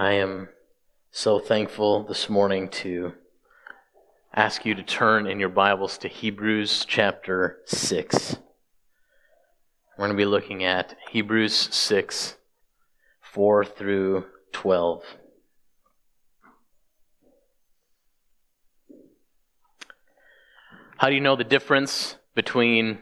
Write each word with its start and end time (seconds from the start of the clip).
I 0.00 0.12
am 0.12 0.48
so 1.10 1.38
thankful 1.38 2.04
this 2.04 2.30
morning 2.30 2.70
to 2.70 3.12
ask 4.32 4.64
you 4.64 4.74
to 4.74 4.82
turn 4.82 5.26
in 5.26 5.38
your 5.38 5.50
Bibles 5.50 5.98
to 5.98 6.08
Hebrews 6.08 6.86
chapter 6.88 7.58
6. 7.66 8.36
We're 9.98 10.06
going 10.06 10.16
to 10.16 10.16
be 10.16 10.24
looking 10.24 10.64
at 10.64 10.96
Hebrews 11.10 11.52
6, 11.52 12.36
4 13.20 13.64
through 13.66 14.24
12. 14.52 15.04
How 20.96 21.10
do 21.10 21.14
you 21.14 21.20
know 21.20 21.36
the 21.36 21.44
difference 21.44 22.16
between 22.34 23.00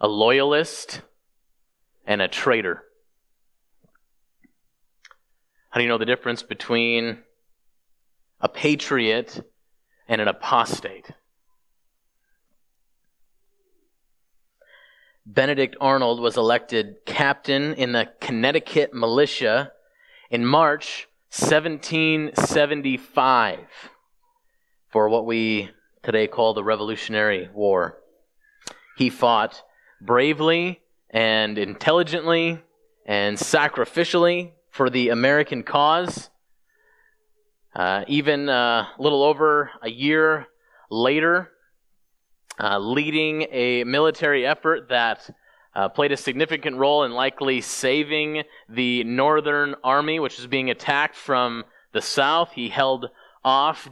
a 0.00 0.06
loyalist 0.06 1.02
and 2.06 2.22
a 2.22 2.28
traitor? 2.28 2.84
How 5.70 5.78
do 5.78 5.84
you 5.84 5.88
know 5.88 5.98
the 5.98 6.04
difference 6.04 6.42
between 6.42 7.18
a 8.40 8.48
patriot 8.48 9.48
and 10.08 10.20
an 10.20 10.26
apostate? 10.26 11.12
Benedict 15.24 15.76
Arnold 15.80 16.18
was 16.18 16.36
elected 16.36 16.96
captain 17.06 17.74
in 17.74 17.92
the 17.92 18.10
Connecticut 18.20 18.92
militia 18.92 19.70
in 20.28 20.44
March 20.44 21.06
1775 21.28 23.60
for 24.88 25.08
what 25.08 25.24
we 25.24 25.70
today 26.02 26.26
call 26.26 26.52
the 26.52 26.64
Revolutionary 26.64 27.48
War. 27.54 27.96
He 28.96 29.08
fought 29.08 29.62
bravely 30.00 30.80
and 31.10 31.58
intelligently 31.58 32.60
and 33.06 33.38
sacrificially 33.38 34.54
for 34.70 34.88
the 34.90 35.08
American 35.10 35.62
cause. 35.62 36.30
Uh, 37.74 38.04
even 38.08 38.48
uh, 38.48 38.86
a 38.98 39.02
little 39.02 39.22
over 39.22 39.70
a 39.82 39.90
year 39.90 40.46
later, 40.90 41.50
uh, 42.58 42.78
leading 42.78 43.46
a 43.52 43.84
military 43.84 44.46
effort 44.46 44.88
that 44.88 45.30
uh, 45.74 45.88
played 45.88 46.12
a 46.12 46.16
significant 46.16 46.76
role 46.76 47.04
in 47.04 47.12
likely 47.12 47.60
saving 47.60 48.42
the 48.68 49.04
Northern 49.04 49.76
Army, 49.84 50.18
which 50.18 50.36
was 50.36 50.46
being 50.46 50.70
attacked 50.70 51.14
from 51.14 51.64
the 51.92 52.02
south. 52.02 52.52
He 52.52 52.68
held 52.68 53.06
off 53.44 53.88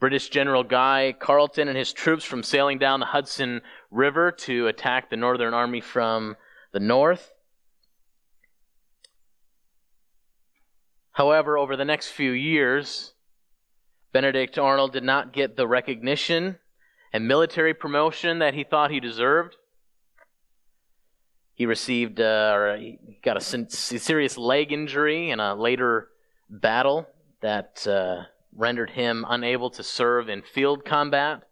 British 0.00 0.28
General 0.28 0.64
Guy 0.64 1.14
Carleton 1.18 1.68
and 1.68 1.78
his 1.78 1.92
troops 1.92 2.24
from 2.24 2.42
sailing 2.42 2.78
down 2.78 3.00
the 3.00 3.06
Hudson 3.06 3.62
River 3.90 4.32
to 4.32 4.66
attack 4.66 5.08
the 5.08 5.16
Northern 5.16 5.54
Army 5.54 5.80
from 5.80 6.36
the 6.72 6.80
north. 6.80 7.32
However, 11.14 11.56
over 11.56 11.76
the 11.76 11.84
next 11.84 12.08
few 12.08 12.32
years, 12.32 13.14
Benedict 14.12 14.58
Arnold 14.58 14.92
did 14.92 15.04
not 15.04 15.32
get 15.32 15.56
the 15.56 15.66
recognition 15.66 16.58
and 17.12 17.28
military 17.28 17.72
promotion 17.72 18.40
that 18.40 18.54
he 18.54 18.64
thought 18.64 18.90
he 18.90 18.98
deserved. 18.98 19.56
He 21.54 21.66
received, 21.66 22.20
uh, 22.20 22.52
or 22.52 22.76
he 22.76 22.98
got 23.22 23.36
a 23.36 23.40
serious 23.40 24.36
leg 24.36 24.72
injury 24.72 25.30
in 25.30 25.38
a 25.38 25.54
later 25.54 26.08
battle 26.50 27.06
that 27.42 27.86
uh, 27.86 28.24
rendered 28.52 28.90
him 28.90 29.24
unable 29.28 29.70
to 29.70 29.84
serve 29.84 30.28
in 30.28 30.42
field 30.42 30.84
combat. 30.84 31.44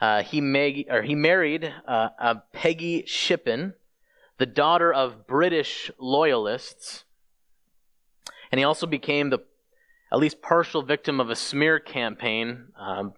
Uh, 0.00 0.22
he, 0.22 0.40
mag- 0.40 0.86
or 0.88 1.02
he 1.02 1.14
married 1.14 1.70
uh, 1.86 2.36
Peggy 2.54 3.04
Shippen, 3.04 3.74
the 4.38 4.46
daughter 4.46 4.90
of 4.90 5.26
British 5.26 5.90
loyalists 5.98 7.04
and 8.50 8.58
he 8.58 8.64
also 8.64 8.86
became 8.86 9.30
the 9.30 9.38
at 10.12 10.18
least 10.18 10.42
partial 10.42 10.82
victim 10.82 11.20
of 11.20 11.30
a 11.30 11.36
smear 11.36 11.78
campaign 11.78 12.66
um, 12.78 13.12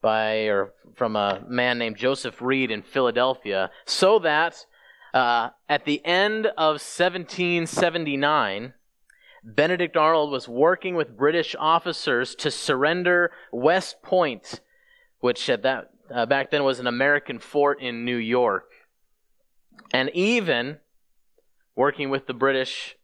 by 0.00 0.44
or 0.44 0.72
from 0.94 1.14
a 1.14 1.42
man 1.46 1.78
named 1.78 1.96
Joseph 1.96 2.40
Reed 2.40 2.70
in 2.70 2.82
Philadelphia, 2.82 3.70
so 3.86 4.18
that 4.20 4.66
uh, 5.14 5.50
at 5.68 5.84
the 5.84 6.04
end 6.04 6.46
of 6.46 6.80
1779, 6.80 8.72
Benedict 9.44 9.96
Arnold 9.96 10.30
was 10.30 10.48
working 10.48 10.94
with 10.94 11.16
British 11.16 11.54
officers 11.58 12.34
to 12.36 12.50
surrender 12.50 13.30
West 13.52 14.02
Point, 14.02 14.60
which 15.20 15.50
at 15.50 15.62
that 15.62 15.90
uh, 16.12 16.26
back 16.26 16.50
then 16.50 16.64
was 16.64 16.78
an 16.78 16.86
American 16.86 17.38
fort 17.38 17.80
in 17.80 18.04
New 18.04 18.16
York, 18.16 18.70
and 19.92 20.10
even 20.10 20.78
working 21.74 22.10
with 22.10 22.26
the 22.26 22.34
British 22.34 22.96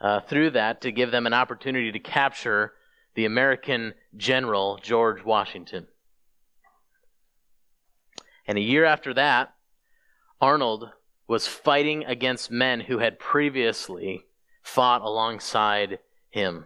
uh, 0.00 0.20
through 0.20 0.50
that 0.50 0.80
to 0.80 0.92
give 0.92 1.10
them 1.10 1.26
an 1.26 1.34
opportunity 1.34 1.92
to 1.92 1.98
capture 1.98 2.72
the 3.14 3.24
American 3.24 3.94
general 4.16 4.78
George 4.82 5.24
Washington. 5.24 5.86
And 8.46 8.56
a 8.58 8.62
year 8.62 8.84
after 8.84 9.14
that, 9.14 9.54
Arnold 10.40 10.90
was 11.28 11.46
fighting 11.46 12.04
against 12.04 12.50
men 12.50 12.80
who 12.80 12.98
had 12.98 13.18
previously 13.18 14.24
fought 14.62 15.02
alongside 15.02 15.98
him. 16.30 16.64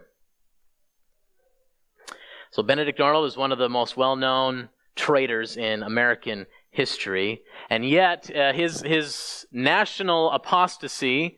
So 2.51 2.63
Benedict 2.63 2.99
Arnold 2.99 3.27
is 3.27 3.37
one 3.37 3.51
of 3.51 3.57
the 3.57 3.69
most 3.69 3.97
well-known 3.97 4.69
traitors 4.95 5.57
in 5.57 5.83
American 5.83 6.45
history, 6.71 7.41
and 7.69 7.87
yet 7.87 8.33
uh, 8.35 8.53
his 8.53 8.81
his 8.81 9.45
national 9.51 10.31
apostasy 10.31 11.37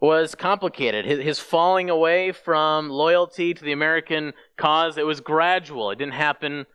was 0.00 0.34
complicated. 0.34 1.04
His, 1.04 1.20
his, 1.20 1.38
falling 1.38 1.88
away 1.88 2.32
from 2.32 2.90
loyalty 2.90 3.54
to 3.54 3.64
the 3.64 3.72
American 3.72 4.34
cause, 4.56 4.98
it 4.98 5.06
was 5.06 5.20
gradual. 5.20 5.90
It 5.90 5.98
didn't 5.98 6.14
happen 6.14 6.66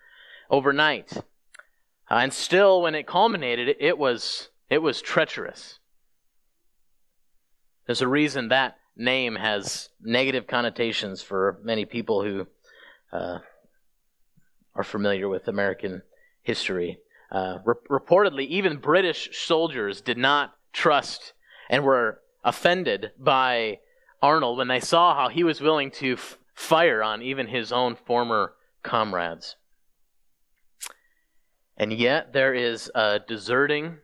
overnight. 0.49 1.13
Uh, 1.13 2.15
and 2.15 2.33
still, 2.33 2.81
when 2.81 2.95
it 2.95 3.07
culminated, 3.07 3.69
it, 3.69 3.77
it, 3.79 3.97
was, 3.97 4.49
it 4.69 4.79
was 4.79 5.01
treacherous. 5.01 5.79
There's 7.85 8.01
a 8.01 8.07
reason 8.07 8.49
that 8.49 8.77
name 8.97 9.35
has 9.35 9.89
negative 10.01 10.47
connotations 10.47 11.21
for 11.21 11.59
many 11.63 11.85
people 11.85 12.23
who 12.23 12.47
uh, 13.13 13.39
are 14.75 14.83
familiar 14.83 15.29
with 15.29 15.47
American 15.47 16.01
history. 16.41 16.99
Uh, 17.31 17.59
re- 17.65 17.75
reportedly, 17.89 18.47
even 18.47 18.77
British 18.77 19.29
soldiers 19.45 20.01
did 20.01 20.17
not 20.17 20.53
trust 20.73 21.33
and 21.69 21.83
were 21.83 22.19
offended 22.43 23.11
by 23.17 23.79
Arnold 24.21 24.57
when 24.57 24.67
they 24.67 24.79
saw 24.79 25.15
how 25.15 25.29
he 25.29 25.43
was 25.43 25.61
willing 25.61 25.91
to 25.91 26.13
f- 26.13 26.37
fire 26.53 27.03
on 27.03 27.21
even 27.21 27.47
his 27.47 27.71
own 27.71 27.95
former 27.95 28.53
comrades. 28.83 29.55
And 31.77 31.91
yet 31.91 32.33
there 32.33 32.53
is 32.53 32.91
a 32.93 33.19
deserting, 33.19 33.97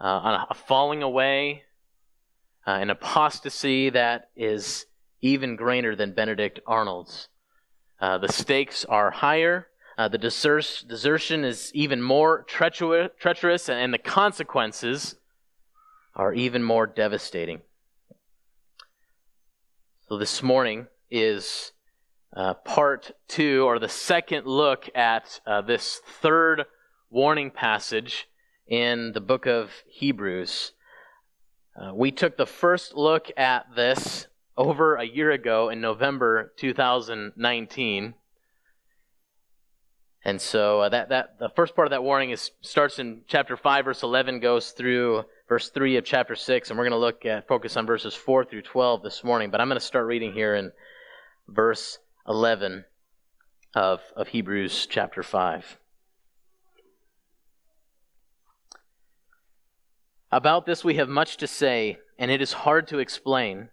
uh, 0.00 0.46
a 0.50 0.54
falling 0.54 1.02
away, 1.02 1.62
uh, 2.66 2.72
an 2.72 2.90
apostasy 2.90 3.90
that 3.90 4.30
is 4.34 4.86
even 5.20 5.56
greater 5.56 5.94
than 5.94 6.12
Benedict 6.12 6.60
Arnold's. 6.66 7.28
Uh, 8.00 8.18
the 8.18 8.32
stakes 8.32 8.84
are 8.86 9.10
higher. 9.10 9.68
Uh, 9.98 10.08
the 10.08 10.18
desert- 10.18 10.84
desertion 10.88 11.44
is 11.44 11.70
even 11.74 12.00
more 12.00 12.42
treacherous, 12.48 13.10
treacherous, 13.20 13.68
and 13.68 13.92
the 13.92 13.98
consequences 13.98 15.16
are 16.14 16.32
even 16.32 16.62
more 16.62 16.86
devastating. 16.86 17.60
So, 20.08 20.18
this 20.18 20.42
morning 20.42 20.86
is 21.10 21.72
uh, 22.36 22.54
part 22.54 23.12
two, 23.28 23.64
or 23.64 23.78
the 23.78 23.88
second 23.88 24.46
look 24.46 24.88
at 24.94 25.40
uh, 25.46 25.60
this 25.62 26.00
third 26.20 26.64
warning 27.10 27.50
passage 27.50 28.28
in 28.66 29.12
the 29.12 29.20
book 29.20 29.46
of 29.46 29.70
Hebrews. 29.88 30.72
Uh, 31.80 31.92
we 31.94 32.10
took 32.10 32.36
the 32.36 32.46
first 32.46 32.94
look 32.94 33.30
at 33.36 33.66
this 33.74 34.26
over 34.56 34.96
a 34.96 35.04
year 35.04 35.30
ago 35.30 35.68
in 35.68 35.80
November 35.80 36.52
2019. 36.56 38.14
And 40.22 40.40
so 40.40 40.80
uh, 40.82 40.88
that, 40.90 41.08
that 41.08 41.38
the 41.38 41.48
first 41.48 41.74
part 41.74 41.86
of 41.86 41.90
that 41.90 42.02
warning 42.02 42.30
is 42.30 42.50
starts 42.60 42.98
in 42.98 43.22
chapter 43.26 43.56
5 43.56 43.86
verse 43.86 44.02
11 44.02 44.40
goes 44.40 44.72
through 44.72 45.24
verse 45.50 45.68
3 45.70 45.96
of 45.96 46.04
chapter 46.04 46.36
6, 46.36 46.70
and 46.70 46.78
we're 46.78 46.84
going 46.84 46.92
to 46.92 46.96
look 46.96 47.26
at, 47.26 47.48
focus 47.48 47.76
on 47.76 47.84
verses 47.84 48.14
4 48.14 48.44
through 48.44 48.62
12 48.62 49.02
this 49.02 49.24
morning. 49.24 49.50
But 49.50 49.60
I'm 49.60 49.66
going 49.66 49.80
to 49.80 49.84
start 49.84 50.06
reading 50.06 50.32
here 50.32 50.54
in 50.54 50.70
verse 51.48 51.98
11 52.28 52.84
of, 53.74 54.00
of 54.14 54.28
Hebrews 54.28 54.86
chapter 54.88 55.24
5. 55.24 55.76
About 60.30 60.66
this 60.66 60.84
we 60.84 60.94
have 60.94 61.08
much 61.08 61.36
to 61.38 61.48
say, 61.48 61.98
and 62.16 62.30
it 62.30 62.40
is 62.40 62.52
hard 62.52 62.86
to 62.86 63.00
explain, 63.00 63.70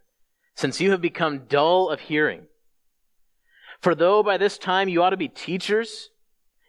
since 0.55 0.81
you 0.81 0.89
have 0.89 1.01
become 1.01 1.45
dull 1.47 1.89
of 1.89 1.99
hearing. 1.99 2.47
For 3.81 3.93
though 3.93 4.23
by 4.23 4.37
this 4.37 4.57
time 4.57 4.89
you 4.89 5.03
ought 5.03 5.11
to 5.11 5.17
be 5.17 5.27
teachers, 5.27 6.09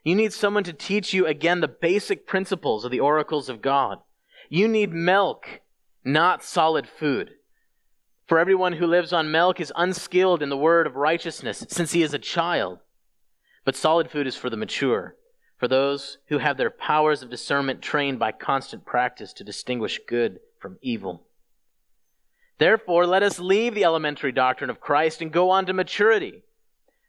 you 0.04 0.14
need 0.14 0.34
someone 0.34 0.64
to 0.64 0.74
teach 0.74 1.14
you 1.14 1.26
again 1.26 1.60
the 1.60 1.68
basic 1.68 2.26
principles 2.26 2.84
of 2.84 2.90
the 2.90 3.00
oracles 3.00 3.48
of 3.48 3.62
God. 3.62 4.00
You 4.48 4.66
need 4.68 4.92
milk, 4.92 5.60
not 6.04 6.42
solid 6.42 6.88
food. 6.88 7.32
For 8.26 8.38
everyone 8.38 8.74
who 8.74 8.86
lives 8.86 9.12
on 9.12 9.30
milk 9.30 9.60
is 9.60 9.72
unskilled 9.76 10.42
in 10.42 10.48
the 10.48 10.56
word 10.56 10.86
of 10.86 10.96
righteousness, 10.96 11.64
since 11.68 11.92
he 11.92 12.02
is 12.02 12.14
a 12.14 12.18
child. 12.18 12.78
But 13.64 13.76
solid 13.76 14.10
food 14.10 14.26
is 14.26 14.36
for 14.36 14.50
the 14.50 14.56
mature, 14.56 15.16
for 15.58 15.68
those 15.68 16.18
who 16.28 16.38
have 16.38 16.56
their 16.56 16.70
powers 16.70 17.22
of 17.22 17.30
discernment 17.30 17.82
trained 17.82 18.18
by 18.18 18.32
constant 18.32 18.84
practice 18.84 19.32
to 19.34 19.44
distinguish 19.44 20.00
good 20.06 20.40
from 20.58 20.78
evil. 20.82 21.26
Therefore, 22.58 23.06
let 23.06 23.22
us 23.22 23.38
leave 23.38 23.74
the 23.74 23.84
elementary 23.84 24.32
doctrine 24.32 24.70
of 24.70 24.80
Christ 24.80 25.22
and 25.22 25.32
go 25.32 25.50
on 25.50 25.66
to 25.66 25.72
maturity, 25.72 26.42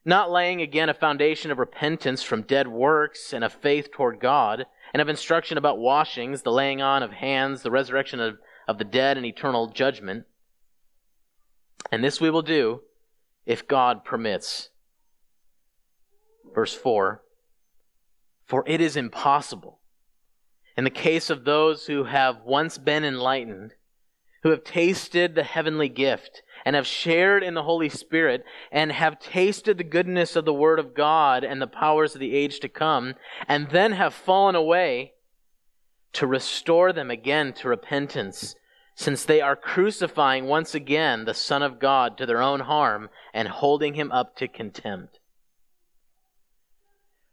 not 0.05 0.31
laying 0.31 0.61
again 0.61 0.89
a 0.89 0.93
foundation 0.93 1.51
of 1.51 1.57
repentance 1.57 2.21
from 2.21 2.43
dead 2.43 2.67
works 2.67 3.33
and 3.33 3.43
of 3.43 3.53
faith 3.53 3.91
toward 3.91 4.19
God, 4.19 4.65
and 4.93 5.01
of 5.01 5.09
instruction 5.09 5.57
about 5.57 5.79
washings, 5.79 6.41
the 6.41 6.51
laying 6.51 6.81
on 6.81 7.03
of 7.03 7.11
hands, 7.11 7.61
the 7.61 7.71
resurrection 7.71 8.19
of, 8.19 8.37
of 8.67 8.77
the 8.77 8.83
dead, 8.83 9.17
and 9.17 9.25
eternal 9.25 9.67
judgment 9.67 10.25
and 11.91 12.03
this 12.03 12.21
we 12.21 12.29
will 12.29 12.41
do 12.41 12.81
if 13.45 13.67
God 13.67 14.03
permits. 14.03 14.69
Verse 16.53 16.73
4 16.73 17.21
For 18.45 18.63
it 18.67 18.81
is 18.81 18.95
impossible, 18.95 19.79
in 20.77 20.83
the 20.83 20.89
case 20.89 21.29
of 21.29 21.45
those 21.45 21.87
who 21.87 22.05
have 22.05 22.43
once 22.43 22.77
been 22.77 23.03
enlightened, 23.03 23.73
who 24.43 24.49
have 24.49 24.63
tasted 24.63 25.35
the 25.35 25.43
heavenly 25.43 25.89
gift, 25.89 26.43
and 26.65 26.75
have 26.75 26.87
shared 26.87 27.43
in 27.43 27.53
the 27.53 27.63
Holy 27.63 27.89
Spirit, 27.89 28.43
and 28.71 28.91
have 28.91 29.19
tasted 29.19 29.77
the 29.77 29.83
goodness 29.83 30.35
of 30.35 30.45
the 30.45 30.53
Word 30.53 30.79
of 30.79 30.93
God 30.93 31.43
and 31.43 31.61
the 31.61 31.67
powers 31.67 32.15
of 32.15 32.19
the 32.19 32.35
age 32.35 32.59
to 32.59 32.69
come, 32.69 33.15
and 33.47 33.69
then 33.69 33.93
have 33.93 34.13
fallen 34.13 34.55
away, 34.55 35.13
to 36.13 36.27
restore 36.27 36.91
them 36.91 37.11
again 37.11 37.53
to 37.53 37.67
repentance 37.67 38.55
since 38.95 39.23
they 39.23 39.39
are 39.39 39.55
crucifying 39.55 40.45
once 40.45 40.75
again 40.75 41.23
the 41.23 41.33
Son 41.33 41.63
of 41.63 41.79
God 41.79 42.17
to 42.17 42.25
their 42.25 42.41
own 42.41 42.59
harm 42.61 43.09
and 43.33 43.47
holding 43.47 43.93
him 43.93 44.11
up 44.11 44.35
to 44.35 44.47
contempt. 44.47 45.19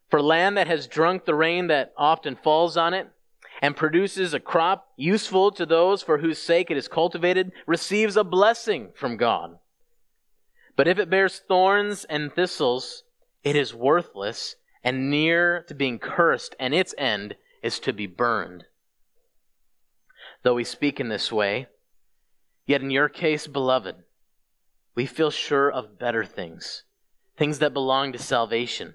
For 0.09 0.23
land 0.23 0.57
that 0.57 0.69
has 0.69 0.87
drunk 0.87 1.25
the 1.25 1.35
rain 1.35 1.67
that 1.67 1.93
often 1.97 2.37
falls 2.37 2.77
on 2.77 2.95
it 2.95 3.09
and 3.63 3.77
produces 3.77 4.35
a 4.35 4.41
crop 4.41 4.89
useful 4.97 5.51
to 5.53 5.67
those 5.67 6.03
for 6.03 6.19
whose 6.19 6.39
sake 6.39 6.71
it 6.71 6.77
is 6.77 6.89
cultivated 6.89 7.53
receives 7.67 8.17
a 8.17 8.25
blessing 8.25 8.91
from 8.95 9.17
God. 9.17 9.59
But 10.77 10.89
if 10.89 10.99
it 10.99 11.11
bears 11.11 11.41
thorns 11.49 12.05
and 12.05 12.33
thistles, 12.33 13.05
it 13.43 13.57
is 13.57 13.75
worthless 13.75 14.57
and 14.85 15.11
near 15.11 15.65
to 15.69 15.75
being 15.75 15.99
cursed, 15.99 16.55
and 16.61 16.75
its 16.75 16.95
end 16.99 17.37
is 17.63 17.81
to 17.81 17.93
be 17.93 18.07
burned 18.07 18.65
though 20.47 20.55
we 20.55 20.63
speak 20.63 21.01
in 21.01 21.09
this 21.09 21.33
way. 21.33 21.67
Yet 22.67 22.81
in 22.81 22.93
your 22.93 23.09
case, 23.09 23.49
beloved, 23.49 23.97
we 24.95 25.05
feel 25.05 25.33
sure 25.33 25.69
of 25.69 25.99
better 25.99 26.25
things, 26.25 26.85
things 27.37 27.59
that 27.59 27.75
belong 27.75 28.13
to 28.13 28.19
salvation. 28.21 28.95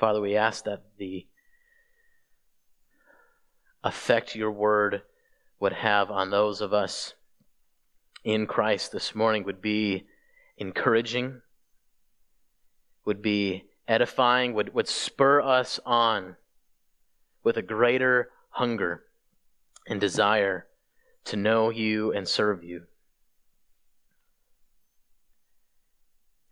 Father, 0.00 0.22
we 0.22 0.34
ask 0.34 0.64
that 0.64 0.82
the 0.96 1.26
effect 3.84 4.34
your 4.34 4.50
word 4.50 5.02
would 5.60 5.74
have 5.74 6.10
on 6.10 6.30
those 6.30 6.62
of 6.62 6.72
us 6.72 7.12
in 8.24 8.46
Christ 8.46 8.92
this 8.92 9.14
morning 9.14 9.44
would 9.44 9.60
be 9.60 10.06
encouraging, 10.56 11.42
would 13.04 13.20
be 13.20 13.64
edifying, 13.86 14.54
would, 14.54 14.72
would 14.72 14.88
spur 14.88 15.42
us 15.42 15.78
on 15.84 16.36
with 17.44 17.58
a 17.58 17.62
greater 17.62 18.30
hunger 18.48 19.02
and 19.86 20.00
desire 20.00 20.66
to 21.24 21.36
know 21.36 21.68
you 21.68 22.10
and 22.10 22.26
serve 22.26 22.64
you. 22.64 22.84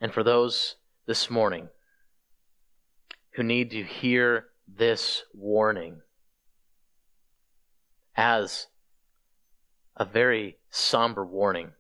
And 0.03 0.13
for 0.13 0.23
those 0.23 0.77
this 1.07 1.31
morning 1.31 1.71
who 3.35 3.43
need 3.43 3.71
to 3.71 3.83
hear 3.83 4.47
this 4.67 5.25
warning 5.33 6.01
as 8.17 8.67
a 9.97 10.05
very 10.05 10.57
somber 10.71 11.25
warning, 11.25 11.73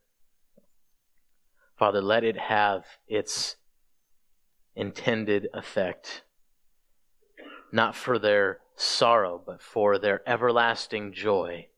Father, 1.78 2.00
let 2.00 2.24
it 2.24 2.36
have 2.36 2.84
its 3.06 3.56
intended 4.74 5.48
effect. 5.54 6.22
Not 7.70 7.94
for 7.94 8.18
their 8.18 8.58
sorrow, 8.76 9.40
but 9.44 9.60
for 9.60 9.98
their 9.98 10.22
everlasting 10.28 11.12
joy 11.12 11.68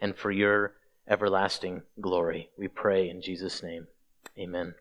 and 0.00 0.16
for 0.16 0.30
your 0.30 0.74
everlasting 1.08 1.82
glory. 2.00 2.50
We 2.56 2.68
pray 2.68 3.08
in 3.08 3.20
Jesus' 3.20 3.62
name. 3.62 3.86
Amen. 4.38 4.74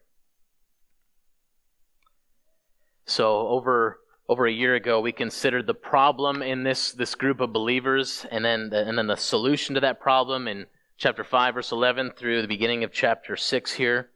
So 3.05 3.47
over 3.47 3.99
over 4.29 4.45
a 4.45 4.51
year 4.51 4.75
ago, 4.75 5.01
we 5.01 5.11
considered 5.11 5.65
the 5.65 5.73
problem 5.73 6.43
in 6.43 6.63
this 6.63 6.91
this 6.91 7.15
group 7.15 7.41
of 7.41 7.51
believers, 7.51 8.27
and 8.31 8.45
then 8.45 8.69
the, 8.69 8.87
and 8.87 8.95
then 8.95 9.07
the 9.07 9.17
solution 9.17 9.73
to 9.73 9.81
that 9.81 9.99
problem 9.99 10.47
in 10.47 10.67
chapter 10.97 11.23
five, 11.23 11.55
verse 11.55 11.71
eleven, 11.71 12.11
through 12.11 12.43
the 12.43 12.47
beginning 12.47 12.83
of 12.83 12.93
chapter 12.93 13.35
six 13.35 13.73
here. 13.73 14.11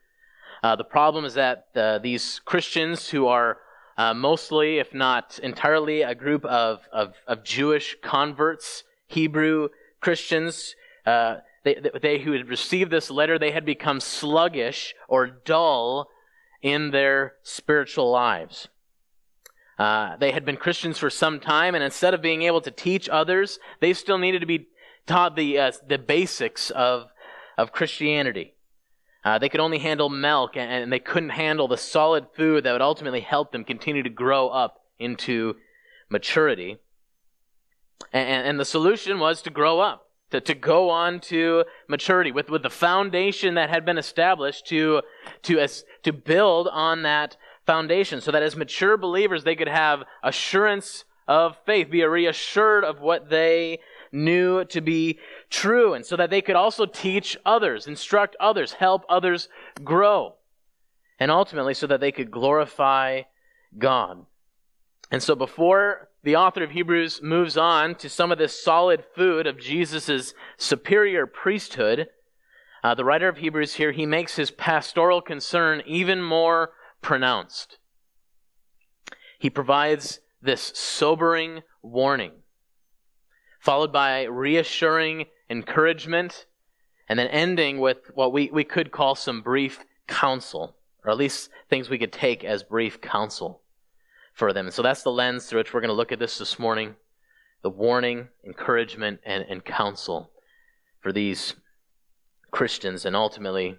Uh, 0.62 0.76
the 0.76 0.84
problem 0.84 1.26
is 1.26 1.34
that 1.34 1.66
uh, 1.76 1.98
these 1.98 2.40
Christians 2.46 3.10
who 3.10 3.26
are 3.26 3.58
uh, 3.98 4.14
mostly, 4.14 4.78
if 4.78 4.94
not 4.94 5.40
entirely, 5.42 6.04
a 6.04 6.16
group 6.16 6.46
of, 6.46 6.82
of, 6.92 7.16
of 7.28 7.44
Jewish 7.44 7.98
converts, 8.02 8.84
Hebrew 9.08 9.70
Christians, 10.00 10.76
uh, 11.06 11.38
they, 11.64 11.78
they 12.02 12.20
who 12.20 12.34
had 12.34 12.48
received 12.48 12.92
this 12.92 13.10
letter, 13.10 13.38
they 13.38 13.52
had 13.52 13.66
become 13.66 14.00
sluggish 14.00 14.94
or 15.08 15.28
dull 15.28 16.08
in 16.62 16.92
their 16.92 17.34
spiritual 17.44 18.10
lives. 18.12 18.70
Uh, 19.78 20.16
they 20.18 20.32
had 20.32 20.46
been 20.46 20.58
Christians 20.58 21.00
for 21.00 21.10
some 21.10 21.40
time, 21.40 21.74
and 21.76 21.84
instead 21.84 22.14
of 22.14 22.22
being 22.22 22.44
able 22.44 22.62
to 22.62 22.72
teach 22.72 23.10
others, 23.10 23.60
they 23.80 23.94
still 23.94 24.18
needed 24.18 24.40
to 24.40 24.46
be 24.46 24.68
taught 25.08 25.36
the, 25.36 25.58
uh, 25.58 25.72
the 25.88 25.98
basics 25.98 26.70
of, 26.70 27.08
of 27.58 27.72
Christianity. 27.72 28.54
Uh, 29.24 29.40
they 29.40 29.50
could 29.50 29.62
only 29.62 29.80
handle 29.80 30.10
milk, 30.10 30.58
and, 30.58 30.92
they 30.92 31.00
couldn't 31.00 31.30
handle 31.30 31.68
the 31.68 31.78
solid 31.78 32.28
food 32.36 32.64
that 32.64 32.74
would 32.74 32.82
ultimately 32.82 33.22
help 33.22 33.52
them 33.52 33.64
continue 33.64 34.04
to 34.04 34.10
grow 34.10 34.50
up 34.50 34.82
into 35.00 35.56
maturity. 36.10 36.78
And, 38.12 38.48
and 38.48 38.60
the 38.60 38.66
solution 38.66 39.20
was 39.20 39.42
to 39.44 39.50
grow 39.50 39.80
up, 39.80 40.10
to, 40.32 40.42
to 40.42 40.54
go 40.54 40.90
on 40.90 41.20
to 41.22 41.64
maturity 41.88 42.32
with, 42.32 42.50
with 42.50 42.64
the 42.64 42.70
foundation 42.70 43.56
that 43.56 43.70
had 43.70 43.86
been 43.86 43.98
established 43.98 44.68
to, 44.68 45.02
to, 45.44 45.68
to 46.04 46.14
build 46.14 46.68
on 46.68 47.04
that 47.04 47.38
foundation 47.66 48.22
so 48.22 48.32
that 48.32 48.44
as 48.44 48.56
mature 48.56 48.98
believers 48.98 49.44
they 49.44 49.56
could 49.56 49.68
have 49.68 50.04
assurance 50.22 51.06
of 51.28 51.58
faith, 51.66 51.90
be 51.90 52.04
reassured 52.04 52.84
of 52.84 53.00
what 53.00 53.30
they 53.30 53.80
knew 54.12 54.66
to 54.66 54.82
be 54.82 55.20
true, 55.50 55.94
and 55.94 56.06
so 56.06 56.16
that 56.16 56.30
they 56.30 56.42
could 56.42 56.56
also 56.56 56.86
teach 56.86 57.38
others, 57.46 57.88
instruct 57.88 58.36
others, 58.40 58.74
help 58.74 59.04
others 59.10 59.48
grow, 59.84 60.36
and 61.20 61.32
ultimately 61.32 61.74
so 61.74 61.88
that 61.88 62.00
they 62.00 62.12
could 62.12 62.30
glorify 62.30 63.22
God. 63.78 64.26
And 65.12 65.24
so 65.24 65.36
before 65.36 66.10
the 66.24 66.36
author 66.36 66.64
of 66.64 66.72
Hebrews 66.72 67.22
moves 67.22 67.58
on 67.58 67.96
to 67.96 68.10
some 68.10 68.32
of 68.32 68.38
this 68.38 68.62
solid 68.62 69.04
food 69.16 69.48
of 69.48 69.60
Jesus' 69.60 70.34
superior 70.58 71.26
priesthood, 71.26 72.08
uh, 72.84 72.96
the 72.96 73.06
writer 73.06 73.30
of 73.30 73.38
Hebrews 73.38 73.76
here, 73.76 73.92
he 73.92 74.06
makes 74.06 74.36
his 74.36 74.52
pastoral 74.52 75.22
concern 75.22 75.82
even 75.86 76.22
more 76.22 76.72
pronounced. 77.04 77.78
He 79.38 79.52
provides 79.52 80.20
this 80.42 80.72
sobering 80.74 81.62
warning 81.84 82.32
followed 83.60 83.94
by 83.94 84.24
reassuring 84.24 85.26
encouragement, 85.50 86.48
and 87.08 87.18
then 87.18 87.28
ending 87.28 87.80
with 87.80 88.12
what 88.14 88.34
we, 88.34 88.50
we 88.52 88.66
could 88.66 88.92
call 88.92 89.16
some 89.16 89.42
brief 89.42 89.86
counsel, 90.06 90.76
or 91.06 91.12
at 91.12 91.18
least 91.18 91.50
things 91.70 91.90
we 91.90 91.98
could 91.98 92.12
take 92.12 92.44
as 92.44 92.62
brief 92.62 93.00
counsel 93.00 93.62
for 94.34 94.52
them. 94.52 94.66
And 94.66 94.74
so 94.74 94.82
that's 94.82 95.04
the 95.04 95.14
lens 95.14 95.46
through 95.46 95.62
which 95.62 95.74
we're 95.74 95.80
going 95.80 95.88
to 95.88 95.94
look 95.94 96.12
at 96.12 96.20
this 96.20 96.38
this 96.38 96.60
morning. 96.60 96.96
the 97.64 97.70
warning, 97.70 98.28
encouragement, 98.46 99.22
and, 99.26 99.46
and 99.50 99.66
counsel 99.66 100.32
for 101.00 101.12
these 101.12 101.56
Christians, 102.52 103.06
and 103.06 103.16
ultimately, 103.16 103.78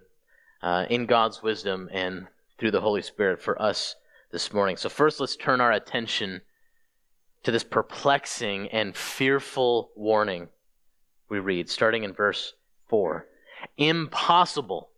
uh, 0.62 0.86
in 0.90 1.06
God's 1.06 1.42
wisdom 1.42 1.88
and 1.92 2.26
through 2.64 2.70
the 2.70 2.80
Holy 2.80 3.02
Spirit 3.02 3.42
for 3.42 3.60
us 3.60 3.94
this 4.32 4.50
morning. 4.50 4.78
So, 4.78 4.88
first, 4.88 5.20
let's 5.20 5.36
turn 5.36 5.60
our 5.60 5.70
attention 5.70 6.40
to 7.42 7.50
this 7.50 7.62
perplexing 7.62 8.68
and 8.68 8.96
fearful 8.96 9.90
warning 9.94 10.48
we 11.28 11.40
read, 11.40 11.68
starting 11.68 12.04
in 12.04 12.14
verse 12.14 12.54
4. 12.88 13.26
Impossible. 13.76 14.88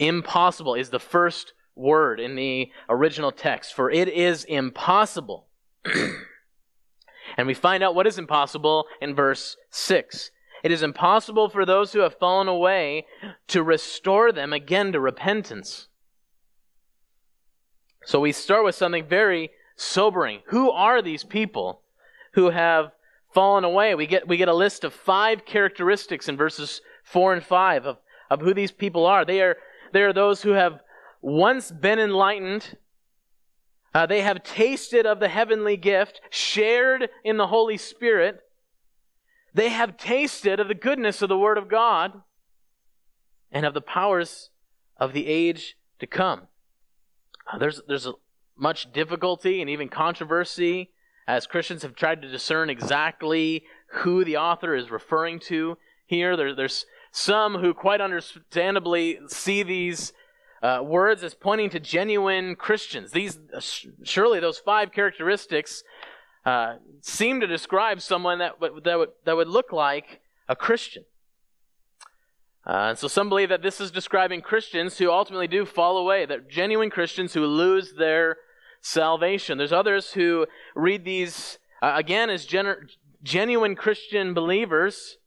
Impossible 0.00 0.74
is 0.74 0.90
the 0.90 0.98
first 0.98 1.52
word 1.76 2.18
in 2.18 2.34
the 2.34 2.72
original 2.88 3.30
text, 3.30 3.72
for 3.72 3.88
it 3.88 4.08
is 4.08 4.42
impossible. 4.42 5.46
and 7.36 7.46
we 7.46 7.54
find 7.54 7.84
out 7.84 7.94
what 7.94 8.08
is 8.08 8.18
impossible 8.18 8.86
in 9.00 9.14
verse 9.14 9.56
6. 9.70 10.32
It 10.64 10.72
is 10.72 10.82
impossible 10.82 11.48
for 11.48 11.64
those 11.64 11.92
who 11.92 12.00
have 12.00 12.18
fallen 12.18 12.48
away 12.48 13.06
to 13.46 13.62
restore 13.62 14.32
them 14.32 14.52
again 14.52 14.90
to 14.90 14.98
repentance. 14.98 15.86
So 18.04 18.20
we 18.20 18.32
start 18.32 18.64
with 18.64 18.74
something 18.74 19.06
very 19.06 19.50
sobering. 19.76 20.40
Who 20.46 20.70
are 20.70 21.02
these 21.02 21.24
people 21.24 21.82
who 22.32 22.50
have 22.50 22.92
fallen 23.32 23.64
away? 23.64 23.94
We 23.94 24.06
get, 24.06 24.26
we 24.26 24.36
get 24.36 24.48
a 24.48 24.54
list 24.54 24.84
of 24.84 24.92
five 24.92 25.44
characteristics 25.44 26.28
in 26.28 26.36
verses 26.36 26.80
4 27.04 27.34
and 27.34 27.44
5 27.44 27.86
of, 27.86 27.98
of 28.30 28.40
who 28.40 28.54
these 28.54 28.72
people 28.72 29.06
are. 29.06 29.24
They 29.24 29.40
are, 29.40 29.56
they 29.92 30.02
are 30.02 30.12
those 30.12 30.42
who 30.42 30.50
have 30.50 30.80
once 31.20 31.70
been 31.70 31.98
enlightened. 31.98 32.76
Uh, 33.94 34.06
they 34.06 34.22
have 34.22 34.42
tasted 34.42 35.06
of 35.06 35.20
the 35.20 35.28
heavenly 35.28 35.76
gift, 35.76 36.20
shared 36.30 37.08
in 37.24 37.36
the 37.36 37.48
Holy 37.48 37.76
Spirit. 37.76 38.40
They 39.54 39.68
have 39.68 39.96
tasted 39.96 40.60
of 40.60 40.68
the 40.68 40.74
goodness 40.74 41.22
of 41.22 41.28
the 41.28 41.38
Word 41.38 41.58
of 41.58 41.68
God 41.68 42.22
and 43.50 43.66
of 43.66 43.74
the 43.74 43.82
powers 43.82 44.50
of 44.96 45.12
the 45.12 45.26
age 45.26 45.76
to 45.98 46.06
come. 46.06 46.48
Uh, 47.50 47.58
there's, 47.58 47.80
there's 47.88 48.08
much 48.56 48.92
difficulty 48.92 49.60
and 49.60 49.70
even 49.70 49.88
controversy 49.88 50.90
as 51.26 51.46
Christians 51.46 51.82
have 51.82 51.94
tried 51.94 52.22
to 52.22 52.28
discern 52.28 52.70
exactly 52.70 53.64
who 53.92 54.24
the 54.24 54.36
author 54.36 54.74
is 54.74 54.90
referring 54.90 55.38
to 55.40 55.78
here. 56.06 56.36
There, 56.36 56.54
there's 56.54 56.86
some 57.10 57.56
who 57.56 57.74
quite 57.74 58.00
understandably 58.00 59.18
see 59.28 59.62
these 59.62 60.12
uh, 60.62 60.80
words 60.82 61.22
as 61.22 61.34
pointing 61.34 61.70
to 61.70 61.80
genuine 61.80 62.56
Christians. 62.56 63.12
These 63.12 63.38
uh, 63.54 63.60
surely 64.02 64.40
those 64.40 64.58
five 64.58 64.92
characteristics 64.92 65.82
uh, 66.44 66.76
seem 67.00 67.40
to 67.40 67.46
describe 67.46 68.00
someone 68.00 68.38
that, 68.38 68.54
that, 68.60 68.98
would, 68.98 69.10
that 69.24 69.36
would 69.36 69.48
look 69.48 69.72
like 69.72 70.20
a 70.48 70.56
Christian. 70.56 71.04
Uh, 72.64 72.90
and 72.90 72.98
so 72.98 73.08
some 73.08 73.28
believe 73.28 73.48
that 73.48 73.62
this 73.62 73.80
is 73.80 73.90
describing 73.90 74.40
Christians 74.40 74.98
who 74.98 75.10
ultimately 75.10 75.48
do 75.48 75.64
fall 75.64 75.98
away, 75.98 76.26
that 76.26 76.48
genuine 76.48 76.90
Christians 76.90 77.34
who 77.34 77.44
lose 77.44 77.94
their 77.94 78.36
salvation. 78.80 79.58
There's 79.58 79.72
others 79.72 80.12
who 80.12 80.46
read 80.76 81.04
these, 81.04 81.58
uh, 81.82 81.92
again, 81.96 82.30
as 82.30 82.44
gen- 82.44 82.88
genuine 83.22 83.74
Christian 83.74 84.32
believers 84.32 85.18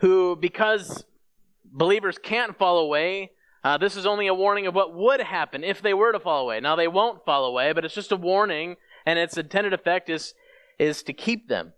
who, 0.00 0.36
because 0.36 1.04
believers 1.64 2.18
can't 2.18 2.58
fall 2.58 2.78
away, 2.78 3.32
uh, 3.62 3.78
this 3.78 3.96
is 3.96 4.06
only 4.06 4.26
a 4.26 4.34
warning 4.34 4.66
of 4.66 4.74
what 4.74 4.94
would 4.94 5.20
happen 5.20 5.62
if 5.62 5.82
they 5.82 5.94
were 5.94 6.12
to 6.12 6.20
fall 6.20 6.42
away. 6.42 6.60
Now, 6.60 6.76
they 6.76 6.88
won't 6.88 7.24
fall 7.24 7.44
away, 7.44 7.72
but 7.72 7.84
it's 7.84 7.94
just 7.94 8.12
a 8.12 8.16
warning, 8.16 8.76
and 9.04 9.18
its 9.18 9.36
intended 9.36 9.72
effect 9.72 10.08
is, 10.08 10.34
is 10.78 11.02
to 11.04 11.12
keep 11.12 11.48
them. 11.48 11.72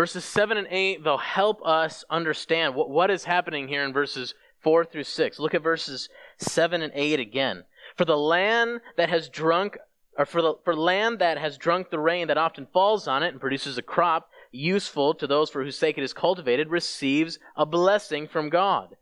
Verses 0.00 0.24
7 0.24 0.56
and 0.56 0.66
8, 0.70 1.04
they'll 1.04 1.18
help 1.18 1.60
us 1.62 2.06
understand 2.08 2.74
what, 2.74 2.88
what 2.88 3.10
is 3.10 3.24
happening 3.24 3.68
here 3.68 3.84
in 3.84 3.92
verses 3.92 4.32
4 4.60 4.86
through 4.86 5.04
6. 5.04 5.38
Look 5.38 5.52
at 5.52 5.62
verses 5.62 6.08
7 6.38 6.80
and 6.80 6.90
8 6.94 7.20
again. 7.20 7.64
For 7.98 8.06
the 8.06 8.16
land 8.16 8.80
that 8.96 9.10
has 9.10 9.28
drunk, 9.28 9.76
or 10.16 10.24
for, 10.24 10.40
the, 10.40 10.54
for 10.64 10.74
land 10.74 11.18
that 11.18 11.36
has 11.36 11.58
drunk 11.58 11.90
the 11.90 11.98
rain 11.98 12.28
that 12.28 12.38
often 12.38 12.66
falls 12.72 13.06
on 13.06 13.22
it 13.22 13.28
and 13.28 13.40
produces 13.42 13.76
a 13.76 13.82
crop 13.82 14.30
useful 14.50 15.12
to 15.12 15.26
those 15.26 15.50
for 15.50 15.62
whose 15.62 15.76
sake 15.76 15.98
it 15.98 16.02
is 16.02 16.14
cultivated, 16.14 16.70
receives 16.70 17.38
a 17.54 17.66
blessing 17.66 18.26
from 18.26 18.48
God. 18.48 18.96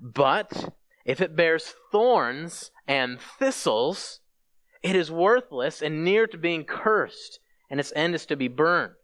But 0.00 0.72
if 1.04 1.20
it 1.20 1.36
bears 1.36 1.74
thorns 1.92 2.70
and 2.86 3.20
thistles, 3.20 4.20
it 4.82 4.96
is 4.96 5.10
worthless 5.10 5.82
and 5.82 6.06
near 6.06 6.26
to 6.26 6.38
being 6.38 6.64
cursed, 6.64 7.38
and 7.68 7.78
its 7.78 7.92
end 7.94 8.14
is 8.14 8.24
to 8.24 8.34
be 8.34 8.48
burned. 8.48 8.94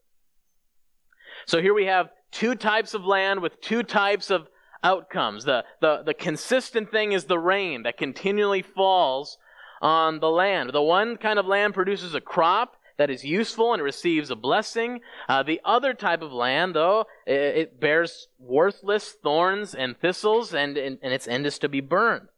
So 1.47 1.61
here 1.61 1.75
we 1.75 1.87
have 1.87 2.11
two 2.31 2.55
types 2.55 2.95
of 2.95 3.05
land 3.05 3.41
with 3.41 3.61
two 3.61 3.83
types 3.83 4.31
of 4.31 4.49
outcomes. 4.83 5.45
The, 5.45 5.65
the, 5.81 6.03
the 6.05 6.15
consistent 6.15 6.91
thing 6.91 7.13
is 7.13 7.25
the 7.25 7.39
rain 7.39 7.83
that 7.85 7.97
continually 7.97 8.63
falls 8.63 9.39
on 9.81 10.21
the 10.21 10.31
land. 10.31 10.71
The 10.73 10.83
one 10.83 11.17
kind 11.17 11.39
of 11.39 11.47
land 11.47 11.75
produces 11.75 12.15
a 12.15 12.21
crop 12.21 12.77
that 12.97 13.11
is 13.11 13.25
useful 13.25 13.73
and 13.73 13.83
receives 13.83 14.31
a 14.31 14.37
blessing. 14.37 15.01
Uh, 15.29 15.43
the 15.43 15.61
other 15.65 15.95
type 15.95 16.23
of 16.23 16.33
land, 16.33 16.75
though, 16.75 17.07
it, 17.27 17.35
it 17.35 17.81
bears 17.81 18.29
worthless 18.39 19.17
thorns 19.23 19.75
and 19.75 19.99
thistles, 19.99 20.55
and, 20.55 20.77
and, 20.77 20.99
and, 21.03 21.13
its 21.13 21.27
end 21.27 21.45
is 21.47 21.59
to 21.59 21.69
be 21.69 21.81
burned. 21.81 22.29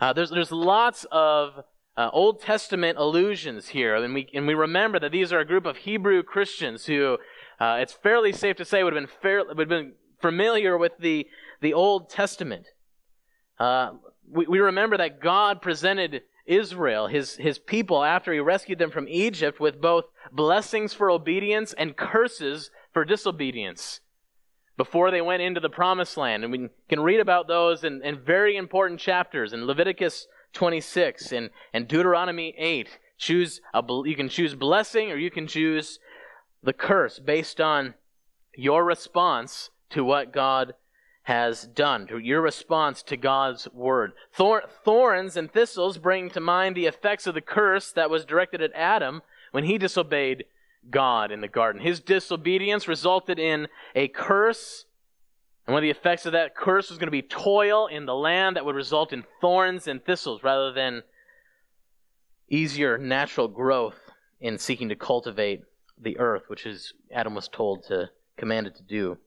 Uh, 0.00 0.12
there's, 0.12 0.30
there's 0.30 0.52
lots 0.52 1.04
of 1.12 1.64
uh, 1.96 2.08
Old 2.12 2.40
Testament 2.40 2.96
allusions 2.96 3.68
here, 3.68 3.96
and 3.96 4.14
we, 4.14 4.28
and 4.32 4.46
we 4.46 4.54
remember 4.54 4.98
that 4.98 5.12
these 5.12 5.32
are 5.32 5.40
a 5.40 5.44
group 5.44 5.66
of 5.66 5.78
Hebrew 5.78 6.22
Christians 6.22 6.86
who 6.86 7.18
uh, 7.60 7.78
it's 7.80 7.92
fairly 7.92 8.32
safe 8.32 8.56
to 8.56 8.64
say 8.64 8.82
would 8.82 8.92
have 8.92 9.02
been, 9.02 9.16
fair, 9.20 9.44
would 9.44 9.58
have 9.58 9.68
been 9.68 9.92
familiar 10.20 10.76
with 10.76 10.92
the, 10.98 11.26
the 11.60 11.74
Old 11.74 12.08
Testament. 12.08 12.66
Uh, 13.58 13.92
we, 14.30 14.46
we 14.46 14.58
remember 14.58 14.96
that 14.96 15.20
God 15.20 15.60
presented 15.60 16.22
Israel, 16.46 17.08
his, 17.08 17.36
his 17.36 17.58
people, 17.58 18.02
after 18.02 18.32
he 18.32 18.40
rescued 18.40 18.78
them 18.78 18.90
from 18.90 19.06
Egypt, 19.08 19.60
with 19.60 19.80
both 19.80 20.04
blessings 20.32 20.94
for 20.94 21.10
obedience 21.10 21.74
and 21.74 21.96
curses 21.96 22.70
for 22.92 23.04
disobedience 23.04 24.00
before 24.76 25.10
they 25.10 25.20
went 25.20 25.42
into 25.42 25.60
the 25.60 25.68
promised 25.68 26.16
land. 26.16 26.44
And 26.44 26.52
we 26.52 26.68
can 26.88 27.00
read 27.00 27.20
about 27.20 27.48
those 27.48 27.84
in, 27.84 28.00
in 28.02 28.20
very 28.20 28.56
important 28.56 29.00
chapters 29.00 29.52
in 29.52 29.66
Leviticus 29.66 30.26
26 30.54 31.32
and, 31.32 31.50
and 31.74 31.86
Deuteronomy 31.86 32.54
8. 32.56 32.88
Choose 33.18 33.60
a, 33.74 33.82
you 34.04 34.14
can 34.14 34.28
choose 34.28 34.54
blessing 34.54 35.10
or 35.10 35.16
you 35.16 35.30
can 35.30 35.48
choose 35.48 35.98
the 36.68 36.72
curse 36.74 37.18
based 37.18 37.62
on 37.62 37.94
your 38.54 38.84
response 38.84 39.70
to 39.88 40.04
what 40.04 40.34
God 40.34 40.74
has 41.22 41.66
done, 41.66 42.06
to 42.06 42.18
your 42.18 42.42
response 42.42 43.02
to 43.04 43.16
God's 43.16 43.68
word. 43.72 44.12
Thor- 44.34 44.64
thorns 44.84 45.34
and 45.34 45.50
thistles 45.50 45.96
bring 45.96 46.28
to 46.30 46.40
mind 46.40 46.76
the 46.76 46.84
effects 46.84 47.26
of 47.26 47.34
the 47.34 47.40
curse 47.40 47.90
that 47.92 48.10
was 48.10 48.26
directed 48.26 48.60
at 48.60 48.72
Adam 48.74 49.22
when 49.50 49.64
he 49.64 49.78
disobeyed 49.78 50.44
God 50.90 51.30
in 51.30 51.40
the 51.40 51.48
garden. 51.48 51.80
His 51.80 52.00
disobedience 52.00 52.86
resulted 52.86 53.38
in 53.38 53.68
a 53.94 54.08
curse, 54.08 54.84
and 55.66 55.72
one 55.72 55.82
of 55.82 55.86
the 55.86 55.90
effects 55.90 56.26
of 56.26 56.32
that 56.32 56.54
curse 56.54 56.90
was 56.90 56.98
going 56.98 57.06
to 57.06 57.10
be 57.10 57.22
toil 57.22 57.86
in 57.86 58.04
the 58.04 58.14
land 58.14 58.56
that 58.56 58.66
would 58.66 58.76
result 58.76 59.14
in 59.14 59.24
thorns 59.40 59.88
and 59.88 60.04
thistles 60.04 60.42
rather 60.42 60.72
than 60.72 61.02
easier 62.50 62.98
natural 62.98 63.48
growth 63.48 64.10
in 64.38 64.58
seeking 64.58 64.90
to 64.90 64.96
cultivate 64.96 65.62
the 66.00 66.18
earth, 66.18 66.44
which 66.48 66.66
is 66.66 66.92
Adam 67.12 67.34
was 67.34 67.48
told 67.48 67.84
to 67.84 68.10
commanded 68.36 68.74
to 68.76 68.82
do. 68.82 69.18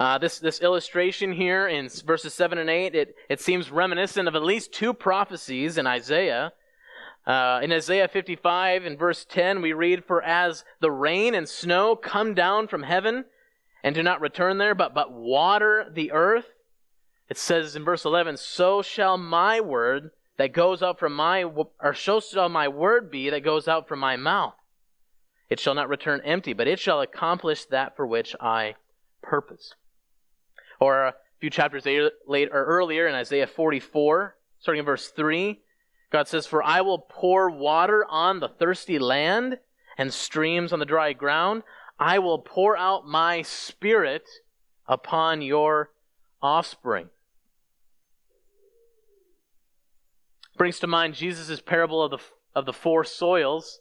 Uh, 0.00 0.18
this, 0.18 0.38
this 0.38 0.60
illustration 0.60 1.32
here 1.32 1.68
in 1.68 1.88
verses 2.04 2.34
7 2.34 2.58
and 2.58 2.68
8, 2.68 2.94
it, 2.94 3.14
it 3.28 3.40
seems 3.40 3.70
reminiscent 3.70 4.28
of 4.28 4.34
at 4.34 4.42
least 4.42 4.72
two 4.72 4.92
prophecies 4.92 5.78
in 5.78 5.86
Isaiah. 5.86 6.52
Uh, 7.26 7.60
in 7.62 7.72
Isaiah 7.72 8.08
55, 8.08 8.84
in 8.84 8.96
verse 8.96 9.24
10, 9.24 9.62
we 9.62 9.72
read, 9.72 10.04
For 10.04 10.22
as 10.22 10.64
the 10.80 10.90
rain 10.90 11.34
and 11.34 11.48
snow 11.48 11.94
come 11.94 12.34
down 12.34 12.68
from 12.68 12.82
heaven 12.82 13.24
and 13.84 13.94
do 13.94 14.02
not 14.02 14.20
return 14.20 14.58
there, 14.58 14.74
but, 14.74 14.94
but 14.94 15.12
water 15.12 15.86
the 15.92 16.12
earth, 16.12 16.46
it 17.28 17.38
says 17.38 17.76
in 17.76 17.84
verse 17.84 18.04
11, 18.04 18.36
So 18.36 18.82
shall 18.82 19.16
my 19.16 19.60
word 19.60 20.10
that 20.38 20.52
goes 20.52 20.82
out 20.82 20.98
from 20.98 21.14
my, 21.14 21.44
or 21.44 21.94
so 21.94 22.20
shall 22.20 22.48
my 22.48 22.68
word 22.68 23.10
be 23.10 23.30
that 23.30 23.44
goes 23.44 23.68
out 23.68 23.88
from 23.88 23.98
my 23.98 24.16
mouth. 24.16 24.54
It 25.50 25.60
shall 25.60 25.74
not 25.74 25.88
return 25.88 26.20
empty, 26.24 26.52
but 26.52 26.68
it 26.68 26.78
shall 26.78 27.00
accomplish 27.00 27.64
that 27.66 27.96
for 27.96 28.06
which 28.06 28.36
I 28.40 28.74
purpose. 29.22 29.74
Or 30.80 31.06
a 31.06 31.14
few 31.40 31.50
chapters 31.50 31.86
later, 32.26 32.50
or 32.52 32.64
earlier 32.64 33.06
in 33.06 33.14
Isaiah 33.14 33.46
44, 33.46 34.36
starting 34.60 34.80
in 34.80 34.84
verse 34.84 35.08
3, 35.08 35.60
God 36.10 36.28
says, 36.28 36.46
For 36.46 36.62
I 36.62 36.82
will 36.82 36.98
pour 36.98 37.50
water 37.50 38.04
on 38.08 38.40
the 38.40 38.48
thirsty 38.48 38.98
land 38.98 39.58
and 39.96 40.12
streams 40.12 40.72
on 40.72 40.78
the 40.78 40.86
dry 40.86 41.12
ground. 41.12 41.62
I 41.98 42.18
will 42.18 42.38
pour 42.38 42.76
out 42.76 43.06
my 43.06 43.42
spirit 43.42 44.28
upon 44.86 45.42
your 45.42 45.90
offspring. 46.42 47.08
Brings 50.56 50.78
to 50.80 50.86
mind 50.86 51.14
Jesus' 51.14 51.60
parable 51.60 52.02
of 52.02 52.10
the, 52.10 52.18
of 52.54 52.66
the 52.66 52.72
four 52.72 53.04
soils 53.04 53.80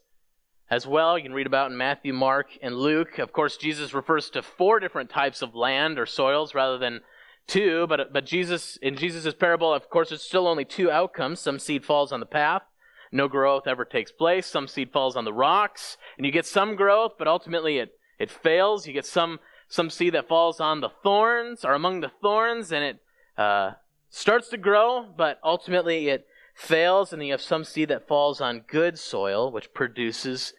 as 0.69 0.85
well. 0.85 1.17
You 1.17 1.23
can 1.23 1.33
read 1.33 1.47
about 1.47 1.71
in 1.71 1.77
Matthew, 1.77 2.13
Mark, 2.13 2.47
and 2.61 2.75
Luke. 2.75 3.19
Of 3.19 3.31
course, 3.31 3.57
Jesus 3.57 3.93
refers 3.93 4.29
to 4.31 4.41
four 4.41 4.79
different 4.79 5.09
types 5.09 5.41
of 5.41 5.55
land 5.55 5.97
or 5.97 6.05
soils 6.05 6.53
rather 6.53 6.77
than 6.77 7.01
two, 7.47 7.87
but, 7.87 8.11
but 8.11 8.25
Jesus, 8.25 8.77
in 8.81 8.95
Jesus' 8.95 9.33
parable, 9.33 9.73
of 9.73 9.89
course, 9.89 10.09
there's 10.09 10.21
still 10.21 10.47
only 10.47 10.65
two 10.65 10.91
outcomes. 10.91 11.39
Some 11.39 11.59
seed 11.59 11.85
falls 11.85 12.11
on 12.11 12.19
the 12.19 12.25
path, 12.25 12.63
no 13.11 13.27
growth 13.27 13.67
ever 13.67 13.85
takes 13.85 14.11
place. 14.11 14.45
Some 14.45 14.67
seed 14.67 14.91
falls 14.91 15.15
on 15.15 15.25
the 15.25 15.33
rocks, 15.33 15.97
and 16.17 16.25
you 16.25 16.31
get 16.31 16.45
some 16.45 16.75
growth, 16.75 17.13
but 17.17 17.27
ultimately 17.27 17.77
it, 17.77 17.91
it 18.19 18.29
fails. 18.29 18.85
You 18.85 18.93
get 18.93 19.05
some, 19.05 19.39
some 19.69 19.89
seed 19.89 20.13
that 20.13 20.27
falls 20.27 20.59
on 20.59 20.81
the 20.81 20.89
thorns 20.89 21.63
or 21.63 21.73
among 21.73 22.01
the 22.01 22.11
thorns, 22.21 22.71
and 22.71 22.83
it 22.83 22.99
uh, 23.37 23.71
starts 24.09 24.49
to 24.49 24.57
grow, 24.57 25.05
but 25.15 25.39
ultimately 25.43 26.09
it 26.09 26.27
fails. 26.57 27.13
And 27.13 27.21
then 27.21 27.27
you 27.27 27.33
have 27.33 27.41
some 27.41 27.63
seed 27.63 27.89
that 27.89 28.07
falls 28.07 28.41
on 28.41 28.65
good 28.67 28.97
soil, 28.97 29.51
which 29.51 29.73
produces 29.73 30.53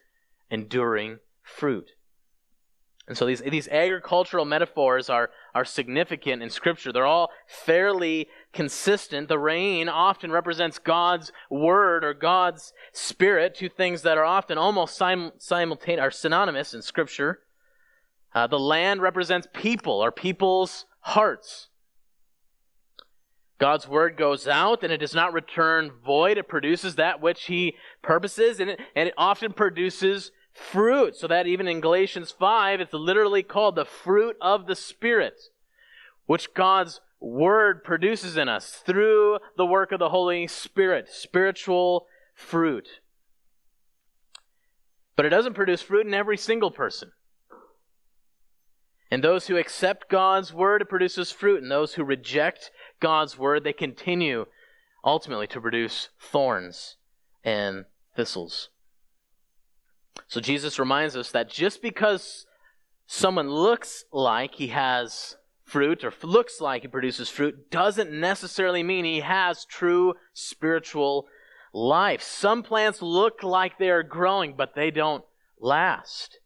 enduring 0.50 1.18
fruit. 1.42 1.90
And 3.08 3.16
so 3.16 3.24
these, 3.24 3.40
these 3.40 3.68
agricultural 3.68 4.44
metaphors 4.44 5.08
are, 5.08 5.30
are 5.54 5.64
significant 5.64 6.42
in 6.42 6.50
Scripture. 6.50 6.92
They're 6.92 7.06
all 7.06 7.30
fairly 7.46 8.28
consistent. 8.52 9.28
The 9.28 9.38
rain 9.38 9.88
often 9.88 10.30
represents 10.30 10.78
God's 10.78 11.32
Word 11.50 12.04
or 12.04 12.12
God's 12.12 12.74
Spirit, 12.92 13.54
two 13.54 13.70
things 13.70 14.02
that 14.02 14.18
are 14.18 14.26
often 14.26 14.58
almost 14.58 14.96
sim- 14.96 15.32
simultaneous, 15.38 16.02
are 16.02 16.10
synonymous 16.10 16.74
in 16.74 16.82
Scripture. 16.82 17.40
Uh, 18.34 18.46
the 18.46 18.58
land 18.58 19.00
represents 19.00 19.48
people 19.54 20.04
or 20.04 20.12
people's 20.12 20.84
hearts. 21.00 21.68
God's 23.58 23.88
word 23.88 24.16
goes 24.16 24.46
out 24.46 24.84
and 24.84 24.92
it 24.92 24.98
does 24.98 25.14
not 25.14 25.32
return 25.32 25.90
void. 26.04 26.38
It 26.38 26.48
produces 26.48 26.94
that 26.94 27.20
which 27.20 27.46
he 27.46 27.74
purposes 28.02 28.60
and 28.60 28.70
it, 28.70 28.80
and 28.94 29.08
it 29.08 29.14
often 29.18 29.52
produces 29.52 30.30
fruit. 30.52 31.16
So 31.16 31.26
that 31.26 31.46
even 31.46 31.66
in 31.66 31.80
Galatians 31.80 32.30
5, 32.30 32.80
it's 32.80 32.92
literally 32.92 33.42
called 33.42 33.74
the 33.74 33.84
fruit 33.84 34.36
of 34.40 34.66
the 34.66 34.76
Spirit, 34.76 35.40
which 36.26 36.54
God's 36.54 37.00
Word 37.20 37.82
produces 37.82 38.36
in 38.36 38.48
us 38.48 38.80
through 38.86 39.38
the 39.56 39.66
work 39.66 39.90
of 39.90 39.98
the 39.98 40.10
Holy 40.10 40.46
Spirit, 40.46 41.08
spiritual 41.08 42.06
fruit. 42.32 43.00
But 45.16 45.26
it 45.26 45.30
doesn't 45.30 45.54
produce 45.54 45.82
fruit 45.82 46.06
in 46.06 46.14
every 46.14 46.36
single 46.36 46.70
person. 46.70 47.10
And 49.10 49.24
those 49.24 49.48
who 49.48 49.56
accept 49.56 50.10
God's 50.10 50.52
Word, 50.52 50.82
it 50.82 50.88
produces 50.88 51.32
fruit. 51.32 51.60
And 51.60 51.72
those 51.72 51.94
who 51.94 52.04
reject 52.04 52.70
God's 53.00 53.38
Word, 53.38 53.64
they 53.64 53.72
continue 53.72 54.46
ultimately 55.04 55.46
to 55.48 55.60
produce 55.60 56.08
thorns 56.20 56.96
and 57.44 57.84
thistles. 58.16 58.70
So 60.26 60.40
Jesus 60.40 60.78
reminds 60.78 61.16
us 61.16 61.30
that 61.30 61.48
just 61.48 61.80
because 61.80 62.46
someone 63.06 63.50
looks 63.50 64.04
like 64.12 64.54
he 64.54 64.68
has 64.68 65.36
fruit 65.64 66.02
or 66.02 66.12
looks 66.22 66.60
like 66.60 66.82
he 66.82 66.88
produces 66.88 67.28
fruit 67.28 67.70
doesn't 67.70 68.10
necessarily 68.10 68.82
mean 68.82 69.04
he 69.04 69.20
has 69.20 69.64
true 69.64 70.14
spiritual 70.32 71.26
life. 71.72 72.22
Some 72.22 72.62
plants 72.62 73.02
look 73.02 73.42
like 73.42 73.78
they 73.78 73.90
are 73.90 74.02
growing, 74.02 74.54
but 74.56 74.74
they 74.74 74.90
don't 74.90 75.24
last. 75.60 76.38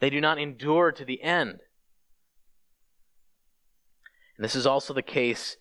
They 0.00 0.10
do 0.10 0.20
not 0.20 0.38
endure 0.38 0.92
to 0.92 1.04
the 1.04 1.22
end. 1.22 1.60
And 4.36 4.44
this 4.44 4.56
is 4.56 4.66
also 4.66 4.92
the 4.92 5.02
case 5.02 5.56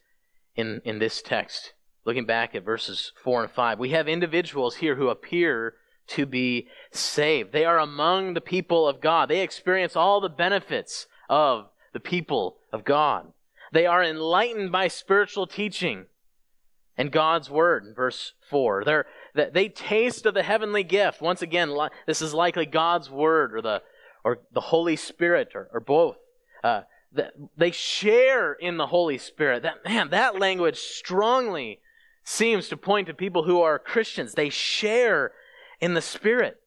in, 0.55 0.81
in 0.83 0.99
this 0.99 1.21
text. 1.21 1.73
Looking 2.05 2.25
back 2.25 2.55
at 2.55 2.65
verses 2.65 3.11
4 3.23 3.43
and 3.43 3.51
5, 3.51 3.79
we 3.79 3.89
have 3.89 4.07
individuals 4.07 4.77
here 4.77 4.95
who 4.95 5.09
appear 5.09 5.75
to 6.07 6.25
be 6.25 6.67
saved. 6.91 7.51
They 7.51 7.65
are 7.65 7.79
among 7.79 8.33
the 8.33 8.41
people 8.41 8.87
of 8.87 9.01
God. 9.01 9.29
They 9.29 9.41
experience 9.41 9.95
all 9.95 10.19
the 10.19 10.29
benefits 10.29 11.07
of 11.29 11.69
the 11.93 11.99
people 11.99 12.57
of 12.73 12.83
God. 12.83 13.31
They 13.71 13.85
are 13.85 14.03
enlightened 14.03 14.71
by 14.71 14.87
spiritual 14.87 15.47
teaching 15.47 16.05
and 16.97 17.11
God's 17.11 17.49
word 17.49 17.85
in 17.85 17.93
verse 17.93 18.33
4. 18.49 18.83
They're, 18.83 19.05
they 19.33 19.69
taste 19.69 20.25
of 20.25 20.33
the 20.33 20.43
heavenly 20.43 20.83
gift. 20.83 21.21
Once 21.21 21.41
again, 21.41 21.75
this 22.05 22.21
is 22.21 22.33
likely 22.33 22.65
God's 22.65 23.09
word 23.09 23.55
or 23.55 23.61
the, 23.61 23.81
or 24.23 24.39
the 24.51 24.61
Holy 24.61 24.95
Spirit 24.95 25.53
or, 25.55 25.69
or 25.71 25.79
both. 25.79 26.17
Uh, 26.63 26.81
they 27.57 27.71
share 27.71 28.53
in 28.53 28.77
the 28.77 28.87
Holy 28.87 29.17
Spirit. 29.17 29.63
That 29.63 29.83
man, 29.85 30.09
that 30.09 30.39
language 30.39 30.77
strongly 30.77 31.79
seems 32.23 32.69
to 32.69 32.77
point 32.77 33.07
to 33.07 33.13
people 33.13 33.43
who 33.43 33.61
are 33.61 33.77
Christians. 33.79 34.33
They 34.33 34.49
share 34.49 35.31
in 35.79 35.93
the 35.93 36.01
Spirit. 36.01 36.61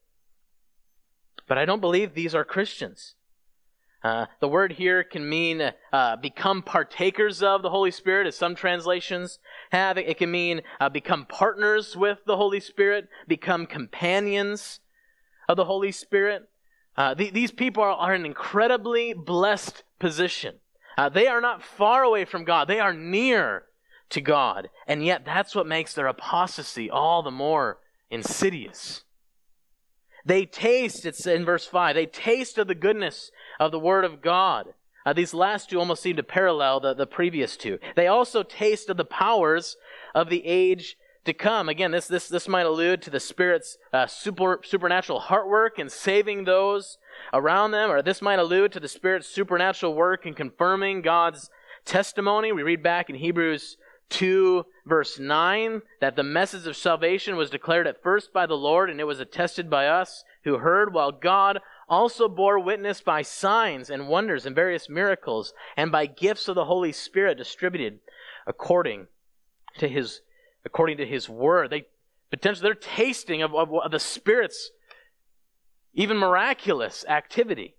But 1.46 1.58
I 1.58 1.64
don't 1.64 1.80
believe 1.80 2.14
these 2.14 2.34
are 2.34 2.44
Christians. 2.44 3.14
Uh, 4.02 4.26
the 4.40 4.48
word 4.48 4.72
here 4.72 5.02
can 5.02 5.26
mean 5.26 5.72
uh, 5.90 6.16
become 6.16 6.62
partakers 6.62 7.42
of 7.42 7.62
the 7.62 7.70
Holy 7.70 7.90
Spirit, 7.90 8.26
as 8.26 8.36
some 8.36 8.54
translations 8.54 9.38
have. 9.72 9.96
It 9.96 10.18
can 10.18 10.30
mean 10.30 10.60
uh, 10.78 10.90
become 10.90 11.24
partners 11.24 11.96
with 11.96 12.18
the 12.26 12.36
Holy 12.36 12.60
Spirit, 12.60 13.08
become 13.26 13.66
companions 13.66 14.80
of 15.48 15.56
the 15.56 15.64
Holy 15.64 15.90
Spirit. 15.90 16.50
Uh, 16.96 17.14
th- 17.14 17.32
these 17.32 17.50
people 17.50 17.82
are, 17.82 17.92
are 17.92 18.12
an 18.12 18.26
incredibly 18.26 19.14
blessed 19.14 19.84
position. 20.04 20.56
Uh, 20.98 21.08
they 21.08 21.26
are 21.26 21.40
not 21.40 21.62
far 21.62 22.02
away 22.02 22.26
from 22.26 22.44
God, 22.44 22.68
they 22.68 22.78
are 22.78 22.92
near 22.92 23.62
to 24.10 24.20
God. 24.20 24.68
And 24.86 25.02
yet, 25.02 25.24
that's 25.24 25.54
what 25.54 25.66
makes 25.66 25.94
their 25.94 26.08
apostasy 26.08 26.90
all 26.90 27.22
the 27.22 27.30
more 27.30 27.78
insidious. 28.10 29.04
They 30.22 30.44
taste, 30.44 31.06
it's 31.06 31.26
in 31.26 31.46
verse 31.46 31.64
5, 31.64 31.94
they 31.94 32.04
taste 32.04 32.58
of 32.58 32.66
the 32.66 32.74
goodness 32.74 33.30
of 33.58 33.72
the 33.72 33.78
Word 33.78 34.04
of 34.04 34.20
God. 34.20 34.74
Uh, 35.06 35.14
these 35.14 35.32
last 35.32 35.70
two 35.70 35.78
almost 35.78 36.02
seem 36.02 36.16
to 36.16 36.22
parallel 36.22 36.80
the, 36.80 36.92
the 36.92 37.06
previous 37.06 37.56
two. 37.56 37.78
They 37.96 38.06
also 38.06 38.42
taste 38.42 38.90
of 38.90 38.98
the 38.98 39.06
powers 39.06 39.78
of 40.14 40.28
the 40.28 40.44
age 40.44 40.98
to 41.24 41.32
come. 41.32 41.70
Again, 41.70 41.92
this, 41.92 42.08
this, 42.08 42.28
this 42.28 42.46
might 42.46 42.66
allude 42.66 43.00
to 43.02 43.10
the 43.10 43.20
Spirit's 43.20 43.78
uh, 43.90 44.06
super, 44.06 44.60
supernatural 44.64 45.20
heart 45.20 45.48
work 45.48 45.78
in 45.78 45.88
saving 45.88 46.44
those 46.44 46.98
around 47.32 47.70
them, 47.70 47.90
or 47.90 48.02
this 48.02 48.22
might 48.22 48.38
allude 48.38 48.72
to 48.72 48.80
the 48.80 48.88
Spirit's 48.88 49.28
supernatural 49.28 49.94
work 49.94 50.26
in 50.26 50.34
confirming 50.34 51.02
God's 51.02 51.50
testimony. 51.84 52.52
We 52.52 52.62
read 52.62 52.82
back 52.82 53.10
in 53.10 53.16
Hebrews 53.16 53.76
2, 54.10 54.64
verse 54.86 55.18
9, 55.18 55.82
that 56.00 56.16
the 56.16 56.22
message 56.22 56.66
of 56.66 56.76
salvation 56.76 57.36
was 57.36 57.50
declared 57.50 57.86
at 57.86 58.02
first 58.02 58.32
by 58.32 58.46
the 58.46 58.56
Lord, 58.56 58.90
and 58.90 59.00
it 59.00 59.04
was 59.04 59.20
attested 59.20 59.70
by 59.70 59.86
us 59.86 60.24
who 60.44 60.58
heard, 60.58 60.92
while 60.92 61.12
God 61.12 61.60
also 61.88 62.28
bore 62.28 62.58
witness 62.58 63.00
by 63.00 63.22
signs 63.22 63.90
and 63.90 64.08
wonders 64.08 64.46
and 64.46 64.54
various 64.54 64.88
miracles, 64.88 65.52
and 65.76 65.90
by 65.90 66.06
gifts 66.06 66.48
of 66.48 66.54
the 66.54 66.66
Holy 66.66 66.92
Spirit 66.92 67.38
distributed 67.38 68.00
according 68.46 69.06
to 69.78 69.88
his 69.88 70.20
according 70.64 70.96
to 70.96 71.06
his 71.06 71.28
word. 71.28 71.70
They 71.70 71.86
potentially 72.30 72.68
they're 72.68 72.74
tasting 72.74 73.42
of, 73.42 73.54
of, 73.54 73.72
of 73.72 73.90
the 73.90 74.00
Spirit's 74.00 74.70
even 75.94 76.16
miraculous 76.16 77.04
activity. 77.08 77.76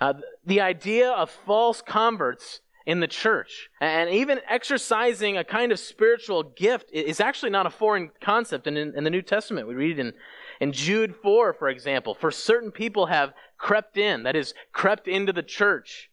Uh, 0.00 0.14
the 0.44 0.60
idea 0.60 1.10
of 1.10 1.30
false 1.30 1.82
converts 1.82 2.60
in 2.86 3.00
the 3.00 3.06
church. 3.06 3.68
And 3.80 4.10
even 4.10 4.40
exercising 4.48 5.36
a 5.36 5.44
kind 5.44 5.70
of 5.72 5.78
spiritual 5.78 6.42
gift 6.42 6.90
is 6.92 7.20
actually 7.20 7.50
not 7.50 7.66
a 7.66 7.70
foreign 7.70 8.10
concept 8.20 8.66
in, 8.66 8.76
in, 8.76 9.04
the 9.04 9.10
New 9.10 9.22
Testament. 9.22 9.68
We 9.68 9.74
read 9.74 9.98
in, 9.98 10.14
in 10.60 10.72
Jude 10.72 11.14
4, 11.22 11.52
for 11.52 11.68
example, 11.68 12.14
for 12.14 12.30
certain 12.30 12.70
people 12.70 13.06
have 13.06 13.32
crept 13.58 13.96
in, 13.96 14.22
that 14.22 14.34
is, 14.34 14.54
crept 14.72 15.06
into 15.06 15.32
the 15.32 15.42
church 15.42 16.10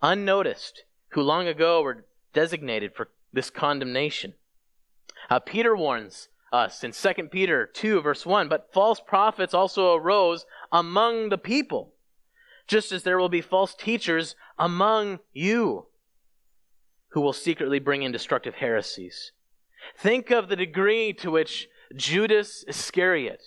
unnoticed, 0.00 0.84
who 1.10 1.22
long 1.22 1.46
ago 1.48 1.82
were 1.82 2.06
designated 2.32 2.94
for 2.94 3.10
this 3.32 3.50
condemnation. 3.50 4.34
Uh, 5.28 5.40
Peter 5.40 5.76
warns 5.76 6.28
us 6.52 6.82
in 6.84 6.92
2 6.92 7.28
Peter 7.28 7.66
2, 7.66 8.00
verse 8.00 8.26
1 8.26 8.48
But 8.48 8.72
false 8.72 9.00
prophets 9.00 9.54
also 9.54 9.94
arose 9.94 10.46
among 10.72 11.28
the 11.28 11.38
people 11.38 11.94
just 12.70 12.92
as 12.92 13.02
there 13.02 13.18
will 13.18 13.28
be 13.28 13.40
false 13.40 13.74
teachers 13.74 14.36
among 14.56 15.18
you 15.32 15.86
who 17.08 17.20
will 17.20 17.32
secretly 17.32 17.80
bring 17.80 18.02
in 18.02 18.12
destructive 18.12 18.54
heresies. 18.54 19.32
Think 19.98 20.30
of 20.30 20.48
the 20.48 20.54
degree 20.54 21.12
to 21.14 21.32
which 21.32 21.68
Judas 21.96 22.64
Iscariot, 22.68 23.42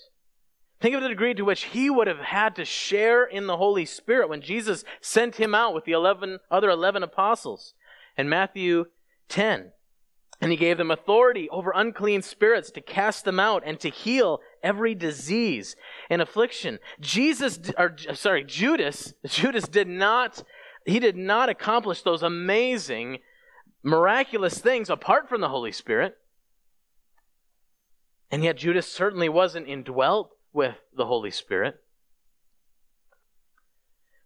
think 0.81 0.93
of 0.93 1.01
the 1.01 1.07
degree 1.07 1.33
to 1.35 1.45
which 1.45 1.63
he 1.65 1.89
would 1.89 2.07
have 2.07 2.19
had 2.19 2.53
to 2.57 2.65
share 2.65 3.23
in 3.23 3.47
the 3.47 3.55
Holy 3.55 3.85
Spirit 3.85 4.27
when 4.27 4.41
Jesus 4.41 4.83
sent 4.99 5.37
him 5.37 5.55
out 5.55 5.73
with 5.73 5.85
the 5.85 5.93
11, 5.93 6.39
other 6.51 6.69
11 6.69 7.01
apostles 7.01 7.75
in 8.17 8.27
Matthew 8.27 8.87
10. 9.29 9.71
And 10.41 10.51
he 10.51 10.57
gave 10.57 10.77
them 10.77 10.91
authority 10.91 11.49
over 11.49 11.71
unclean 11.73 12.21
spirits 12.21 12.69
to 12.71 12.81
cast 12.81 13.23
them 13.23 13.39
out 13.39 13.63
and 13.65 13.79
to 13.79 13.89
heal 13.89 14.41
every 14.61 14.95
disease 14.95 15.75
and 16.09 16.21
affliction. 16.21 16.79
Jesus, 16.99 17.59
or 17.77 17.95
sorry, 18.13 18.43
Judas, 18.43 19.13
Judas 19.25 19.67
did 19.67 19.87
not, 19.87 20.43
he 20.85 20.99
did 20.99 21.15
not 21.15 21.49
accomplish 21.49 22.01
those 22.01 22.23
amazing, 22.23 23.19
miraculous 23.83 24.57
things 24.57 24.89
apart 24.89 25.29
from 25.29 25.39
the 25.39 25.49
Holy 25.49 25.71
Spirit. 25.71 26.17
And 28.31 28.43
yet 28.43 28.57
Judas 28.57 28.91
certainly 28.91 29.29
wasn't 29.29 29.67
indwelt 29.67 30.31
with 30.51 30.75
the 30.95 31.05
Holy 31.05 31.31
Spirit. 31.31 31.82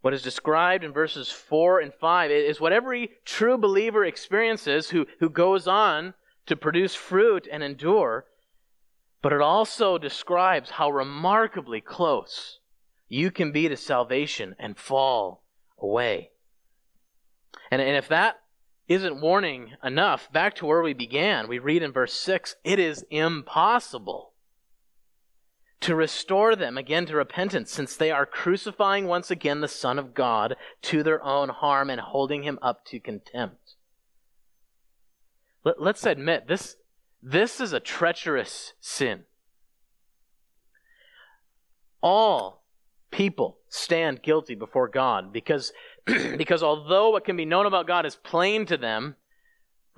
What 0.08 0.14
is 0.14 0.22
described 0.22 0.86
in 0.86 0.94
verses 0.94 1.30
4 1.30 1.82
and 1.82 1.94
5 1.94 2.32
is 2.32 2.62
what 2.62 2.72
every 2.72 3.12
true 3.26 3.58
believer 3.58 4.06
experiences 4.06 4.92
who, 4.92 5.06
who 5.20 5.30
goes 5.30 5.68
on 5.68 6.14
to 6.46 6.56
produce 6.56 6.96
fruit 6.96 7.46
and 7.52 7.62
endure, 7.62 8.24
but 9.22 9.34
it 9.34 9.42
also 9.42 9.98
describes 9.98 10.70
how 10.70 10.90
remarkably 10.90 11.82
close 11.82 12.62
you 13.10 13.32
can 13.32 13.52
be 13.52 13.68
to 13.68 13.76
salvation 13.76 14.56
and 14.58 14.78
fall 14.78 15.44
away. 15.78 16.32
And, 17.70 17.82
and 17.82 17.98
if 17.98 18.08
that 18.08 18.40
isn't 18.88 19.20
warning 19.20 19.74
enough, 19.84 20.32
back 20.32 20.56
to 20.56 20.66
where 20.66 20.84
we 20.84 20.94
began, 20.94 21.50
we 21.50 21.60
read 21.60 21.84
in 21.84 21.92
verse 21.92 22.14
6 22.14 22.56
it 22.64 22.80
is 22.80 23.06
impossible 23.10 24.32
to 25.82 25.96
restore 25.96 26.56
them 26.56 26.78
again 26.78 27.06
to 27.06 27.16
repentance, 27.16 27.72
since 27.72 27.96
they 27.96 28.12
are 28.12 28.26
crucifying 28.26 29.08
once 29.08 29.30
again 29.30 29.62
the 29.62 29.68
Son 29.68 30.00
of 30.00 30.14
God 30.14 30.56
to 30.84 31.04
their 31.04 31.24
own 31.24 31.50
harm 31.50 31.90
and 31.90 32.02
holding 32.02 32.44
him 32.44 32.58
up 32.62 32.84
to 32.86 33.00
contempt. 33.00 33.76
Let, 35.64 35.96
us 35.96 36.06
admit 36.06 36.48
this, 36.48 36.78
this 37.22 37.60
is 37.60 37.74
a 37.74 37.80
treacherous 37.80 38.74
sin. 38.80 39.24
All 42.02 42.64
people 43.12 43.58
stand 43.70 44.24
guilty 44.24 44.56
before 44.56 44.88
God 44.88 45.34
because, 45.34 45.74
because 46.06 46.64
although 46.64 47.10
what 47.10 47.26
can 47.26 47.38
be 47.38 47.46
known 47.46 47.66
about 47.66 47.88
God 47.88 48.06
is 48.06 48.16
plain 48.16 48.66
to 48.68 48.78
them, 48.78 49.16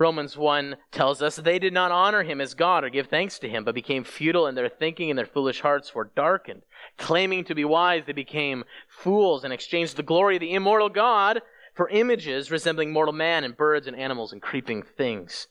Romans 0.00 0.34
1 0.34 0.76
tells 0.90 1.20
us 1.20 1.36
they 1.36 1.58
did 1.58 1.74
not 1.74 1.92
honor 1.92 2.22
him 2.22 2.40
as 2.40 2.54
God 2.54 2.84
or 2.84 2.88
give 2.88 3.08
thanks 3.08 3.38
to 3.38 3.50
him, 3.50 3.64
but 3.64 3.74
became 3.74 4.02
futile 4.02 4.46
in 4.46 4.54
their 4.54 4.70
thinking 4.70 5.10
and 5.10 5.18
their 5.18 5.26
foolish 5.26 5.60
hearts 5.60 5.94
were 5.94 6.10
darkened. 6.16 6.62
Claiming 6.96 7.44
to 7.44 7.54
be 7.54 7.66
wise, 7.66 8.04
they 8.06 8.14
became 8.14 8.64
fools 8.88 9.44
and 9.44 9.52
exchanged 9.52 9.96
the 9.96 10.02
glory 10.02 10.36
of 10.36 10.40
the 10.40 10.54
immortal 10.54 10.88
God 10.88 11.42
for 11.74 11.90
images 11.90 12.50
resembling 12.50 12.94
mortal 12.94 13.12
man 13.12 13.44
and 13.44 13.54
birds 13.54 13.86
and 13.86 13.94
animals 13.94 14.32
and 14.32 14.40
creeping 14.40 14.82
things. 14.82 15.48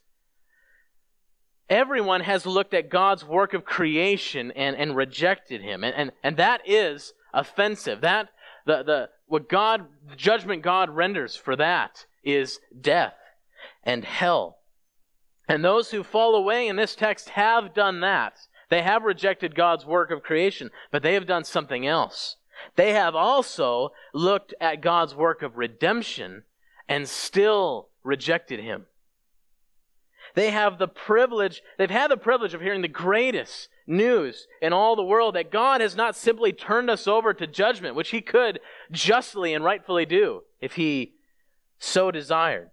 Everyone 1.70 2.22
has 2.22 2.48
looked 2.48 2.74
at 2.74 2.90
God's 2.90 3.24
work 3.24 3.54
of 3.54 3.64
creation 3.64 4.52
and, 4.56 4.76
and 4.76 4.96
rejected 4.96 5.62
him. 5.62 5.84
And, 5.84 5.96
and, 5.96 6.12
and 6.24 6.38
that 6.38 6.62
is 6.68 7.14
offensive. 7.36 8.02
That 8.02 8.30
the, 8.66 8.82
the 8.82 9.10
what 9.28 9.48
God 9.48 9.86
the 10.10 10.16
judgment 10.16 10.64
God 10.64 10.90
renders 10.90 11.36
for 11.36 11.56
that 11.56 12.08
is 12.24 12.60
death 12.82 13.14
and 13.84 14.06
hell. 14.06 14.60
And 15.48 15.66
those 15.66 15.92
who 15.92 16.04
fall 16.04 16.36
away 16.36 16.68
in 16.68 16.76
this 16.76 16.96
text 16.96 17.30
have 17.30 17.74
done 17.74 18.02
that. 18.02 18.40
They 18.70 18.84
have 18.84 19.04
rejected 19.04 19.56
God's 19.56 19.86
work 19.86 20.12
of 20.12 20.22
creation, 20.22 20.70
but 20.92 21.02
they 21.02 21.16
have 21.16 21.26
done 21.26 21.44
something 21.44 21.88
else. 21.88 22.36
They 22.76 22.94
have 22.94 23.16
also 23.16 23.90
looked 24.14 24.54
at 24.62 24.82
God's 24.82 25.16
work 25.16 25.42
of 25.42 25.58
redemption 25.58 26.44
and 26.88 27.08
still 27.08 27.90
rejected 28.04 28.60
Him. 28.60 28.86
They 30.36 30.52
have 30.52 30.78
the 30.78 30.88
privilege, 30.88 31.64
they've 31.78 31.90
had 31.90 32.12
the 32.12 32.18
privilege 32.18 32.54
of 32.54 32.62
hearing 32.62 32.82
the 32.82 32.88
greatest 32.88 33.70
news 33.88 34.48
in 34.62 34.74
all 34.74 34.96
the 34.96 35.04
world 35.04 35.36
that 35.36 35.52
God 35.52 35.82
has 35.82 35.96
not 35.96 36.16
simply 36.16 36.54
turned 36.54 36.90
us 36.90 37.08
over 37.08 37.34
to 37.34 37.48
judgment, 37.48 37.96
which 37.96 38.12
He 38.12 38.22
could 38.22 38.60
justly 38.92 39.54
and 39.54 39.64
rightfully 39.64 40.06
do 40.06 40.44
if 40.62 40.74
He 40.74 41.16
so 41.80 42.12
desired. 42.12 42.70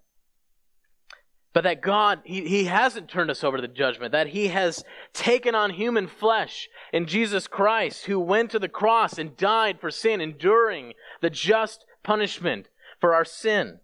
But 1.56 1.64
that 1.64 1.80
God, 1.80 2.20
he, 2.24 2.46
he 2.46 2.64
hasn't 2.64 3.08
turned 3.08 3.30
us 3.30 3.42
over 3.42 3.56
to 3.56 3.62
the 3.62 3.66
judgment, 3.66 4.12
that 4.12 4.26
He 4.26 4.48
has 4.48 4.84
taken 5.14 5.54
on 5.54 5.70
human 5.70 6.06
flesh 6.06 6.68
in 6.92 7.06
Jesus 7.06 7.46
Christ, 7.46 8.04
who 8.04 8.20
went 8.20 8.50
to 8.50 8.58
the 8.58 8.68
cross 8.68 9.16
and 9.16 9.38
died 9.38 9.80
for 9.80 9.90
sin, 9.90 10.20
enduring 10.20 10.92
the 11.22 11.30
just 11.30 11.86
punishment 12.02 12.68
for 13.00 13.14
our 13.14 13.24
sin. 13.24 13.80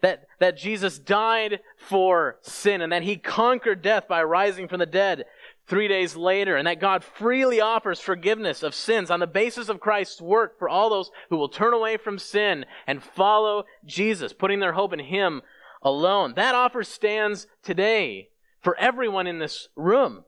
That, 0.00 0.28
that 0.38 0.56
Jesus 0.56 0.98
died 0.98 1.60
for 1.76 2.38
sin 2.40 2.80
and 2.80 2.90
that 2.90 3.02
He 3.02 3.18
conquered 3.18 3.82
death 3.82 4.08
by 4.08 4.22
rising 4.22 4.66
from 4.66 4.78
the 4.78 4.86
dead 4.86 5.26
three 5.66 5.88
days 5.88 6.16
later, 6.16 6.56
and 6.56 6.66
that 6.66 6.80
God 6.80 7.04
freely 7.04 7.60
offers 7.60 8.00
forgiveness 8.00 8.62
of 8.62 8.74
sins 8.74 9.10
on 9.10 9.20
the 9.20 9.26
basis 9.26 9.68
of 9.68 9.78
Christ's 9.78 10.22
work 10.22 10.58
for 10.58 10.70
all 10.70 10.88
those 10.88 11.10
who 11.28 11.36
will 11.36 11.50
turn 11.50 11.74
away 11.74 11.98
from 11.98 12.18
sin 12.18 12.64
and 12.86 13.02
follow 13.02 13.64
Jesus, 13.84 14.32
putting 14.32 14.60
their 14.60 14.72
hope 14.72 14.94
in 14.94 15.00
Him 15.00 15.42
alone. 15.82 16.34
That 16.36 16.54
offer 16.54 16.84
stands 16.84 17.46
today 17.62 18.28
for 18.60 18.76
everyone 18.78 19.26
in 19.26 19.38
this 19.38 19.68
room. 19.76 20.24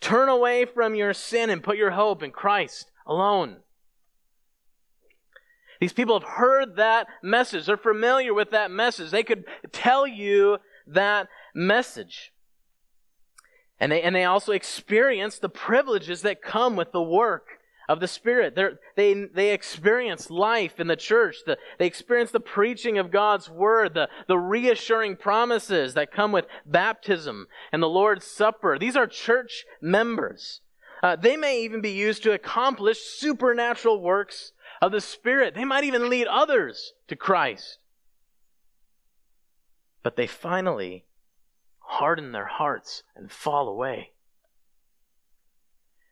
Turn 0.00 0.28
away 0.28 0.64
from 0.64 0.94
your 0.94 1.12
sin 1.12 1.50
and 1.50 1.62
put 1.62 1.76
your 1.76 1.90
hope 1.90 2.22
in 2.22 2.30
Christ 2.30 2.90
alone. 3.06 3.58
These 5.80 5.92
people 5.92 6.18
have 6.18 6.28
heard 6.28 6.76
that 6.76 7.06
message. 7.22 7.66
They're 7.66 7.76
familiar 7.76 8.34
with 8.34 8.50
that 8.50 8.70
message. 8.70 9.10
They 9.10 9.22
could 9.22 9.44
tell 9.70 10.06
you 10.06 10.58
that 10.86 11.28
message. 11.54 12.32
And 13.78 13.92
they, 13.92 14.02
and 14.02 14.14
they 14.14 14.24
also 14.24 14.52
experience 14.52 15.38
the 15.38 15.48
privileges 15.48 16.22
that 16.22 16.42
come 16.42 16.74
with 16.74 16.90
the 16.90 17.02
work 17.02 17.57
of 17.88 18.00
the 18.00 18.08
Spirit. 18.08 18.54
They're, 18.54 18.78
they 18.96 19.14
they 19.14 19.52
experience 19.52 20.30
life 20.30 20.78
in 20.78 20.88
the 20.88 20.96
church. 20.96 21.36
The, 21.46 21.56
they 21.78 21.86
experience 21.86 22.30
the 22.30 22.40
preaching 22.40 22.98
of 22.98 23.10
God's 23.10 23.48
Word, 23.48 23.94
the, 23.94 24.08
the 24.26 24.38
reassuring 24.38 25.16
promises 25.16 25.94
that 25.94 26.12
come 26.12 26.30
with 26.30 26.46
baptism 26.66 27.46
and 27.72 27.82
the 27.82 27.88
Lord's 27.88 28.26
Supper. 28.26 28.78
These 28.78 28.96
are 28.96 29.06
church 29.06 29.64
members. 29.80 30.60
Uh, 31.02 31.16
they 31.16 31.36
may 31.36 31.62
even 31.62 31.80
be 31.80 31.92
used 31.92 32.22
to 32.24 32.32
accomplish 32.32 32.98
supernatural 32.98 34.02
works 34.02 34.52
of 34.82 34.92
the 34.92 35.00
Spirit. 35.00 35.54
They 35.54 35.64
might 35.64 35.84
even 35.84 36.10
lead 36.10 36.26
others 36.26 36.92
to 37.06 37.16
Christ. 37.16 37.78
But 40.02 40.16
they 40.16 40.26
finally 40.26 41.04
harden 41.78 42.32
their 42.32 42.46
hearts 42.46 43.02
and 43.16 43.30
fall 43.30 43.68
away. 43.68 44.12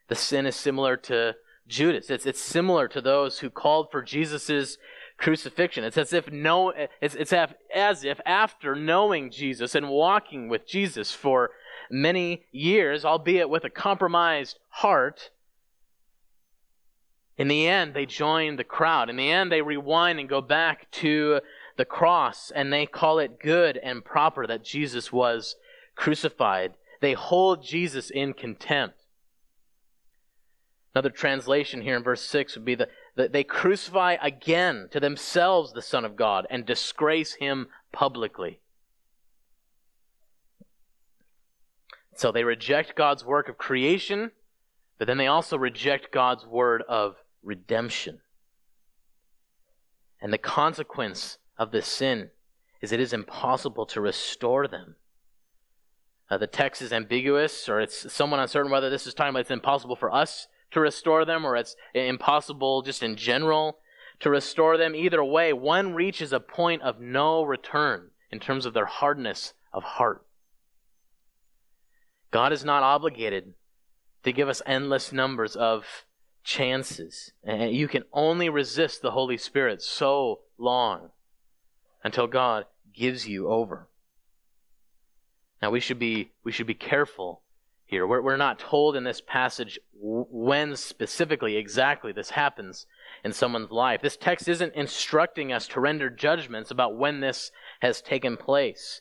The 0.08 0.14
sin 0.14 0.46
is 0.46 0.56
similar 0.56 0.96
to 0.96 1.34
Judas. 1.68 2.10
It's, 2.10 2.26
it's 2.26 2.40
similar 2.40 2.88
to 2.88 3.00
those 3.00 3.40
who 3.40 3.50
called 3.50 3.90
for 3.90 4.02
Jesus' 4.02 4.78
crucifixion. 5.18 5.84
It's 5.84 5.98
as 5.98 6.12
if 6.12 6.30
no, 6.30 6.72
it's, 7.00 7.14
it's 7.14 7.32
as 7.32 8.04
if 8.04 8.20
after 8.24 8.74
knowing 8.74 9.30
Jesus 9.30 9.74
and 9.74 9.88
walking 9.88 10.48
with 10.48 10.66
Jesus 10.66 11.12
for 11.12 11.50
many 11.90 12.44
years, 12.52 13.04
albeit 13.04 13.48
with 13.48 13.64
a 13.64 13.70
compromised 13.70 14.58
heart, 14.68 15.30
in 17.38 17.48
the 17.48 17.68
end, 17.68 17.92
they 17.92 18.06
join 18.06 18.56
the 18.56 18.64
crowd. 18.64 19.10
In 19.10 19.16
the 19.16 19.30
end, 19.30 19.52
they 19.52 19.60
rewind 19.60 20.18
and 20.18 20.28
go 20.28 20.40
back 20.40 20.90
to 20.92 21.40
the 21.76 21.84
cross, 21.84 22.50
and 22.50 22.72
they 22.72 22.86
call 22.86 23.18
it 23.18 23.38
good 23.38 23.76
and 23.76 24.04
proper 24.04 24.46
that 24.46 24.64
Jesus 24.64 25.12
was 25.12 25.56
crucified. 25.94 26.74
They 27.00 27.12
hold 27.12 27.62
Jesus 27.62 28.08
in 28.08 28.32
contempt. 28.32 29.05
Another 30.96 31.10
translation 31.10 31.82
here 31.82 31.94
in 31.94 32.02
verse 32.02 32.22
6 32.22 32.54
would 32.54 32.64
be 32.64 32.74
that, 32.74 32.88
that 33.16 33.30
they 33.30 33.44
crucify 33.44 34.16
again 34.22 34.88
to 34.92 34.98
themselves 34.98 35.74
the 35.74 35.82
Son 35.82 36.06
of 36.06 36.16
God 36.16 36.46
and 36.48 36.64
disgrace 36.64 37.34
him 37.34 37.66
publicly. 37.92 38.60
So 42.14 42.32
they 42.32 42.44
reject 42.44 42.96
God's 42.96 43.26
work 43.26 43.50
of 43.50 43.58
creation, 43.58 44.30
but 44.96 45.06
then 45.06 45.18
they 45.18 45.26
also 45.26 45.58
reject 45.58 46.12
God's 46.12 46.46
word 46.46 46.82
of 46.88 47.16
redemption. 47.42 48.20
And 50.22 50.32
the 50.32 50.38
consequence 50.38 51.36
of 51.58 51.72
this 51.72 51.86
sin 51.86 52.30
is 52.80 52.90
it 52.90 53.00
is 53.00 53.12
impossible 53.12 53.84
to 53.84 54.00
restore 54.00 54.66
them. 54.66 54.96
Uh, 56.30 56.38
the 56.38 56.46
text 56.46 56.80
is 56.80 56.90
ambiguous, 56.90 57.68
or 57.68 57.80
it's 57.80 58.10
somewhat 58.10 58.40
uncertain 58.40 58.72
whether 58.72 58.88
this 58.88 59.06
is 59.06 59.12
talking 59.12 59.28
about 59.28 59.40
it's 59.40 59.50
impossible 59.50 59.94
for 59.94 60.10
us 60.10 60.48
to 60.76 60.80
restore 60.80 61.24
them 61.24 61.46
or 61.46 61.56
it's 61.56 61.74
impossible 61.94 62.82
just 62.82 63.02
in 63.02 63.16
general 63.16 63.78
to 64.20 64.28
restore 64.28 64.76
them. 64.76 64.94
Either 64.94 65.24
way, 65.24 65.50
one 65.50 65.94
reaches 65.94 66.34
a 66.34 66.38
point 66.38 66.82
of 66.82 67.00
no 67.00 67.42
return 67.42 68.10
in 68.30 68.38
terms 68.38 68.66
of 68.66 68.74
their 68.74 68.84
hardness 68.84 69.54
of 69.72 69.82
heart. 69.82 70.26
God 72.30 72.52
is 72.52 72.62
not 72.62 72.82
obligated 72.82 73.54
to 74.24 74.32
give 74.32 74.50
us 74.50 74.60
endless 74.66 75.14
numbers 75.14 75.56
of 75.56 76.04
chances. 76.44 77.32
And 77.42 77.72
you 77.72 77.88
can 77.88 78.02
only 78.12 78.50
resist 78.50 79.00
the 79.00 79.12
Holy 79.12 79.38
Spirit 79.38 79.80
so 79.80 80.40
long 80.58 81.08
until 82.04 82.26
God 82.26 82.66
gives 82.94 83.26
you 83.26 83.48
over. 83.48 83.88
Now 85.62 85.70
we 85.70 85.80
should 85.80 85.98
be 85.98 86.32
we 86.44 86.52
should 86.52 86.66
be 86.66 86.74
careful 86.74 87.40
here. 87.86 88.06
We're, 88.06 88.20
we're 88.20 88.36
not 88.36 88.58
told 88.58 88.96
in 88.96 89.04
this 89.04 89.22
passage 89.22 89.78
when 90.00 90.76
specifically, 90.76 91.56
exactly 91.56 92.12
this 92.12 92.30
happens 92.30 92.86
in 93.24 93.32
someone's 93.32 93.70
life. 93.70 94.02
This 94.02 94.16
text 94.16 94.48
isn't 94.48 94.74
instructing 94.74 95.52
us 95.52 95.66
to 95.68 95.80
render 95.80 96.10
judgments 96.10 96.70
about 96.70 96.96
when 96.96 97.20
this 97.20 97.50
has 97.80 98.02
taken 98.02 98.36
place. 98.36 99.00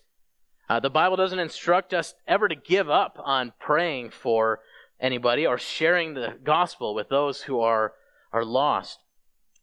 Uh, 0.70 0.80
the 0.80 0.90
Bible 0.90 1.16
doesn't 1.16 1.40
instruct 1.40 1.94
us 1.94 2.16
ever 2.28 2.48
to 2.48 2.56
give 2.56 2.90
up 2.90 3.18
on 3.24 3.54
praying 3.60 4.10
for 4.10 4.62
anybody 5.00 5.46
or 5.46 5.58
sharing 5.58 6.14
the 6.14 6.38
gospel 6.44 6.96
with 6.96 7.10
those 7.10 7.44
who 7.44 7.60
are, 7.60 7.94
are 8.32 8.46
lost. 8.46 9.00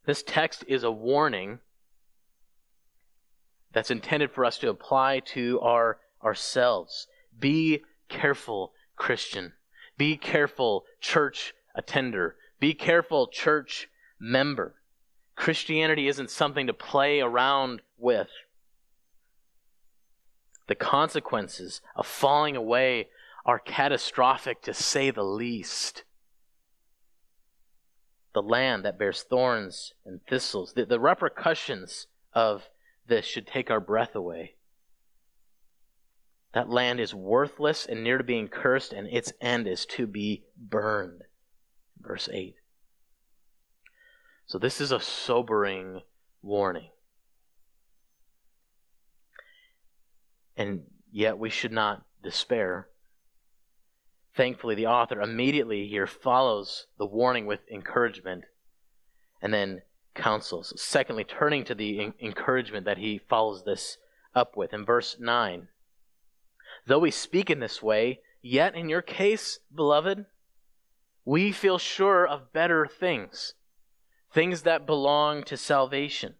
This 0.06 0.22
text 0.22 0.64
is 0.68 0.84
a 0.84 0.90
warning 0.90 1.60
that's 3.72 3.90
intended 3.90 4.30
for 4.30 4.44
us 4.44 4.58
to 4.58 4.68
apply 4.68 5.20
to 5.20 5.58
our 5.60 5.98
ourselves. 6.22 7.08
Be 7.36 7.82
careful, 8.08 8.72
Christian. 8.96 9.54
Be 9.96 10.16
careful, 10.16 10.84
church 11.00 11.54
attender. 11.74 12.36
Be 12.60 12.74
careful, 12.74 13.28
church 13.28 13.88
member. 14.18 14.74
Christianity 15.34 16.08
isn't 16.08 16.30
something 16.30 16.66
to 16.66 16.72
play 16.72 17.20
around 17.20 17.82
with. 17.98 18.28
The 20.68 20.74
consequences 20.74 21.80
of 21.96 22.06
falling 22.06 22.56
away 22.56 23.08
are 23.44 23.58
catastrophic 23.58 24.62
to 24.62 24.74
say 24.74 25.10
the 25.10 25.24
least. 25.24 26.04
The 28.34 28.42
land 28.42 28.84
that 28.84 28.98
bears 28.98 29.22
thorns 29.22 29.92
and 30.06 30.20
thistles, 30.26 30.72
the, 30.74 30.86
the 30.86 31.00
repercussions 31.00 32.06
of 32.32 32.68
this 33.06 33.26
should 33.26 33.46
take 33.46 33.70
our 33.70 33.80
breath 33.80 34.14
away. 34.14 34.54
That 36.52 36.68
land 36.68 37.00
is 37.00 37.14
worthless 37.14 37.86
and 37.86 38.04
near 38.04 38.18
to 38.18 38.24
being 38.24 38.48
cursed, 38.48 38.92
and 38.92 39.06
its 39.08 39.32
end 39.40 39.66
is 39.66 39.86
to 39.86 40.06
be 40.06 40.44
burned. 40.56 41.22
Verse 41.98 42.28
8. 42.30 42.56
So, 44.46 44.58
this 44.58 44.80
is 44.80 44.92
a 44.92 45.00
sobering 45.00 46.02
warning. 46.42 46.90
And 50.56 50.82
yet, 51.10 51.38
we 51.38 51.48
should 51.48 51.72
not 51.72 52.04
despair. 52.22 52.88
Thankfully, 54.34 54.74
the 54.74 54.86
author 54.86 55.20
immediately 55.20 55.88
here 55.88 56.06
follows 56.06 56.86
the 56.98 57.06
warning 57.06 57.46
with 57.46 57.60
encouragement 57.70 58.44
and 59.40 59.54
then 59.54 59.82
counsels. 60.14 60.72
Secondly, 60.80 61.24
turning 61.24 61.64
to 61.64 61.74
the 61.74 62.12
encouragement 62.20 62.84
that 62.84 62.98
he 62.98 63.18
follows 63.18 63.64
this 63.64 63.98
up 64.34 64.56
with 64.56 64.72
in 64.72 64.84
verse 64.84 65.16
9. 65.18 65.68
Though 66.86 66.98
we 66.98 67.10
speak 67.10 67.50
in 67.50 67.60
this 67.60 67.82
way, 67.82 68.20
yet 68.40 68.74
in 68.74 68.88
your 68.88 69.02
case, 69.02 69.60
beloved, 69.74 70.26
we 71.24 71.52
feel 71.52 71.78
sure 71.78 72.26
of 72.26 72.52
better 72.52 72.86
things, 72.86 73.54
things 74.32 74.62
that 74.62 74.86
belong 74.86 75.44
to 75.44 75.56
salvation. 75.56 76.34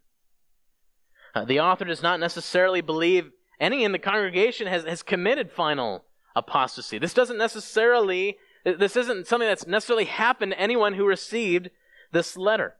Uh, 1.33 1.45
the 1.45 1.59
author 1.59 1.85
does 1.85 2.03
not 2.03 2.19
necessarily 2.19 2.81
believe 2.81 3.31
any 3.59 3.83
in 3.83 3.91
the 3.91 3.99
congregation 3.99 4.67
has, 4.67 4.83
has 4.83 5.01
committed 5.01 5.51
final 5.51 6.03
apostasy. 6.35 6.97
This 6.97 7.13
doesn't 7.13 7.37
necessarily, 7.37 8.37
this 8.65 8.97
isn't 8.97 9.27
something 9.27 9.47
that's 9.47 9.65
necessarily 9.65 10.05
happened 10.05 10.51
to 10.51 10.59
anyone 10.59 10.93
who 10.93 11.05
received 11.05 11.69
this 12.11 12.35
letter. 12.35 12.75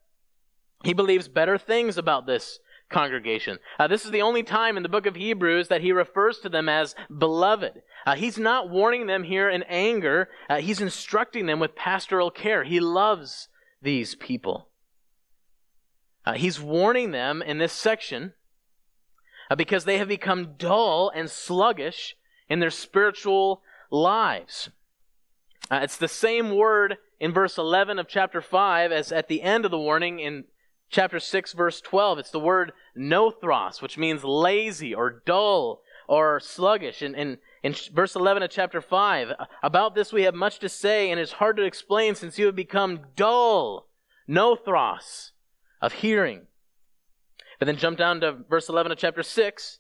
He 0.84 0.93
believes 0.93 1.28
better 1.30 1.58
things 1.58 1.97
about 1.97 2.26
this 2.26 2.60
congregation. 2.93 3.60
Uh, 3.77 3.88
this 3.88 4.06
is 4.06 4.12
the 4.12 4.21
only 4.21 4.43
time 4.43 4.77
in 4.77 4.84
the 4.84 4.89
book 4.89 5.06
of 5.06 5.15
Hebrews 5.15 5.67
that 5.67 5.82
he 5.82 5.91
refers 5.91 6.39
to 6.39 6.49
them 6.49 6.69
as 6.69 6.95
beloved. 7.15 7.82
Uh, 8.06 8.15
he's 8.15 8.38
not 8.38 8.69
warning 8.69 9.08
them 9.08 9.23
here 9.23 9.49
in 9.49 9.63
anger, 9.63 10.29
uh, 10.49 10.58
he's 10.58 10.79
instructing 10.79 11.47
them 11.47 11.60
with 11.60 11.75
pastoral 11.75 12.32
care. 12.32 12.63
He 12.63 12.79
loves 12.79 13.49
these 13.82 14.15
people. 14.15 14.69
Uh, 16.25 16.34
he's 16.34 16.62
warning 16.62 17.12
them 17.12 17.41
in 17.41 17.58
this 17.58 17.73
section 17.73 18.34
uh, 19.49 19.56
because 19.56 19.84
they 19.84 19.97
have 19.97 20.08
become 20.08 20.56
dull 20.58 21.12
and 21.13 21.29
sluggish 21.29 22.15
in 22.47 22.60
their 22.60 22.69
spiritual 22.69 23.62
lives. 23.91 24.69
Uh, 25.69 25.79
it's 25.84 25.97
the 25.97 26.08
same 26.08 26.56
word 26.56 26.97
in 27.19 27.34
verse 27.34 27.58
11 27.58 27.99
of 27.99 28.08
chapter 28.08 28.41
5 28.41 28.91
as 28.91 29.12
at 29.12 29.27
the 29.27 29.41
end 29.41 29.65
of 29.65 29.71
the 29.71 29.79
warning 29.79 30.19
in 30.19 30.45
chapter 30.93 31.19
6, 31.19 31.53
verse 31.53 31.82
12. 31.82 32.19
It's 32.19 32.29
the 32.29 32.39
word 32.39 32.71
nothros, 32.97 33.82
which 33.82 33.97
means 33.97 34.23
lazy 34.23 34.93
or 34.93 35.21
dull 35.25 35.82
or 36.08 36.39
sluggish. 36.39 37.01
And, 37.01 37.15
and 37.15 37.38
in 37.63 37.75
verse 37.93 38.15
11 38.15 38.43
of 38.43 38.49
chapter 38.49 38.79
5, 38.79 39.34
about 39.62 39.95
this 39.95 40.13
we 40.13 40.23
have 40.23 40.36
much 40.36 40.60
to 40.60 40.69
say, 40.69 41.10
and 41.10 41.19
it's 41.19 41.34
hard 41.34 41.58
to 41.58 41.63
explain 41.63 42.15
since 42.15 42.38
you 42.38 42.45
have 42.45 42.56
become 42.56 43.01
dull, 43.15 43.89
nothros, 44.29 45.32
of 45.82 45.93
hearing. 45.93 46.43
But 47.60 47.65
then 47.65 47.77
jump 47.77 47.97
down 47.97 48.21
to 48.21 48.38
verse 48.49 48.69
11 48.69 48.91
of 48.91 48.97
chapter 48.97 49.23
6. 49.23 49.79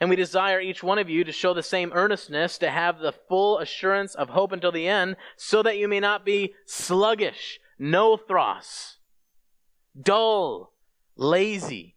And 0.00 0.10
we 0.10 0.16
desire 0.16 0.60
each 0.60 0.82
one 0.82 0.98
of 0.98 1.08
you 1.08 1.22
to 1.22 1.30
show 1.30 1.54
the 1.54 1.62
same 1.62 1.92
earnestness, 1.94 2.58
to 2.58 2.70
have 2.70 2.98
the 2.98 3.12
full 3.12 3.58
assurance 3.58 4.14
of 4.14 4.30
hope 4.30 4.50
until 4.50 4.72
the 4.72 4.88
end, 4.88 5.16
so 5.36 5.62
that 5.62 5.78
you 5.78 5.86
may 5.86 6.00
not 6.00 6.24
be 6.24 6.54
sluggish, 6.66 7.60
nothros, 7.80 8.96
dull, 10.00 10.72
lazy. 11.16 11.96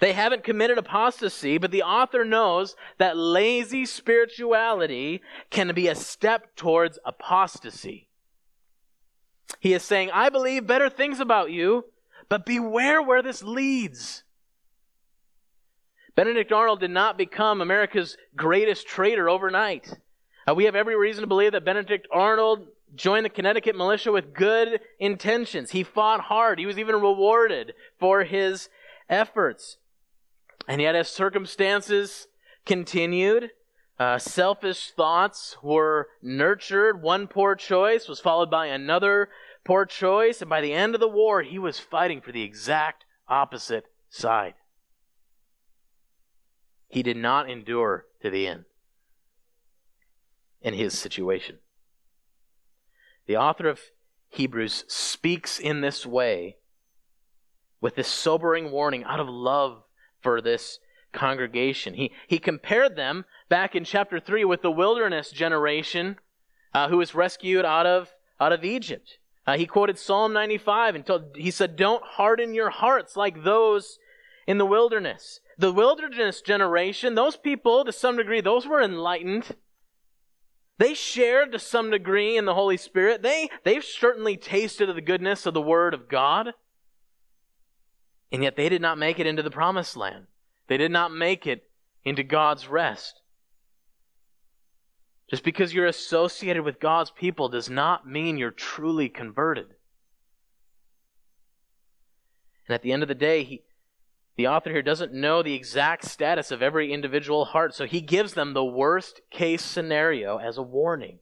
They 0.00 0.12
haven't 0.12 0.44
committed 0.44 0.78
apostasy, 0.78 1.58
but 1.58 1.70
the 1.70 1.82
author 1.82 2.24
knows 2.24 2.74
that 2.98 3.16
lazy 3.16 3.86
spirituality 3.86 5.22
can 5.50 5.74
be 5.74 5.88
a 5.88 5.94
step 5.94 6.56
towards 6.56 6.98
apostasy. 7.04 8.08
He 9.60 9.72
is 9.72 9.82
saying, 9.82 10.10
I 10.12 10.30
believe 10.30 10.66
better 10.66 10.90
things 10.90 11.20
about 11.20 11.50
you, 11.50 11.84
but 12.28 12.46
beware 12.46 13.00
where 13.02 13.22
this 13.22 13.42
leads. 13.42 14.24
Benedict 16.16 16.52
Arnold 16.52 16.80
did 16.80 16.90
not 16.90 17.18
become 17.18 17.60
America's 17.60 18.16
greatest 18.36 18.86
traitor 18.86 19.28
overnight. 19.28 19.92
Uh, 20.48 20.54
we 20.54 20.64
have 20.64 20.76
every 20.76 20.96
reason 20.96 21.22
to 21.22 21.26
believe 21.26 21.52
that 21.52 21.64
Benedict 21.64 22.06
Arnold 22.12 22.66
joined 22.94 23.24
the 23.24 23.30
Connecticut 23.30 23.76
militia 23.76 24.12
with 24.12 24.34
good 24.34 24.80
intentions. 24.98 25.70
He 25.70 25.82
fought 25.82 26.20
hard. 26.20 26.58
He 26.58 26.66
was 26.66 26.78
even 26.78 26.96
rewarded 26.96 27.74
for 27.98 28.24
his 28.24 28.68
efforts. 29.08 29.78
And 30.68 30.80
yet, 30.80 30.94
as 30.94 31.08
circumstances 31.08 32.26
continued, 32.64 33.50
uh, 33.98 34.18
selfish 34.18 34.90
thoughts 34.90 35.56
were 35.62 36.08
nurtured. 36.22 37.02
One 37.02 37.26
poor 37.26 37.54
choice 37.54 38.08
was 38.08 38.20
followed 38.20 38.50
by 38.50 38.66
another 38.66 39.28
poor 39.64 39.86
choice. 39.86 40.40
And 40.40 40.50
by 40.50 40.60
the 40.60 40.72
end 40.72 40.94
of 40.94 41.00
the 41.00 41.08
war, 41.08 41.42
he 41.42 41.58
was 41.58 41.78
fighting 41.78 42.20
for 42.20 42.32
the 42.32 42.42
exact 42.42 43.04
opposite 43.28 43.84
side. 44.08 44.54
He 46.88 47.02
did 47.02 47.16
not 47.16 47.50
endure 47.50 48.06
to 48.22 48.30
the 48.30 48.46
end 48.46 48.64
in 50.60 50.74
his 50.74 50.98
situation. 50.98 51.58
The 53.26 53.36
author 53.36 53.68
of 53.68 53.80
Hebrews 54.28 54.84
speaks 54.88 55.58
in 55.58 55.80
this 55.80 56.04
way 56.04 56.56
with 57.80 57.94
this 57.94 58.08
sobering 58.08 58.70
warning 58.70 59.04
out 59.04 59.20
of 59.20 59.28
love 59.28 59.82
for 60.20 60.40
this 60.40 60.78
congregation. 61.12 61.94
He, 61.94 62.12
he 62.26 62.38
compared 62.38 62.96
them 62.96 63.24
back 63.48 63.74
in 63.74 63.84
chapter 63.84 64.18
3 64.18 64.44
with 64.44 64.62
the 64.62 64.70
wilderness 64.70 65.30
generation 65.30 66.16
uh, 66.72 66.88
who 66.88 66.96
was 66.96 67.14
rescued 67.14 67.64
out 67.64 67.86
of, 67.86 68.12
out 68.40 68.52
of 68.52 68.64
Egypt. 68.64 69.18
Uh, 69.46 69.56
he 69.56 69.66
quoted 69.66 69.98
Psalm 69.98 70.32
95 70.32 70.94
and 70.94 71.06
told, 71.06 71.36
he 71.36 71.50
said, 71.50 71.76
Don't 71.76 72.02
harden 72.02 72.54
your 72.54 72.70
hearts 72.70 73.16
like 73.16 73.44
those 73.44 73.98
in 74.46 74.58
the 74.58 74.66
wilderness. 74.66 75.40
The 75.58 75.72
wilderness 75.72 76.40
generation, 76.40 77.14
those 77.14 77.36
people, 77.36 77.84
to 77.84 77.92
some 77.92 78.16
degree, 78.16 78.40
those 78.40 78.66
were 78.66 78.82
enlightened. 78.82 79.54
They 80.78 80.94
shared 80.94 81.52
to 81.52 81.58
some 81.58 81.90
degree 81.90 82.36
in 82.36 82.46
the 82.46 82.54
Holy 82.54 82.76
Spirit. 82.76 83.22
They, 83.22 83.48
they've 83.64 83.84
certainly 83.84 84.36
tasted 84.36 84.88
of 84.88 84.96
the 84.96 85.00
goodness 85.00 85.46
of 85.46 85.54
the 85.54 85.62
Word 85.62 85.94
of 85.94 86.08
God. 86.08 86.52
And 88.32 88.42
yet 88.42 88.56
they 88.56 88.68
did 88.68 88.82
not 88.82 88.98
make 88.98 89.20
it 89.20 89.26
into 89.26 89.42
the 89.42 89.50
promised 89.50 89.96
land. 89.96 90.26
They 90.66 90.76
did 90.76 90.90
not 90.90 91.12
make 91.12 91.46
it 91.46 91.68
into 92.04 92.24
God's 92.24 92.66
rest. 92.66 93.20
Just 95.30 95.44
because 95.44 95.72
you're 95.72 95.86
associated 95.86 96.64
with 96.64 96.80
God's 96.80 97.10
people 97.10 97.48
does 97.48 97.70
not 97.70 98.06
mean 98.06 98.36
you're 98.36 98.50
truly 98.50 99.08
converted. 99.08 99.66
And 102.66 102.74
at 102.74 102.82
the 102.82 102.92
end 102.92 103.02
of 103.02 103.08
the 103.08 103.14
day, 103.14 103.44
he, 103.44 103.62
the 104.36 104.48
author 104.48 104.70
here 104.70 104.82
doesn't 104.82 105.12
know 105.12 105.42
the 105.42 105.54
exact 105.54 106.04
status 106.04 106.50
of 106.50 106.62
every 106.62 106.92
individual 106.92 107.44
heart, 107.46 107.74
so 107.74 107.86
he 107.86 108.00
gives 108.00 108.34
them 108.34 108.52
the 108.52 108.64
worst 108.64 109.20
case 109.30 109.62
scenario 109.62 110.38
as 110.38 110.58
a 110.58 110.62
warning. 110.62 111.20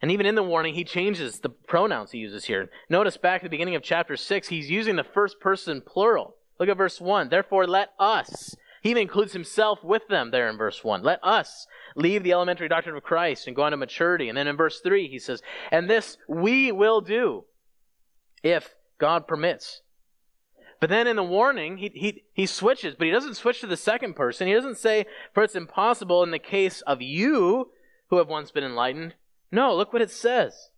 And 0.00 0.10
even 0.10 0.26
in 0.26 0.34
the 0.34 0.42
warning, 0.42 0.74
he 0.74 0.84
changes 0.84 1.40
the 1.40 1.48
pronouns 1.48 2.10
he 2.10 2.18
uses 2.18 2.44
here. 2.44 2.68
Notice 2.90 3.16
back 3.16 3.40
at 3.40 3.44
the 3.44 3.48
beginning 3.48 3.74
of 3.74 3.82
chapter 3.82 4.16
6, 4.16 4.48
he's 4.48 4.70
using 4.70 4.96
the 4.96 5.04
first 5.04 5.40
person 5.40 5.80
plural. 5.80 6.36
Look 6.60 6.68
at 6.68 6.76
verse 6.76 7.00
1. 7.00 7.28
Therefore, 7.28 7.66
let 7.66 7.90
us. 7.98 8.54
He 8.82 8.90
even 8.90 9.02
includes 9.02 9.32
himself 9.32 9.82
with 9.82 10.06
them 10.08 10.30
there 10.30 10.48
in 10.50 10.58
verse 10.58 10.84
1. 10.84 11.02
Let 11.02 11.18
us 11.24 11.66
leave 11.96 12.22
the 12.22 12.32
elementary 12.32 12.68
doctrine 12.68 12.94
of 12.94 13.02
Christ 13.02 13.46
and 13.46 13.56
go 13.56 13.62
on 13.62 13.70
to 13.70 13.78
maturity. 13.78 14.28
And 14.28 14.36
then 14.36 14.46
in 14.46 14.56
verse 14.58 14.80
3, 14.80 15.08
he 15.08 15.18
says, 15.18 15.42
And 15.72 15.88
this 15.88 16.18
we 16.28 16.70
will 16.70 17.00
do 17.00 17.44
if 18.42 18.74
God 18.98 19.26
permits. 19.26 19.80
But 20.84 20.90
then 20.90 21.06
in 21.06 21.16
the 21.16 21.22
warning, 21.22 21.78
he, 21.78 21.90
he, 21.94 22.24
he 22.34 22.44
switches, 22.44 22.94
but 22.94 23.06
he 23.06 23.10
doesn't 23.10 23.36
switch 23.36 23.60
to 23.62 23.66
the 23.66 23.74
second 23.74 24.16
person. 24.16 24.46
He 24.46 24.52
doesn't 24.52 24.76
say, 24.76 25.06
for 25.32 25.42
it's 25.42 25.54
impossible 25.54 26.22
in 26.22 26.30
the 26.30 26.38
case 26.38 26.82
of 26.82 27.00
you 27.00 27.70
who 28.08 28.18
have 28.18 28.28
once 28.28 28.50
been 28.50 28.64
enlightened. 28.64 29.14
No, 29.50 29.74
look 29.74 29.94
what 29.94 30.02
it 30.02 30.10
says. 30.10 30.68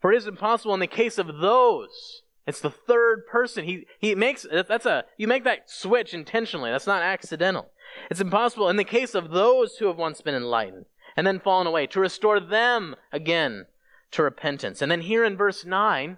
For 0.00 0.14
it 0.14 0.16
is 0.16 0.26
impossible 0.26 0.72
in 0.72 0.80
the 0.80 0.86
case 0.86 1.18
of 1.18 1.40
those. 1.42 2.22
It's 2.46 2.62
the 2.62 2.70
third 2.70 3.26
person. 3.26 3.66
He, 3.66 3.84
he 3.98 4.14
makes, 4.14 4.46
that's 4.50 4.86
a, 4.86 5.04
you 5.18 5.28
make 5.28 5.44
that 5.44 5.68
switch 5.68 6.14
intentionally. 6.14 6.70
That's 6.70 6.86
not 6.86 7.02
accidental. 7.02 7.68
It's 8.10 8.22
impossible 8.22 8.70
in 8.70 8.76
the 8.76 8.82
case 8.82 9.14
of 9.14 9.28
those 9.28 9.76
who 9.76 9.88
have 9.88 9.98
once 9.98 10.22
been 10.22 10.36
enlightened 10.36 10.86
and 11.18 11.26
then 11.26 11.38
fallen 11.38 11.66
away 11.66 11.86
to 11.88 12.00
restore 12.00 12.40
them 12.40 12.96
again 13.12 13.66
to 14.12 14.22
repentance. 14.22 14.80
And 14.80 14.90
then 14.90 15.02
here 15.02 15.22
in 15.22 15.36
verse 15.36 15.66
9, 15.66 16.16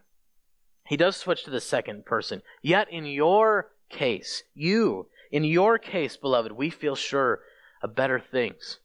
he 0.91 0.97
does 0.97 1.17
switch 1.17 1.45
to 1.45 1.51
the 1.51 1.61
second 1.61 2.05
person. 2.05 2.43
Yet 2.63 2.91
in 2.91 3.07
your 3.07 3.71
case, 3.91 4.43
you, 4.57 5.07
in 5.31 5.45
your 5.45 5.79
case, 5.79 6.17
beloved, 6.17 6.51
we 6.51 6.69
feel 6.69 6.97
sure 6.97 7.43
of 7.81 7.95
better 7.95 8.19
things. 8.19 8.81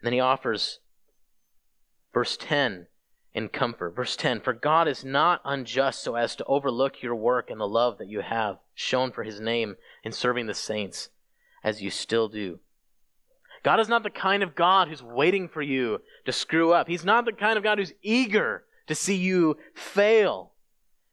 And 0.00 0.06
then 0.06 0.14
he 0.14 0.18
offers 0.18 0.80
verse 2.12 2.36
10 2.36 2.88
in 3.32 3.50
comfort. 3.50 3.94
Verse 3.94 4.16
10 4.16 4.40
For 4.40 4.52
God 4.52 4.88
is 4.88 5.04
not 5.04 5.40
unjust 5.44 6.02
so 6.02 6.16
as 6.16 6.34
to 6.34 6.44
overlook 6.46 7.00
your 7.02 7.14
work 7.14 7.50
and 7.50 7.60
the 7.60 7.68
love 7.68 7.98
that 7.98 8.08
you 8.08 8.22
have 8.22 8.58
shown 8.74 9.12
for 9.12 9.22
his 9.22 9.38
name 9.38 9.76
in 10.02 10.10
serving 10.10 10.46
the 10.46 10.54
saints, 10.54 11.10
as 11.62 11.80
you 11.80 11.90
still 11.90 12.26
do. 12.26 12.58
God 13.62 13.78
is 13.78 13.88
not 13.88 14.02
the 14.02 14.10
kind 14.10 14.42
of 14.42 14.56
God 14.56 14.88
who's 14.88 15.04
waiting 15.04 15.46
for 15.46 15.62
you 15.62 16.00
to 16.24 16.32
screw 16.32 16.72
up. 16.72 16.88
He's 16.88 17.04
not 17.04 17.26
the 17.26 17.32
kind 17.32 17.56
of 17.56 17.62
God 17.62 17.78
who's 17.78 17.92
eager 18.02 18.64
to 18.88 18.96
see 18.96 19.14
you 19.14 19.56
fail. 19.72 20.50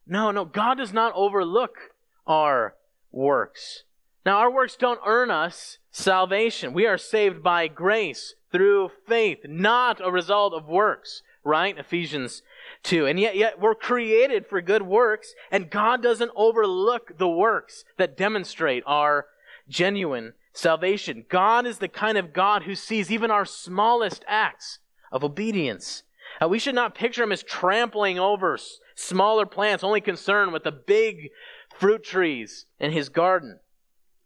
No, 0.08 0.32
no, 0.32 0.46
God 0.46 0.78
does 0.78 0.93
not 0.93 1.13
overlook 1.15 1.78
our 2.26 2.76
works. 3.12 3.84
Now, 4.26 4.38
our 4.39 4.52
works 4.52 4.76
don't 4.76 5.00
earn 5.06 5.32
us 5.32 5.78
salvation. 5.91 6.74
We 6.74 6.86
are 6.86 6.98
saved 6.98 7.41
by 7.41 7.67
grace 7.67 8.36
through 8.52 8.91
faith, 9.08 9.39
not 9.48 10.00
a 10.04 10.12
result 10.12 10.54
of 10.54 10.67
works, 10.67 11.24
right? 11.43 11.78
Ephesians 11.78 12.41
2. 12.84 13.06
And 13.06 13.20
yet, 13.20 13.36
yet 13.36 13.60
we're 13.60 13.76
created 13.76 14.46
for 14.48 14.62
good 14.62 14.84
works, 14.84 15.34
and 15.52 15.70
God 15.70 16.04
doesn't 16.04 16.32
overlook 16.36 17.17
the 17.17 17.28
works 17.28 17.84
that 17.98 18.17
demonstrate 18.17 18.84
our 18.86 19.28
genuine 19.67 20.34
salvation. 20.54 21.26
God 21.30 21.65
is 21.65 21.80
the 21.80 21.88
kind 21.88 22.17
of 22.17 22.34
God 22.34 22.63
who 22.63 22.76
sees 22.76 23.12
even 23.12 23.32
our 23.32 23.46
smallest 23.46 24.24
acts 24.28 24.80
of 25.12 25.24
obedience. 25.24 26.04
Uh, 26.41 26.48
we 26.48 26.60
should 26.60 26.76
not 26.76 26.96
picture 26.96 27.24
him 27.24 27.32
as 27.32 27.43
trampling 27.43 28.20
over 28.20 28.58
smaller 28.97 29.45
plants, 29.45 29.83
only 29.83 30.01
concerned 30.01 30.51
with 30.51 30.63
the 30.63 30.71
big 30.71 31.29
fruit 31.77 32.03
trees 32.03 32.65
in 32.79 32.91
his 32.91 33.10
garden. 33.10 33.60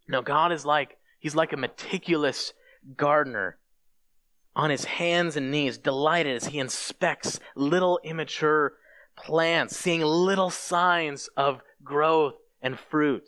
Now, 0.07 0.21
God 0.21 0.51
is 0.51 0.65
like, 0.65 0.97
he's 1.19 1.35
like 1.35 1.53
a 1.53 1.57
meticulous 1.57 2.53
gardener 2.95 3.57
on 4.55 4.69
his 4.69 4.85
hands 4.85 5.35
and 5.35 5.51
knees, 5.51 5.77
delighted 5.77 6.35
as 6.35 6.45
he 6.45 6.59
inspects 6.59 7.39
little 7.55 7.99
immature 8.03 8.73
plants, 9.17 9.77
seeing 9.77 10.01
little 10.01 10.49
signs 10.49 11.29
of 11.35 11.61
growth 11.83 12.35
and 12.61 12.79
fruit 12.79 13.23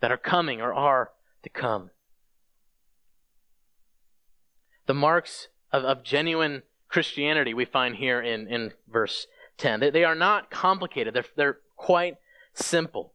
that 0.00 0.12
are 0.12 0.16
coming 0.16 0.60
or 0.60 0.72
are 0.72 1.10
to 1.42 1.48
come. 1.48 1.90
The 4.86 4.94
marks 4.94 5.48
of, 5.72 5.84
of 5.84 6.04
genuine 6.04 6.62
Christianity 6.88 7.52
we 7.52 7.64
find 7.64 7.96
here 7.96 8.20
in, 8.20 8.46
in 8.46 8.72
verse 8.88 9.26
10. 9.58 9.80
They, 9.80 9.90
they 9.90 10.04
are 10.04 10.14
not 10.14 10.50
complicated, 10.50 11.14
they're, 11.14 11.24
they're 11.36 11.58
quite 11.76 12.16
simple. 12.54 13.14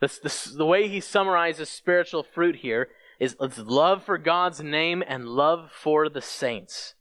This, 0.00 0.18
this, 0.18 0.44
the 0.44 0.66
way 0.66 0.88
he 0.88 1.00
summarizes 1.00 1.68
spiritual 1.68 2.22
fruit 2.22 2.56
here 2.56 2.88
is 3.20 3.36
love 3.40 4.04
for 4.04 4.18
God's 4.18 4.60
name 4.60 5.02
and 5.06 5.28
love 5.28 5.70
for 5.72 6.08
the 6.08 6.20
saints. 6.20 6.94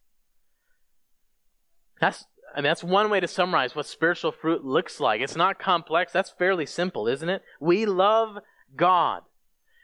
That's, 1.99 2.25
I 2.53 2.59
mean, 2.59 2.65
that's 2.65 2.83
one 2.83 3.09
way 3.09 3.19
to 3.19 3.27
summarize 3.27 3.75
what 3.75 3.87
spiritual 3.87 4.31
fruit 4.31 4.63
looks 4.63 4.99
like. 4.99 5.21
It's 5.21 5.35
not 5.35 5.59
complex. 5.59 6.13
That's 6.13 6.31
fairly 6.31 6.65
simple, 6.65 7.07
isn't 7.07 7.29
it? 7.29 7.41
We 7.59 7.85
love 7.85 8.37
God. 8.75 9.23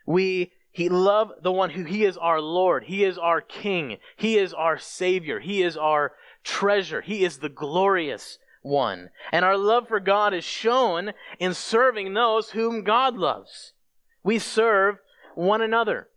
We 0.06 0.52
he 0.72 0.88
love 0.88 1.32
the 1.41 1.52
one 1.52 1.72
who 1.72 1.84
he 1.84 2.06
is 2.06 2.15
our 2.17 2.39
Lord. 2.39 2.84
He 2.86 3.04
is 3.04 3.17
our 3.17 3.41
King. 3.41 3.98
He 4.15 4.38
is 4.38 4.54
our 4.54 4.78
Savior. 4.78 5.39
He 5.39 5.63
is 5.63 5.76
our 5.76 6.13
treasure. 6.43 7.02
He 7.02 7.24
is 7.26 7.39
the 7.39 7.50
glorious 7.50 8.38
one. 8.62 9.10
And 9.32 9.45
our 9.45 9.58
love 9.58 9.88
for 9.88 10.00
God 10.00 10.34
is 10.34 10.43
shown 10.43 11.13
in 11.39 11.54
serving 11.54 12.13
those 12.13 12.52
whom 12.52 12.84
God 12.84 13.15
loves. 13.15 13.74
We 14.24 14.39
serve 14.39 14.98
one 15.36 15.62
another. 15.62 16.10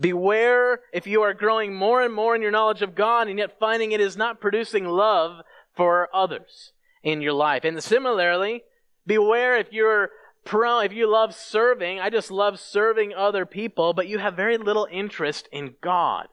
Beware 0.00 0.80
if 0.92 1.06
you 1.06 1.22
are 1.22 1.34
growing 1.34 1.74
more 1.74 2.02
and 2.02 2.12
more 2.12 2.34
in 2.34 2.42
your 2.42 2.50
knowledge 2.50 2.82
of 2.82 2.94
God 2.94 3.28
and 3.28 3.38
yet 3.38 3.58
finding 3.60 3.92
it 3.92 4.00
is 4.00 4.16
not 4.16 4.40
producing 4.40 4.86
love 4.86 5.44
for 5.74 6.08
others 6.12 6.72
in 7.02 7.20
your 7.20 7.32
life. 7.32 7.64
And 7.64 7.82
similarly, 7.82 8.62
beware 9.06 9.56
if 9.56 9.72
you're 9.72 10.10
prone, 10.44 10.84
if 10.84 10.92
you 10.92 11.10
love 11.10 11.34
serving, 11.34 12.00
I 12.00 12.10
just 12.10 12.30
love 12.30 12.58
serving 12.58 13.14
other 13.14 13.46
people, 13.46 13.92
but 13.92 14.08
you 14.08 14.18
have 14.18 14.34
very 14.34 14.58
little 14.58 14.88
interest 14.90 15.48
in 15.52 15.74
God, 15.80 16.26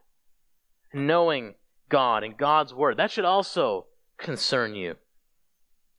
knowing 0.93 1.55
God 1.89 2.23
and 2.23 2.37
God's 2.37 2.73
Word. 2.73 2.97
That 2.97 3.11
should 3.11 3.25
also 3.25 3.85
concern 4.21 4.75
you. 4.75 4.95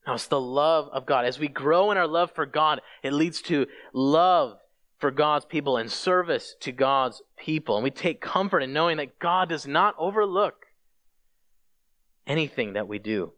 Now, 0.06 0.14
it's 0.14 0.26
the 0.26 0.40
love 0.40 0.88
of 0.92 1.06
God. 1.06 1.24
As 1.24 1.38
we 1.38 1.48
grow 1.48 1.90
in 1.90 1.98
our 1.98 2.06
love 2.08 2.32
for 2.32 2.46
God, 2.46 2.80
it 3.02 3.12
leads 3.12 3.40
to 3.42 3.66
love 3.92 4.58
for 4.98 5.10
God's 5.10 5.44
people 5.44 5.76
and 5.76 5.90
service 5.90 6.56
to 6.60 6.72
God's 6.72 7.22
people. 7.36 7.76
And 7.76 7.84
we 7.84 7.90
take 7.90 8.20
comfort 8.20 8.60
in 8.60 8.72
knowing 8.72 8.96
that 8.96 9.18
God 9.18 9.48
does 9.48 9.66
not 9.66 9.94
overlook 9.98 10.66
anything 12.26 12.72
that 12.72 12.88
we 12.88 12.98
do. 12.98 13.32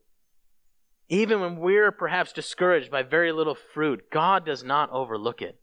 Even 1.08 1.40
when 1.40 1.56
we're 1.56 1.92
perhaps 1.92 2.32
discouraged 2.32 2.90
by 2.90 3.02
very 3.02 3.32
little 3.32 3.56
fruit, 3.74 4.10
God 4.10 4.46
does 4.46 4.64
not 4.64 4.90
overlook 4.90 5.42
it. 5.42 5.58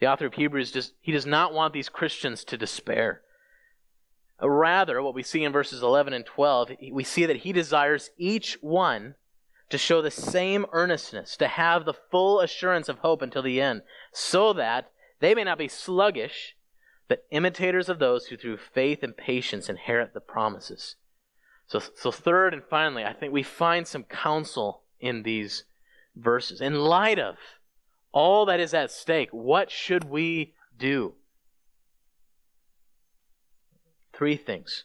The 0.00 0.06
author 0.06 0.26
of 0.26 0.34
Hebrews 0.34 0.70
just 0.70 0.92
he 1.00 1.12
does 1.12 1.26
not 1.26 1.52
want 1.52 1.72
these 1.72 1.88
Christians 1.88 2.44
to 2.44 2.58
despair. 2.58 3.22
Uh, 4.42 4.48
rather, 4.48 5.02
what 5.02 5.14
we 5.14 5.22
see 5.22 5.44
in 5.44 5.52
verses 5.52 5.82
11 5.82 6.12
and 6.12 6.26
12, 6.26 6.72
we 6.92 7.04
see 7.04 7.24
that 7.26 7.38
he 7.38 7.52
desires 7.52 8.10
each 8.18 8.58
one 8.60 9.14
to 9.70 9.78
show 9.78 10.00
the 10.00 10.10
same 10.10 10.66
earnestness, 10.72 11.36
to 11.36 11.48
have 11.48 11.84
the 11.84 11.94
full 11.94 12.40
assurance 12.40 12.88
of 12.88 12.98
hope 12.98 13.22
until 13.22 13.42
the 13.42 13.60
end, 13.60 13.82
so 14.12 14.52
that 14.52 14.90
they 15.20 15.34
may 15.34 15.44
not 15.44 15.58
be 15.58 15.68
sluggish, 15.68 16.56
but 17.08 17.24
imitators 17.30 17.88
of 17.88 17.98
those 17.98 18.26
who 18.26 18.36
through 18.36 18.58
faith 18.58 19.02
and 19.02 19.16
patience 19.16 19.68
inherit 19.68 20.12
the 20.14 20.20
promises. 20.20 20.96
So, 21.66 21.80
so 21.96 22.12
third 22.12 22.54
and 22.54 22.62
finally, 22.62 23.04
I 23.04 23.12
think 23.12 23.32
we 23.32 23.42
find 23.42 23.86
some 23.86 24.04
counsel 24.04 24.82
in 25.00 25.22
these 25.22 25.64
verses. 26.14 26.60
In 26.60 26.80
light 26.80 27.18
of 27.18 27.36
all 28.12 28.46
that 28.46 28.60
is 28.60 28.72
at 28.72 28.90
stake, 28.90 29.30
what 29.30 29.70
should 29.70 30.04
we 30.04 30.54
do? 30.78 31.14
Three 34.16 34.36
things. 34.36 34.84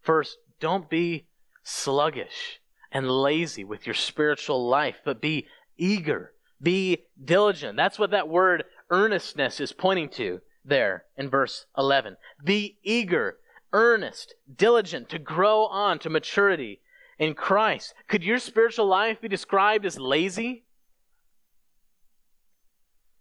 First, 0.00 0.38
don't 0.58 0.88
be 0.88 1.26
sluggish 1.62 2.60
and 2.90 3.10
lazy 3.10 3.62
with 3.62 3.86
your 3.86 3.94
spiritual 3.94 4.66
life, 4.66 4.96
but 5.04 5.20
be 5.20 5.46
eager, 5.76 6.32
be 6.62 7.04
diligent. 7.22 7.76
That's 7.76 7.98
what 7.98 8.12
that 8.12 8.28
word 8.28 8.64
earnestness 8.90 9.60
is 9.60 9.72
pointing 9.72 10.08
to 10.10 10.40
there 10.64 11.04
in 11.16 11.28
verse 11.28 11.66
11. 11.76 12.16
Be 12.42 12.78
eager, 12.82 13.36
earnest, 13.72 14.34
diligent 14.56 15.10
to 15.10 15.18
grow 15.18 15.66
on 15.66 15.98
to 15.98 16.08
maturity 16.08 16.80
in 17.18 17.34
Christ. 17.34 17.94
Could 18.08 18.24
your 18.24 18.38
spiritual 18.38 18.86
life 18.86 19.20
be 19.20 19.28
described 19.28 19.84
as 19.84 19.98
lazy? 19.98 20.64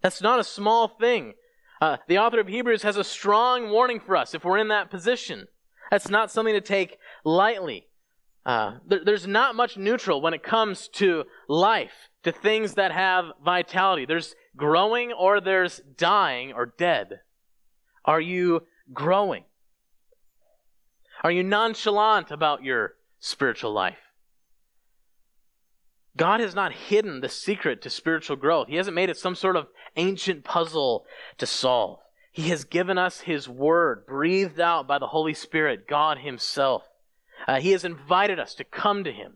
That's 0.01 0.21
not 0.21 0.39
a 0.39 0.43
small 0.43 0.88
thing. 0.88 1.34
Uh, 1.81 1.97
the 2.07 2.17
author 2.17 2.39
of 2.39 2.47
Hebrews 2.47 2.83
has 2.83 2.97
a 2.97 3.03
strong 3.03 3.69
warning 3.69 3.99
for 3.99 4.15
us 4.15 4.33
if 4.33 4.43
we're 4.43 4.57
in 4.57 4.69
that 4.69 4.89
position. 4.89 5.47
That's 5.91 6.09
not 6.09 6.31
something 6.31 6.53
to 6.53 6.61
take 6.61 6.97
lightly. 7.23 7.88
Uh, 8.45 8.78
there, 8.88 9.03
there's 9.03 9.28
not 9.28 9.55
much 9.55 9.76
neutral 9.78 10.21
when 10.21 10.34
it 10.34 10.43
comes 10.43 10.88
to 10.88 11.26
life, 11.49 12.09
to 12.23 12.32
things 12.32 12.76
that 12.76 12.91
have 12.91 13.26
vitality. 13.43 14.05
There's 14.05 14.36
growing 14.55 15.11
or 15.11 15.41
there's 15.41 15.82
dying 15.97 16.53
or 16.53 16.73
dead. 16.78 17.21
Are 18.05 18.21
you 18.21 18.61
growing? 18.93 19.43
Are 21.23 21.32
you 21.32 21.43
nonchalant 21.43 22.30
about 22.30 22.63
your 22.63 22.93
spiritual 23.19 23.73
life? 23.73 23.97
God 26.18 26.39
has 26.39 26.55
not 26.55 26.72
hidden 26.72 27.22
the 27.22 27.30
secret 27.30 27.82
to 27.82 27.89
spiritual 27.89 28.38
growth. 28.38 28.68
He 28.68 28.78
hasn't 28.78 28.95
made 28.95 29.09
it 29.09 29.18
some 29.18 29.36
sort 29.36 29.55
of 29.55 29.68
ancient 29.97 30.43
puzzle 30.43 31.05
to 31.38 31.45
solve. 31.45 31.99
He 32.32 32.49
has 32.49 32.63
given 32.63 32.97
us 32.97 33.22
His 33.22 33.47
Word, 33.49 34.05
breathed 34.05 34.59
out 34.59 34.88
by 34.88 34.97
the 34.99 35.07
Holy 35.07 35.34
Spirit, 35.34 35.88
God 35.88 36.20
Himself. 36.20 36.84
Uh, 37.47 37.59
he 37.59 37.72
has 37.72 37.84
invited 37.84 38.39
us 38.39 38.55
to 38.55 38.63
come 38.63 39.03
to 39.03 39.11
Him 39.11 39.36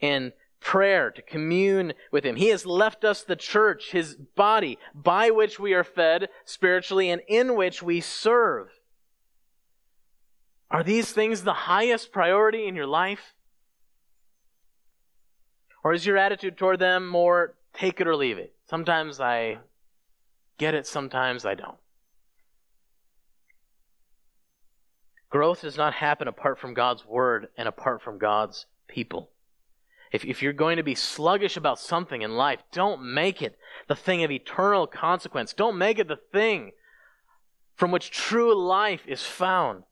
in 0.00 0.32
prayer, 0.60 1.10
to 1.10 1.22
commune 1.22 1.92
with 2.10 2.24
Him. 2.24 2.36
He 2.36 2.48
has 2.48 2.66
left 2.66 3.04
us 3.04 3.22
the 3.22 3.36
church, 3.36 3.90
His 3.90 4.14
body, 4.14 4.78
by 4.94 5.30
which 5.30 5.58
we 5.58 5.72
are 5.74 5.84
fed 5.84 6.28
spiritually 6.44 7.10
and 7.10 7.22
in 7.28 7.56
which 7.56 7.82
we 7.82 8.00
serve. 8.00 8.68
Are 10.70 10.82
these 10.82 11.12
things 11.12 11.42
the 11.42 11.52
highest 11.52 12.12
priority 12.12 12.66
in 12.66 12.74
your 12.74 12.86
life? 12.86 13.34
Or 15.84 15.92
is 15.92 16.06
your 16.06 16.16
attitude 16.16 16.56
toward 16.56 16.78
them 16.78 17.08
more 17.08 17.54
take 17.74 18.00
it 18.00 18.06
or 18.06 18.16
leave 18.16 18.38
it? 18.38 18.54
Sometimes 18.68 19.20
I 19.20 19.58
get 20.58 20.74
it, 20.74 20.86
sometimes 20.86 21.44
I 21.44 21.54
don't. 21.54 21.78
Growth 25.30 25.62
does 25.62 25.76
not 25.76 25.94
happen 25.94 26.28
apart 26.28 26.58
from 26.58 26.74
God's 26.74 27.06
word 27.06 27.48
and 27.56 27.66
apart 27.66 28.02
from 28.02 28.18
God's 28.18 28.66
people. 28.86 29.30
If, 30.12 30.26
if 30.26 30.42
you're 30.42 30.52
going 30.52 30.76
to 30.76 30.82
be 30.82 30.94
sluggish 30.94 31.56
about 31.56 31.78
something 31.78 32.20
in 32.20 32.36
life, 32.36 32.60
don't 32.70 33.02
make 33.02 33.40
it 33.40 33.58
the 33.88 33.96
thing 33.96 34.22
of 34.22 34.30
eternal 34.30 34.86
consequence. 34.86 35.54
Don't 35.54 35.78
make 35.78 35.98
it 35.98 36.06
the 36.06 36.18
thing 36.32 36.72
from 37.74 37.90
which 37.90 38.10
true 38.10 38.54
life 38.54 39.02
is 39.06 39.22
found. 39.22 39.84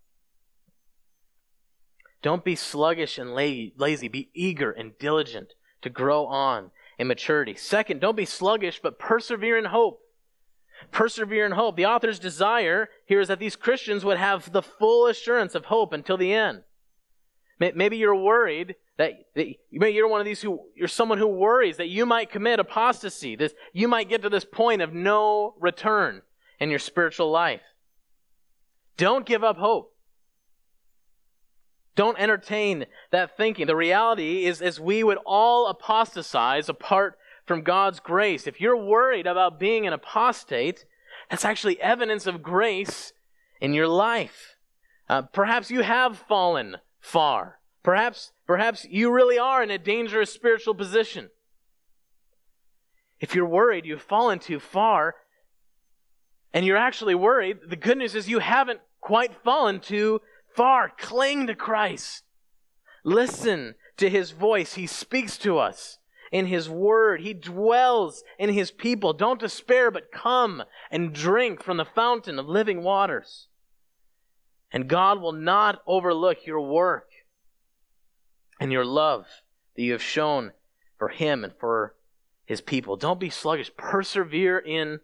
Don't 2.22 2.44
be 2.44 2.54
sluggish 2.54 3.16
and 3.16 3.34
lazy. 3.34 4.08
Be 4.08 4.28
eager 4.34 4.70
and 4.70 4.92
diligent 4.98 5.54
to 5.82 5.90
grow 5.90 6.26
on 6.26 6.70
in 6.98 7.06
maturity. 7.06 7.54
Second, 7.54 8.00
don't 8.00 8.16
be 8.16 8.24
sluggish, 8.24 8.80
but 8.82 8.98
persevere 8.98 9.56
in 9.56 9.66
hope. 9.66 10.00
Persevere 10.90 11.46
in 11.46 11.52
hope. 11.52 11.76
The 11.76 11.86
author's 11.86 12.18
desire 12.18 12.88
here 13.06 13.20
is 13.20 13.28
that 13.28 13.38
these 13.38 13.56
Christians 13.56 14.04
would 14.04 14.18
have 14.18 14.52
the 14.52 14.62
full 14.62 15.06
assurance 15.06 15.54
of 15.54 15.66
hope 15.66 15.92
until 15.92 16.16
the 16.16 16.32
end. 16.32 16.62
Maybe 17.58 17.98
you're 17.98 18.16
worried 18.16 18.76
that, 18.96 19.12
that 19.34 19.46
maybe 19.70 19.94
you're 19.94 20.08
one 20.08 20.20
of 20.20 20.24
these 20.24 20.40
who 20.40 20.60
you're 20.74 20.88
someone 20.88 21.18
who 21.18 21.26
worries 21.26 21.76
that 21.76 21.88
you 21.88 22.06
might 22.06 22.30
commit 22.30 22.58
apostasy. 22.58 23.36
This 23.36 23.52
you 23.74 23.86
might 23.86 24.08
get 24.08 24.22
to 24.22 24.30
this 24.30 24.46
point 24.46 24.80
of 24.80 24.94
no 24.94 25.54
return 25.60 26.22
in 26.58 26.70
your 26.70 26.78
spiritual 26.78 27.30
life. 27.30 27.60
Don't 28.96 29.26
give 29.26 29.44
up 29.44 29.58
hope. 29.58 29.89
Don't 32.00 32.18
entertain 32.18 32.86
that 33.10 33.36
thinking. 33.36 33.66
The 33.66 33.76
reality 33.76 34.46
is, 34.46 34.62
as 34.62 34.80
we 34.80 35.04
would 35.04 35.18
all 35.26 35.66
apostatize 35.66 36.70
apart 36.70 37.18
from 37.44 37.60
God's 37.60 38.00
grace. 38.00 38.46
If 38.46 38.58
you're 38.58 38.74
worried 38.74 39.26
about 39.26 39.60
being 39.60 39.86
an 39.86 39.92
apostate, 39.92 40.86
that's 41.28 41.44
actually 41.44 41.78
evidence 41.78 42.26
of 42.26 42.42
grace 42.42 43.12
in 43.60 43.74
your 43.74 43.86
life. 43.86 44.56
Uh, 45.10 45.20
perhaps 45.20 45.70
you 45.70 45.82
have 45.82 46.16
fallen 46.16 46.78
far. 47.00 47.58
Perhaps, 47.82 48.32
perhaps 48.46 48.86
you 48.88 49.12
really 49.12 49.38
are 49.38 49.62
in 49.62 49.70
a 49.70 49.76
dangerous 49.76 50.32
spiritual 50.32 50.74
position. 50.74 51.28
If 53.20 53.34
you're 53.34 53.44
worried 53.44 53.84
you've 53.84 54.00
fallen 54.00 54.38
too 54.38 54.58
far, 54.58 55.16
and 56.54 56.64
you're 56.64 56.78
actually 56.78 57.14
worried, 57.14 57.58
the 57.68 57.76
good 57.76 57.98
news 57.98 58.14
is 58.14 58.26
you 58.26 58.38
haven't 58.38 58.80
quite 59.02 59.34
fallen 59.44 59.80
too 59.80 60.22
far. 60.54 60.92
Cling 60.98 61.46
to 61.46 61.54
Christ. 61.54 62.22
Listen 63.04 63.74
to 63.96 64.08
his 64.08 64.30
voice. 64.30 64.74
He 64.74 64.86
speaks 64.86 65.38
to 65.38 65.58
us 65.58 65.98
in 66.30 66.46
His 66.46 66.68
Word. 66.68 67.20
He 67.20 67.34
dwells 67.34 68.22
in 68.38 68.50
His 68.50 68.70
people. 68.70 69.12
Don't 69.12 69.40
despair, 69.40 69.90
but 69.90 70.12
come 70.12 70.62
and 70.90 71.12
drink 71.12 71.62
from 71.62 71.76
the 71.76 71.84
fountain 71.84 72.38
of 72.38 72.46
living 72.46 72.82
waters. 72.82 73.48
And 74.72 74.88
God 74.88 75.20
will 75.20 75.32
not 75.32 75.82
overlook 75.86 76.46
your 76.46 76.60
work 76.60 77.08
and 78.60 78.70
your 78.70 78.84
love 78.84 79.26
that 79.74 79.82
you 79.82 79.92
have 79.92 80.02
shown 80.02 80.52
for 80.98 81.08
Him 81.08 81.42
and 81.42 81.52
for 81.58 81.94
His 82.44 82.60
people. 82.60 82.96
Don't 82.96 83.20
be 83.20 83.30
sluggish. 83.30 83.70
Persevere 83.76 84.58
in 84.58 85.00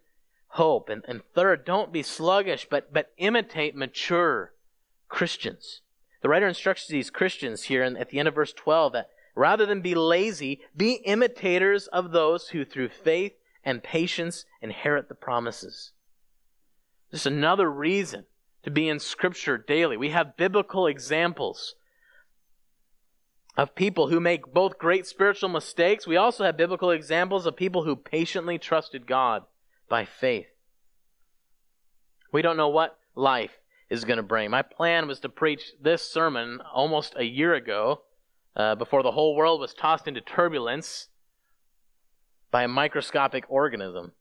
hope. 0.48 0.88
And, 0.88 1.04
and 1.08 1.22
third, 1.34 1.64
don't 1.64 1.92
be 1.92 2.02
sluggish, 2.02 2.68
but, 2.70 2.92
but 2.92 3.12
imitate 3.18 3.74
mature 3.74 4.52
Christians. 5.08 5.80
The 6.22 6.28
writer 6.28 6.48
instructs 6.48 6.86
these 6.86 7.10
Christians 7.10 7.64
here 7.64 7.82
in, 7.82 7.96
at 7.96 8.10
the 8.10 8.18
end 8.18 8.28
of 8.28 8.34
verse 8.34 8.52
12 8.52 8.92
that 8.94 9.10
Rather 9.36 9.66
than 9.66 9.82
be 9.82 9.94
lazy, 9.94 10.62
be 10.74 10.94
imitators 11.04 11.86
of 11.88 12.10
those 12.10 12.48
who 12.48 12.64
through 12.64 12.88
faith 12.88 13.34
and 13.62 13.82
patience 13.82 14.46
inherit 14.62 15.08
the 15.10 15.14
promises. 15.14 15.92
Just 17.10 17.26
another 17.26 17.70
reason 17.70 18.24
to 18.62 18.70
be 18.70 18.88
in 18.88 18.98
Scripture 18.98 19.58
daily. 19.58 19.98
We 19.98 20.08
have 20.08 20.38
biblical 20.38 20.86
examples 20.86 21.74
of 23.58 23.74
people 23.74 24.08
who 24.08 24.20
make 24.20 24.54
both 24.54 24.78
great 24.78 25.06
spiritual 25.06 25.50
mistakes. 25.50 26.06
We 26.06 26.16
also 26.16 26.44
have 26.44 26.56
biblical 26.56 26.90
examples 26.90 27.44
of 27.44 27.56
people 27.56 27.84
who 27.84 27.94
patiently 27.94 28.58
trusted 28.58 29.06
God 29.06 29.42
by 29.86 30.06
faith. 30.06 30.48
We 32.32 32.40
don't 32.40 32.56
know 32.56 32.68
what 32.68 32.98
life 33.14 33.52
is 33.88 34.04
going 34.04 34.16
to 34.16 34.22
bring. 34.22 34.50
My 34.50 34.62
plan 34.62 35.06
was 35.06 35.20
to 35.20 35.28
preach 35.28 35.72
this 35.80 36.02
sermon 36.02 36.60
almost 36.72 37.14
a 37.16 37.24
year 37.24 37.54
ago 37.54 38.02
uh, 38.56 38.74
before 38.74 39.02
the 39.02 39.12
whole 39.12 39.36
world 39.36 39.60
was 39.60 39.74
tossed 39.74 40.08
into 40.08 40.20
turbulence 40.20 41.08
by 42.50 42.64
a 42.64 42.68
microscopic 42.68 43.44
organism. 43.48 44.12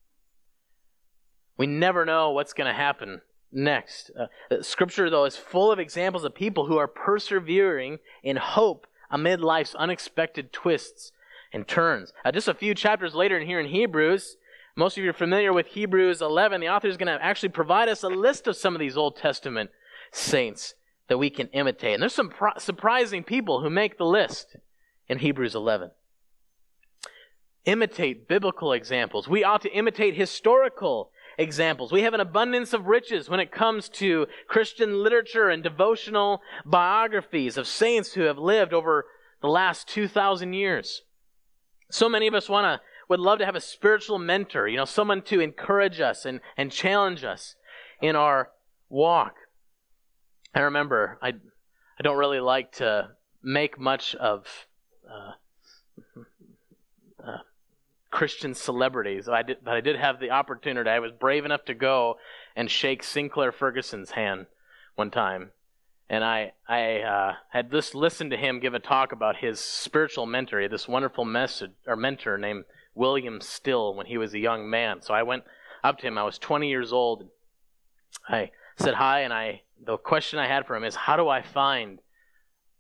We 1.58 1.68
never 1.68 2.06
know 2.06 2.32
what's 2.32 2.54
going 2.54 2.68
to 2.68 2.74
happen 2.74 3.22
next. 3.52 4.12
Uh, 4.18 4.62
scripture, 4.62 5.10
though, 5.10 5.26
is 5.26 5.38
full 5.38 5.72
of 5.72 5.80
examples 5.80 6.26
of 6.26 6.36
people 6.36 6.66
who 6.66 6.78
are 6.78 6.88
persevering 6.88 8.00
in 8.24 8.36
hope 8.36 8.88
amid 9.10 9.40
life's 9.40 9.74
unexpected 9.76 10.52
twists 10.52 11.12
and 11.54 11.68
turns. 11.68 12.12
Uh, 12.26 12.32
just 12.32 12.50
a 12.50 12.54
few 12.54 12.76
chapters 12.76 13.16
later 13.16 13.38
in 13.38 13.48
here 13.48 13.60
in 13.60 13.68
Hebrews, 13.68 14.36
most 14.76 14.98
of 14.98 15.04
you 15.04 15.10
are 15.10 15.14
familiar 15.14 15.54
with 15.54 15.68
Hebrews 15.68 16.22
11. 16.22 16.60
The 16.60 16.70
author 16.70 16.88
is 16.88 16.98
going 16.98 17.08
to 17.08 17.24
actually 17.24 17.50
provide 17.50 17.88
us 17.88 18.04
a 18.04 18.10
list 18.10 18.46
of 18.48 18.58
some 18.58 18.76
of 18.76 18.80
these 18.80 18.98
Old 18.98 19.16
Testament 19.16 19.70
saints 20.12 20.74
that 21.08 21.18
we 21.18 21.30
can 21.30 21.48
imitate. 21.48 21.94
And 21.94 22.02
there's 22.02 22.14
some 22.14 22.30
pro- 22.30 22.58
surprising 22.58 23.24
people 23.24 23.62
who 23.62 23.70
make 23.70 23.98
the 23.98 24.06
list 24.06 24.58
in 25.08 25.20
Hebrews 25.20 25.56
11. 25.56 25.92
Imitate 27.66 28.28
biblical 28.28 28.74
examples. 28.74 29.28
We 29.28 29.44
ought 29.44 29.62
to 29.62 29.72
imitate 29.72 30.16
historical 30.16 31.12
examples. 31.38 31.92
We 31.92 32.02
have 32.02 32.14
an 32.14 32.20
abundance 32.20 32.74
of 32.74 32.86
riches 32.88 33.30
when 33.30 33.40
it 33.40 33.52
comes 33.52 33.90
to 33.90 34.28
Christian 34.48 35.04
literature 35.04 35.50
and 35.50 35.64
devotional 35.64 36.42
biographies 36.66 37.58
of 37.58 37.68
saints 37.68 38.14
who 38.14 38.22
have 38.22 38.38
lived 38.38 38.74
over 38.74 39.06
the 39.42 39.48
last 39.48 39.88
2,000 39.88 40.54
years. 40.54 41.04
So 41.90 42.10
many 42.10 42.28
of 42.28 42.34
us 42.34 42.50
want 42.50 42.66
to, 42.66 42.86
would 43.10 43.20
love 43.20 43.40
to 43.40 43.46
have 43.46 43.56
a 43.56 43.62
spiritual 43.62 44.20
mentor, 44.20 44.68
you 44.68 44.78
know, 44.78 44.86
someone 44.86 45.22
to 45.24 45.40
encourage 45.40 46.00
us 46.00 46.26
and, 46.26 46.40
and 46.58 46.72
challenge 46.72 47.24
us 47.24 47.56
in 48.02 48.16
our 48.16 48.50
walk. 48.90 49.36
I 50.54 50.62
remember 50.62 51.18
I, 51.22 51.30
I 52.00 52.04
don't 52.04 52.18
really 52.18 52.40
like 52.40 52.74
to 52.74 53.10
make 53.44 53.80
much 53.80 54.16
of 54.16 54.68
uh, 55.10 55.32
uh, 57.26 57.38
Christian 58.10 58.54
celebrities. 58.54 59.28
I 59.30 59.44
did, 59.44 59.58
but 59.64 59.76
I 59.76 59.82
did 59.82 59.98
have 59.98 60.20
the 60.20 60.32
opportunity. 60.32 60.90
I 60.90 61.00
was 61.00 61.12
brave 61.12 61.46
enough 61.46 61.66
to 61.66 61.74
go 61.74 62.16
and 62.56 62.72
shake 62.72 63.04
Sinclair 63.04 63.52
Ferguson's 63.52 64.12
hand 64.12 64.48
one 64.96 65.12
time, 65.12 65.52
and 66.10 66.24
I 66.24 66.54
I 66.68 67.00
uh, 67.00 67.34
had 67.50 67.72
just 67.72 67.94
listened 67.94 68.32
to 68.32 68.38
him 68.38 68.60
give 68.60 68.74
a 68.74 68.80
talk 68.80 69.12
about 69.12 69.38
his 69.38 69.60
spiritual 69.60 70.26
mentor. 70.26 70.68
This 70.68 70.88
wonderful 70.88 71.26
message 71.26 71.72
or 71.86 71.96
mentor 71.96 72.38
named 72.38 72.64
William 72.96 73.42
Still 73.42 73.94
when 73.94 74.08
he 74.08 74.18
was 74.18 74.34
a 74.34 74.40
young 74.40 74.70
man. 74.70 75.02
So 75.02 75.14
I 75.14 75.24
went 75.24 75.44
up 75.84 76.00
to 76.00 76.08
him. 76.08 76.18
I 76.18 76.24
was 76.24 76.40
20 76.40 76.70
years 76.70 76.92
old. 76.92 77.30
I 78.28 78.52
said 78.78 78.96
hi, 78.96 79.22
and 79.22 79.34
I 79.34 79.62
the 79.84 79.98
question 79.98 80.40
I 80.40 80.48
had 80.48 80.66
for 80.66 80.76
him 80.76 80.84
is 80.84 80.96
how 80.96 81.18
do 81.18 81.28
I 81.28 81.42
find 81.42 82.00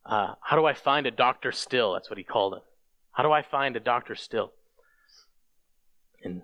uh, 0.06 0.36
how 0.42 0.56
do 0.56 0.66
I 0.66 0.74
find 0.74 1.06
a 1.06 1.12
Doctor 1.12 1.52
Still? 1.52 1.94
That's 1.94 2.10
what 2.10 2.18
he 2.18 2.24
called 2.24 2.54
it. 2.54 2.64
How 3.12 3.24
do 3.24 3.32
I 3.32 3.42
find 3.42 3.76
a 3.76 3.80
Doctor 3.80 4.16
Still? 4.16 4.54
And 6.24 6.44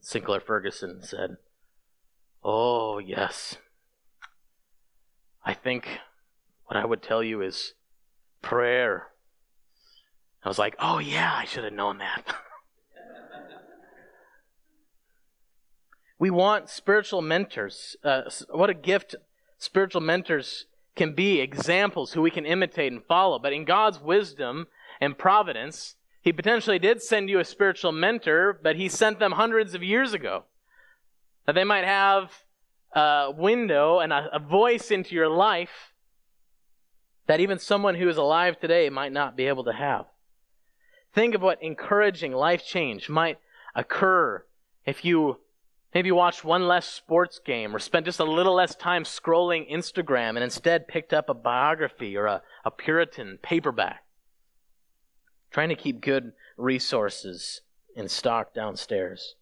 Sinclair 0.00 0.40
Ferguson 0.40 1.02
said, 1.02 1.36
"Oh 2.44 2.98
yes, 2.98 3.56
I 5.44 5.54
think 5.54 5.88
what 6.66 6.76
I 6.76 6.84
would 6.84 7.02
tell 7.02 7.22
you 7.22 7.42
is 7.42 7.74
prayer." 8.42 9.08
I 10.44 10.48
was 10.48 10.58
like, 10.58 10.76
"Oh 10.78 10.98
yeah, 10.98 11.34
I 11.34 11.44
should 11.44 11.64
have 11.64 11.72
known 11.72 11.98
that." 11.98 12.34
we 16.20 16.30
want 16.30 16.68
spiritual 16.68 17.22
mentors. 17.22 17.96
Uh, 18.04 18.22
what 18.50 18.68
a 18.68 18.74
gift 18.74 19.16
spiritual 19.58 20.02
mentors 20.02 20.66
can 20.94 21.14
be 21.14 21.40
examples 21.40 22.12
who 22.12 22.20
we 22.20 22.30
can 22.30 22.44
imitate 22.44 22.92
and 22.92 23.02
follow. 23.02 23.38
But 23.38 23.54
in 23.54 23.64
God's 23.64 23.98
wisdom 23.98 24.66
and 25.00 25.16
providence, 25.16 25.96
He 26.20 26.30
potentially 26.30 26.78
did 26.78 27.02
send 27.02 27.30
you 27.30 27.38
a 27.38 27.44
spiritual 27.44 27.90
mentor, 27.90 28.60
but 28.62 28.76
He 28.76 28.86
sent 28.88 29.18
them 29.18 29.32
hundreds 29.32 29.74
of 29.74 29.82
years 29.82 30.12
ago. 30.12 30.44
That 31.46 31.54
they 31.54 31.64
might 31.64 31.86
have 31.86 32.44
a 32.92 33.32
window 33.34 33.98
and 34.00 34.12
a, 34.12 34.28
a 34.30 34.38
voice 34.38 34.90
into 34.90 35.14
your 35.14 35.28
life 35.28 35.94
that 37.28 37.40
even 37.40 37.58
someone 37.58 37.94
who 37.94 38.08
is 38.08 38.18
alive 38.18 38.60
today 38.60 38.90
might 38.90 39.12
not 39.12 39.36
be 39.36 39.46
able 39.46 39.64
to 39.64 39.72
have. 39.72 40.04
Think 41.14 41.34
of 41.34 41.40
what 41.40 41.62
encouraging 41.62 42.32
life 42.32 42.66
change 42.66 43.08
might 43.08 43.38
occur 43.74 44.44
if 44.84 45.02
you 45.04 45.38
Maybe 45.92 46.12
watched 46.12 46.44
one 46.44 46.68
less 46.68 46.86
sports 46.86 47.40
game 47.44 47.74
or 47.74 47.80
spent 47.80 48.06
just 48.06 48.20
a 48.20 48.24
little 48.24 48.54
less 48.54 48.76
time 48.76 49.02
scrolling 49.02 49.70
Instagram 49.70 50.30
and 50.30 50.44
instead 50.44 50.86
picked 50.86 51.12
up 51.12 51.28
a 51.28 51.34
biography 51.34 52.16
or 52.16 52.26
a, 52.26 52.42
a 52.64 52.70
Puritan 52.70 53.38
paperback. 53.42 54.04
Trying 55.50 55.70
to 55.70 55.74
keep 55.74 56.00
good 56.00 56.32
resources 56.56 57.62
in 57.96 58.08
stock 58.08 58.54
downstairs. 58.54 59.34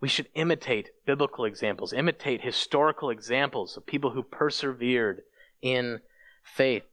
We 0.00 0.08
should 0.08 0.28
imitate 0.34 0.90
biblical 1.06 1.46
examples, 1.46 1.92
imitate 1.92 2.42
historical 2.42 3.10
examples 3.10 3.76
of 3.76 3.86
people 3.86 4.10
who 4.10 4.22
persevered 4.22 5.22
in 5.62 6.00
faith. 6.42 6.84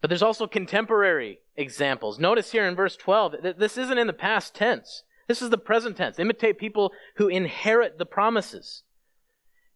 But 0.00 0.08
there's 0.08 0.22
also 0.22 0.46
contemporary 0.46 1.40
examples. 1.56 2.18
Notice 2.18 2.52
here 2.52 2.66
in 2.66 2.74
verse 2.74 2.96
12, 2.96 3.36
that 3.42 3.58
this 3.58 3.78
isn't 3.78 3.98
in 3.98 4.06
the 4.06 4.12
past 4.12 4.54
tense. 4.54 5.02
This 5.26 5.42
is 5.42 5.50
the 5.50 5.58
present 5.58 5.96
tense. 5.96 6.18
Imitate 6.18 6.58
people 6.58 6.92
who 7.16 7.28
inherit 7.28 7.98
the 7.98 8.06
promises. 8.06 8.82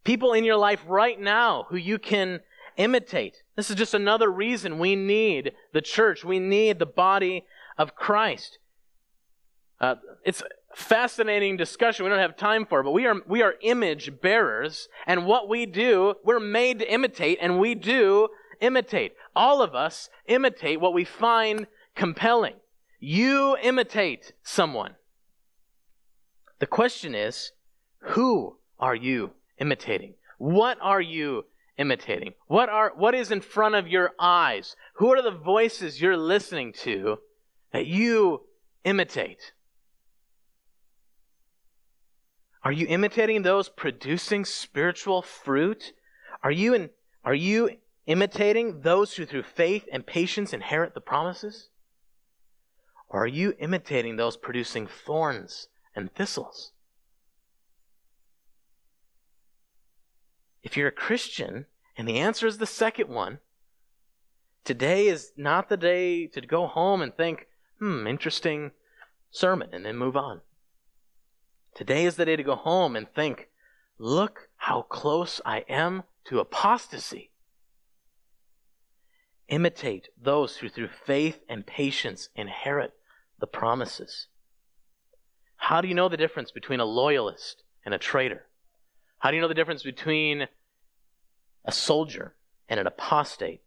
People 0.03 0.33
in 0.33 0.43
your 0.43 0.55
life 0.55 0.81
right 0.87 1.19
now 1.19 1.65
who 1.69 1.75
you 1.75 1.99
can 1.99 2.39
imitate. 2.77 3.43
This 3.55 3.69
is 3.69 3.75
just 3.75 3.93
another 3.93 4.31
reason 4.31 4.79
we 4.79 4.95
need 4.95 5.51
the 5.73 5.81
church. 5.81 6.23
We 6.23 6.39
need 6.39 6.79
the 6.79 6.85
body 6.85 7.45
of 7.77 7.95
Christ. 7.95 8.57
Uh, 9.79 9.95
it's 10.23 10.41
fascinating 10.75 11.57
discussion 11.57 12.05
we 12.05 12.09
don't 12.09 12.19
have 12.19 12.37
time 12.37 12.65
for, 12.65 12.83
but 12.83 12.91
we 12.91 13.05
are, 13.05 13.15
we 13.27 13.41
are 13.41 13.55
image 13.61 14.21
bearers, 14.21 14.87
and 15.05 15.25
what 15.25 15.49
we 15.49 15.65
do, 15.65 16.15
we're 16.23 16.39
made 16.39 16.79
to 16.79 16.91
imitate, 16.91 17.39
and 17.41 17.59
we 17.59 17.75
do 17.75 18.29
imitate. 18.61 19.13
All 19.35 19.61
of 19.61 19.75
us 19.75 20.09
imitate 20.27 20.79
what 20.79 20.93
we 20.93 21.03
find 21.03 21.67
compelling. 21.95 22.55
You 22.99 23.57
imitate 23.61 24.33
someone. 24.43 24.95
The 26.61 26.67
question 26.67 27.15
is, 27.15 27.53
who 28.13 28.57
are 28.79 28.93
you 28.93 29.31
imitating? 29.57 30.13
What 30.37 30.77
are 30.79 31.01
you 31.01 31.45
imitating? 31.75 32.33
What 32.45 32.69
are 32.69 32.93
what 32.95 33.15
is 33.15 33.31
in 33.31 33.41
front 33.41 33.73
of 33.73 33.87
your 33.87 34.11
eyes? 34.19 34.75
Who 34.97 35.11
are 35.11 35.23
the 35.23 35.31
voices 35.31 35.99
you're 35.99 36.15
listening 36.15 36.71
to 36.83 37.17
that 37.73 37.87
you 37.87 38.43
imitate? 38.83 39.53
Are 42.63 42.71
you 42.71 42.85
imitating 42.85 43.41
those 43.41 43.67
producing 43.67 44.45
spiritual 44.45 45.23
fruit? 45.23 45.93
Are 46.43 46.51
you 46.51 46.75
in, 46.75 46.91
are 47.25 47.33
you 47.33 47.71
imitating 48.05 48.81
those 48.81 49.15
who 49.15 49.25
through 49.25 49.43
faith 49.43 49.85
and 49.91 50.05
patience 50.05 50.53
inherit 50.53 50.93
the 50.93 51.01
promises? 51.01 51.69
Or 53.09 53.23
are 53.23 53.27
you 53.41 53.55
imitating 53.59 54.17
those 54.17 54.37
producing 54.37 54.85
thorns 54.85 55.67
and 55.95 56.13
thistles. 56.13 56.71
If 60.63 60.77
you're 60.77 60.87
a 60.87 60.91
Christian, 60.91 61.65
and 61.97 62.07
the 62.07 62.19
answer 62.19 62.47
is 62.47 62.57
the 62.57 62.65
second 62.65 63.09
one, 63.09 63.39
today 64.63 65.07
is 65.07 65.31
not 65.35 65.69
the 65.69 65.77
day 65.77 66.27
to 66.27 66.41
go 66.41 66.67
home 66.67 67.01
and 67.01 67.13
think, 67.13 67.47
hmm, 67.79 68.05
interesting 68.05 68.71
sermon, 69.31 69.69
and 69.73 69.85
then 69.85 69.97
move 69.97 70.15
on. 70.15 70.41
Today 71.73 72.05
is 72.05 72.15
the 72.15 72.25
day 72.25 72.35
to 72.35 72.43
go 72.43 72.55
home 72.55 72.95
and 72.95 73.11
think, 73.11 73.49
look 73.97 74.49
how 74.57 74.83
close 74.83 75.41
I 75.45 75.59
am 75.69 76.03
to 76.25 76.39
apostasy. 76.39 77.31
Imitate 79.47 80.09
those 80.21 80.57
who 80.57 80.69
through 80.69 80.89
faith 80.89 81.43
and 81.49 81.65
patience 81.65 82.29
inherit 82.35 82.93
the 83.39 83.47
promises. 83.47 84.27
How 85.61 85.79
do 85.79 85.87
you 85.87 85.93
know 85.93 86.09
the 86.09 86.17
difference 86.17 86.49
between 86.49 86.79
a 86.79 86.85
loyalist 86.85 87.61
and 87.85 87.93
a 87.93 87.99
traitor? 87.99 88.47
How 89.19 89.29
do 89.29 89.35
you 89.35 89.41
know 89.43 89.47
the 89.47 89.53
difference 89.53 89.83
between 89.83 90.47
a 91.63 91.71
soldier 91.71 92.33
and 92.67 92.79
an 92.79 92.87
apostate? 92.87 93.61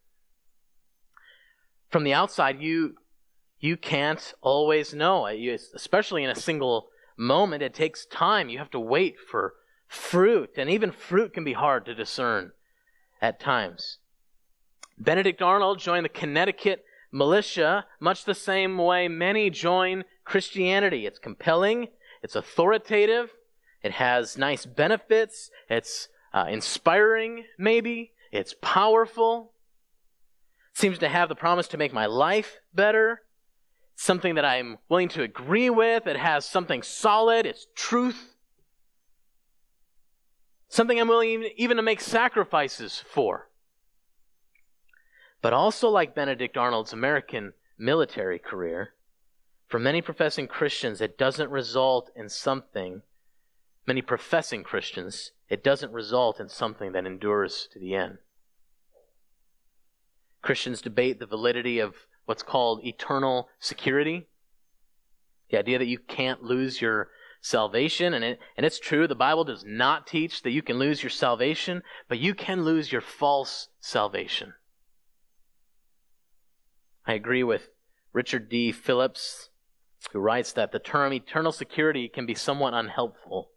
From 1.91 2.03
the 2.03 2.13
outside, 2.13 2.61
you 2.61 2.97
you 3.61 3.77
can't 3.77 4.35
always 4.43 4.93
know, 4.93 5.27
especially 5.27 6.25
in 6.25 6.31
a 6.31 6.35
single 6.35 6.89
moment. 7.17 7.63
It 7.63 7.75
takes 7.75 8.07
time. 8.07 8.49
You 8.49 8.59
have 8.59 8.73
to 8.73 8.81
wait 8.81 9.15
for 9.31 9.55
fruit, 9.87 10.51
and 10.57 10.69
even 10.69 10.91
fruit 10.91 11.33
can 11.33 11.45
be 11.45 11.53
hard 11.53 11.85
to 11.87 11.95
discern 11.95 12.51
at 13.23 13.39
times. 13.39 13.99
Benedict 14.99 15.41
Arnold 15.41 15.79
joined 15.79 16.05
the 16.05 16.09
Connecticut 16.09 16.85
militia 17.13 17.87
much 18.01 18.25
the 18.25 18.35
same 18.35 18.77
way 18.79 19.07
many 19.07 19.49
join 19.49 20.03
Christianity. 20.25 21.07
It's 21.07 21.19
compelling, 21.19 21.89
it's 22.23 22.37
authoritative, 22.37 23.31
it 23.83 23.93
has 23.93 24.39
nice 24.39 24.65
benefits, 24.67 25.51
it's 25.69 26.09
uh, 26.33 26.47
inspiring, 26.49 27.45
maybe, 27.59 28.13
it's 28.33 28.55
powerful, 28.61 29.53
seems 30.75 30.99
to 30.99 31.09
have 31.09 31.29
the 31.29 31.35
promise 31.35 31.69
to 31.69 31.77
make 31.77 31.93
my 31.93 32.07
life 32.07 32.59
better. 32.75 33.23
Something 33.97 34.35
that 34.35 34.45
I'm 34.45 34.79
willing 34.89 35.09
to 35.11 35.23
agree 35.23 35.71
with. 35.71 36.09
It 36.09 36.17
has 36.17 36.45
something 36.45 36.83
solid. 36.83 37.47
It's 37.47 37.69
truth. 37.77 38.35
Something 40.69 40.99
I'm 40.99 41.07
willing 41.07 41.49
even 41.57 41.77
to 41.77 41.83
make 41.83 42.01
sacrifices 42.01 43.01
for. 43.09 43.51
But 45.41 45.53
also, 45.53 45.89
like 45.89 46.15
Benedict 46.15 46.57
Arnold's 46.57 46.93
American 46.93 47.53
military 47.79 48.41
career, 48.41 48.95
for 49.75 49.81
many 49.81 50.01
professing 50.01 50.47
Christians, 50.47 51.01
it 51.01 51.19
doesn't 51.19 51.51
result 51.51 52.09
in 52.15 52.29
something, 52.29 53.03
many 53.89 54.03
professing 54.03 54.63
Christians, 54.63 55.33
it 55.49 55.65
doesn't 55.65 55.91
result 55.91 56.39
in 56.39 56.49
something 56.49 56.93
that 56.93 57.07
endures 57.07 57.69
to 57.73 57.81
the 57.81 57.97
end. 57.97 58.19
Christians 60.43 60.81
debate 60.81 61.19
the 61.19 61.27
validity 61.27 61.81
of 61.81 61.97
what's 62.25 62.45
called 62.45 62.85
eternal 62.85 63.49
security. 63.59 64.29
The 65.51 65.59
idea 65.59 65.81
that 65.81 65.89
you 65.89 65.99
can't 65.99 66.45
lose 66.45 66.81
your 66.81 67.09
salvation, 67.41 68.15
and, 68.15 68.25
it, 68.25 68.39
and 68.57 68.65
it's 68.65 68.79
true, 68.79 69.09
the 69.09 69.17
Bible 69.17 69.43
does 69.43 69.65
not 69.67 70.07
teach 70.07 70.43
that 70.43 70.53
you 70.53 70.63
can 70.63 70.79
lose 70.79 71.03
your 71.03 71.11
salvation, 71.11 71.83
but 72.09 72.21
you 72.21 72.33
can 72.37 72.63
lose 72.63 72.93
your 72.93 73.01
false 73.01 73.71
salvation. 73.81 74.55
I 77.05 77.15
agree 77.15 77.43
with 77.43 77.71
Richard 78.13 78.49
D. 78.49 78.71
Phillips 78.71 79.51
who 80.13 80.21
writes 80.21 80.53
that 80.53 80.73
the 80.73 80.79
term 80.79 81.13
eternal 81.13 81.53
security 81.53 82.09
can 82.09 82.27
be 82.27 82.35
somewhat 82.35 82.75
unhelpful. 82.75 83.51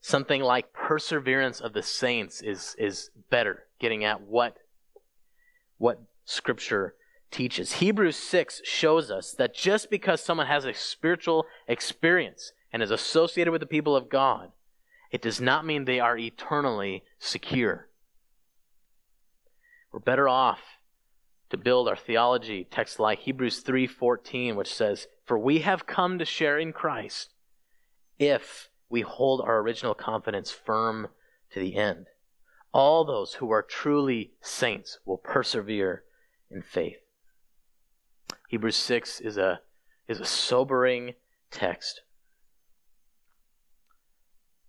Something 0.00 0.42
like 0.42 0.72
perseverance 0.72 1.60
of 1.60 1.72
the 1.72 1.82
saints 1.82 2.42
is, 2.42 2.76
is 2.78 3.10
better, 3.30 3.64
getting 3.80 4.04
at 4.04 4.20
what, 4.20 4.56
what 5.78 6.02
Scripture 6.24 6.94
teaches. 7.30 7.74
Hebrews 7.74 8.16
6 8.16 8.62
shows 8.64 9.10
us 9.10 9.32
that 9.32 9.54
just 9.54 9.90
because 9.90 10.20
someone 10.20 10.46
has 10.46 10.64
a 10.64 10.74
spiritual 10.74 11.46
experience 11.66 12.52
and 12.72 12.82
is 12.82 12.90
associated 12.90 13.50
with 13.50 13.60
the 13.60 13.66
people 13.66 13.96
of 13.96 14.08
God, 14.08 14.52
it 15.10 15.22
does 15.22 15.40
not 15.40 15.64
mean 15.64 15.84
they 15.84 16.00
are 16.00 16.18
eternally 16.18 17.02
secure. 17.18 17.88
We're 19.92 20.00
better 20.00 20.28
off 20.28 20.60
to 21.54 21.62
build 21.62 21.88
our 21.88 21.96
theology 21.96 22.66
text 22.68 22.98
like 22.98 23.20
Hebrews 23.20 23.62
3:14 23.62 24.56
which 24.56 24.74
says 24.74 25.06
for 25.24 25.38
we 25.38 25.60
have 25.60 25.86
come 25.86 26.18
to 26.18 26.24
share 26.24 26.58
in 26.58 26.72
Christ 26.72 27.32
if 28.18 28.70
we 28.88 29.02
hold 29.02 29.40
our 29.40 29.60
original 29.60 29.94
confidence 29.94 30.50
firm 30.50 31.08
to 31.52 31.60
the 31.60 31.76
end. 31.76 32.06
All 32.72 33.04
those 33.04 33.34
who 33.34 33.52
are 33.52 33.62
truly 33.62 34.32
saints 34.40 34.98
will 35.04 35.18
persevere 35.18 36.02
in 36.50 36.60
faith. 36.60 36.98
Hebrews 38.48 38.76
6 38.76 39.20
is 39.20 39.36
a, 39.36 39.60
is 40.08 40.18
a 40.18 40.24
sobering 40.24 41.14
text. 41.52 42.02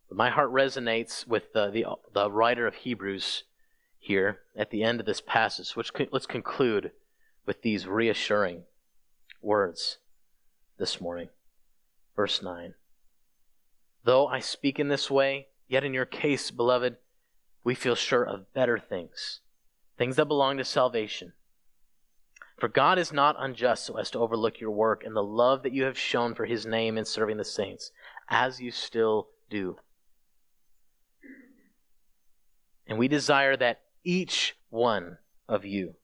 But 0.07 0.17
my 0.17 0.29
heart 0.29 0.51
resonates 0.51 1.27
with 1.27 1.51
the, 1.53 1.71
the, 1.71 1.85
the 2.13 2.31
writer 2.31 2.67
of 2.67 2.75
Hebrews 2.75 3.43
here 4.05 4.39
at 4.55 4.69
the 4.69 4.83
end 4.83 4.99
of 4.99 5.05
this 5.05 5.21
passage, 5.21 5.75
which 5.75 5.91
let's 6.11 6.27
conclude 6.27 6.91
with 7.45 7.63
these 7.63 7.87
reassuring 7.87 8.61
words 9.41 9.97
this 10.77 11.01
morning. 11.01 11.29
Verse 12.15 12.41
9. 12.43 12.75
Though 14.03 14.27
I 14.27 14.39
speak 14.39 14.79
in 14.79 14.89
this 14.89 15.09
way, 15.09 15.47
yet 15.67 15.83
in 15.83 15.93
your 15.93 16.05
case, 16.05 16.51
beloved, 16.51 16.97
we 17.63 17.73
feel 17.73 17.95
sure 17.95 18.23
of 18.23 18.53
better 18.53 18.77
things, 18.77 19.39
things 19.97 20.17
that 20.17 20.25
belong 20.25 20.57
to 20.57 20.63
salvation. 20.63 21.33
For 22.59 22.67
God 22.67 22.99
is 22.99 23.11
not 23.11 23.35
unjust 23.39 23.85
so 23.85 23.97
as 23.97 24.11
to 24.11 24.19
overlook 24.19 24.59
your 24.59 24.71
work 24.71 25.03
and 25.03 25.15
the 25.15 25.23
love 25.23 25.63
that 25.63 25.73
you 25.73 25.83
have 25.85 25.97
shown 25.97 26.35
for 26.35 26.45
his 26.45 26.65
name 26.65 26.97
in 26.97 27.05
serving 27.05 27.37
the 27.37 27.43
saints, 27.43 27.91
as 28.29 28.61
you 28.61 28.69
still 28.69 29.29
do. 29.49 29.77
And 32.87 32.99
we 32.99 33.07
desire 33.07 33.57
that 33.57 33.81
each 34.05 34.55
one 34.69 35.17
of 35.49 35.65
you 35.65 35.95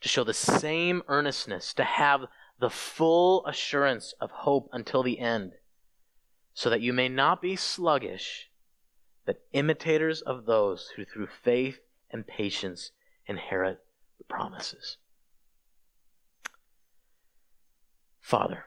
to 0.00 0.08
show 0.08 0.24
the 0.24 0.32
same 0.32 1.02
earnestness, 1.08 1.74
to 1.74 1.84
have 1.84 2.26
the 2.60 2.70
full 2.70 3.44
assurance 3.46 4.14
of 4.20 4.30
hope 4.30 4.68
until 4.72 5.02
the 5.02 5.18
end, 5.18 5.52
so 6.54 6.70
that 6.70 6.80
you 6.80 6.92
may 6.92 7.08
not 7.08 7.42
be 7.42 7.56
sluggish, 7.56 8.48
but 9.26 9.44
imitators 9.52 10.22
of 10.22 10.46
those 10.46 10.92
who 10.96 11.04
through 11.04 11.28
faith 11.42 11.80
and 12.10 12.26
patience 12.26 12.92
inherit 13.26 13.80
the 14.18 14.24
promises. 14.24 14.96
Father, 18.20 18.66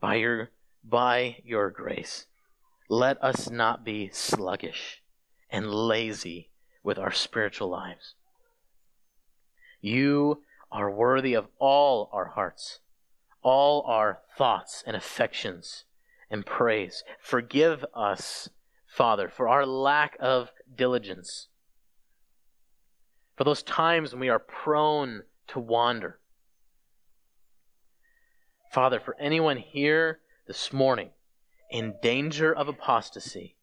by 0.00 0.14
your, 0.14 0.50
by 0.84 1.36
your 1.44 1.70
grace, 1.70 2.26
let 2.88 3.22
us 3.22 3.50
not 3.50 3.84
be 3.84 4.10
sluggish 4.12 5.02
and 5.50 5.70
lazy 5.70 6.50
with 6.82 6.98
our 6.98 7.12
spiritual 7.12 7.68
lives. 7.68 8.14
You 9.80 10.42
are 10.72 10.90
worthy 10.90 11.34
of 11.34 11.48
all 11.58 12.08
our 12.12 12.26
hearts, 12.26 12.80
all 13.42 13.82
our 13.82 14.20
thoughts 14.36 14.82
and 14.86 14.96
affections 14.96 15.84
and 16.30 16.44
praise. 16.44 17.04
Forgive 17.20 17.84
us, 17.94 18.48
Father, 18.86 19.28
for 19.28 19.48
our 19.48 19.66
lack 19.66 20.16
of 20.18 20.50
diligence, 20.74 21.48
for 23.36 23.44
those 23.44 23.62
times 23.62 24.12
when 24.12 24.20
we 24.20 24.28
are 24.28 24.38
prone 24.38 25.22
to 25.48 25.60
wander. 25.60 26.18
Father, 28.72 29.00
for 29.00 29.16
anyone 29.18 29.56
here 29.56 30.20
this 30.46 30.72
morning 30.72 31.10
in 31.70 31.94
danger 32.02 32.54
of 32.54 32.68
apostasy, 32.68 33.56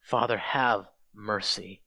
Father, 0.00 0.38
have 0.38 0.86
mercy. 1.14 1.82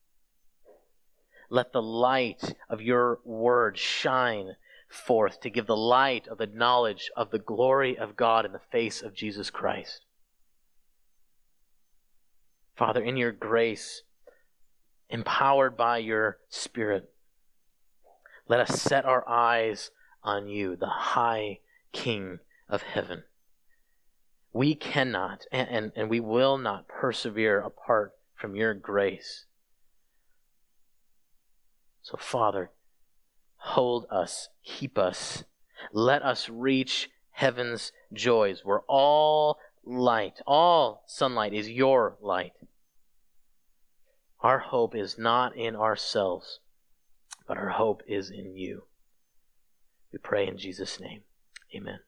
Let 1.50 1.72
the 1.72 1.82
light 1.82 2.56
of 2.70 2.82
your 2.82 3.20
word 3.24 3.78
shine 3.78 4.56
forth 4.88 5.40
to 5.42 5.50
give 5.50 5.68
the 5.68 5.76
light 5.76 6.28
of 6.28 6.38
the 6.38 6.48
knowledge 6.48 7.12
of 7.16 7.32
the 7.32 7.40
glory 7.40 7.98
of 7.98 8.16
God 8.16 8.46
in 8.46 8.52
the 8.52 8.60
face 8.72 9.02
of 9.02 9.14
Jesus 9.14 9.50
Christ. 9.50 10.06
Father, 12.76 13.04
in 13.04 13.18
your 13.18 13.32
grace, 13.32 14.04
empowered 15.10 15.78
by 15.78 16.00
your 16.00 16.40
Spirit, 16.50 17.12
let 18.48 18.60
us 18.60 18.82
set 18.82 19.06
our 19.06 19.28
eyes 19.28 19.92
on 20.24 20.48
you, 20.48 20.76
the 20.76 20.88
high 20.88 21.60
King 21.92 22.40
of 22.68 22.82
heaven. 22.82 23.24
We 24.54 24.76
cannot 24.76 25.46
and, 25.52 25.68
and, 25.70 25.92
and 25.96 26.10
we 26.10 26.20
will 26.20 26.58
not 26.58 26.88
persevere 26.88 27.60
apart 27.60 28.14
from 28.36 28.56
your 28.56 28.74
grace. 28.74 29.46
So, 32.04 32.18
Father, 32.18 32.70
hold 33.56 34.06
us, 34.12 34.50
keep 34.64 34.98
us, 34.98 35.44
let 35.92 36.22
us 36.22 36.50
reach 36.50 37.10
heaven's 37.32 37.92
joys 38.14 38.62
where 38.64 38.82
all 38.88 39.58
light, 39.86 40.40
all 40.46 41.04
sunlight 41.08 41.54
is 41.54 41.70
your 41.70 42.18
light. 42.22 42.54
Our 44.42 44.60
hope 44.60 44.96
is 44.96 45.18
not 45.18 45.56
in 45.56 45.76
ourselves, 45.76 46.60
but 47.48 47.58
our 47.58 47.70
hope 47.70 48.04
is 48.08 48.30
in 48.30 48.56
you. 48.56 48.84
We 50.12 50.20
pray 50.20 50.48
in 50.48 50.58
Jesus' 50.58 51.00
name. 51.00 51.22
Amen. 51.74 52.00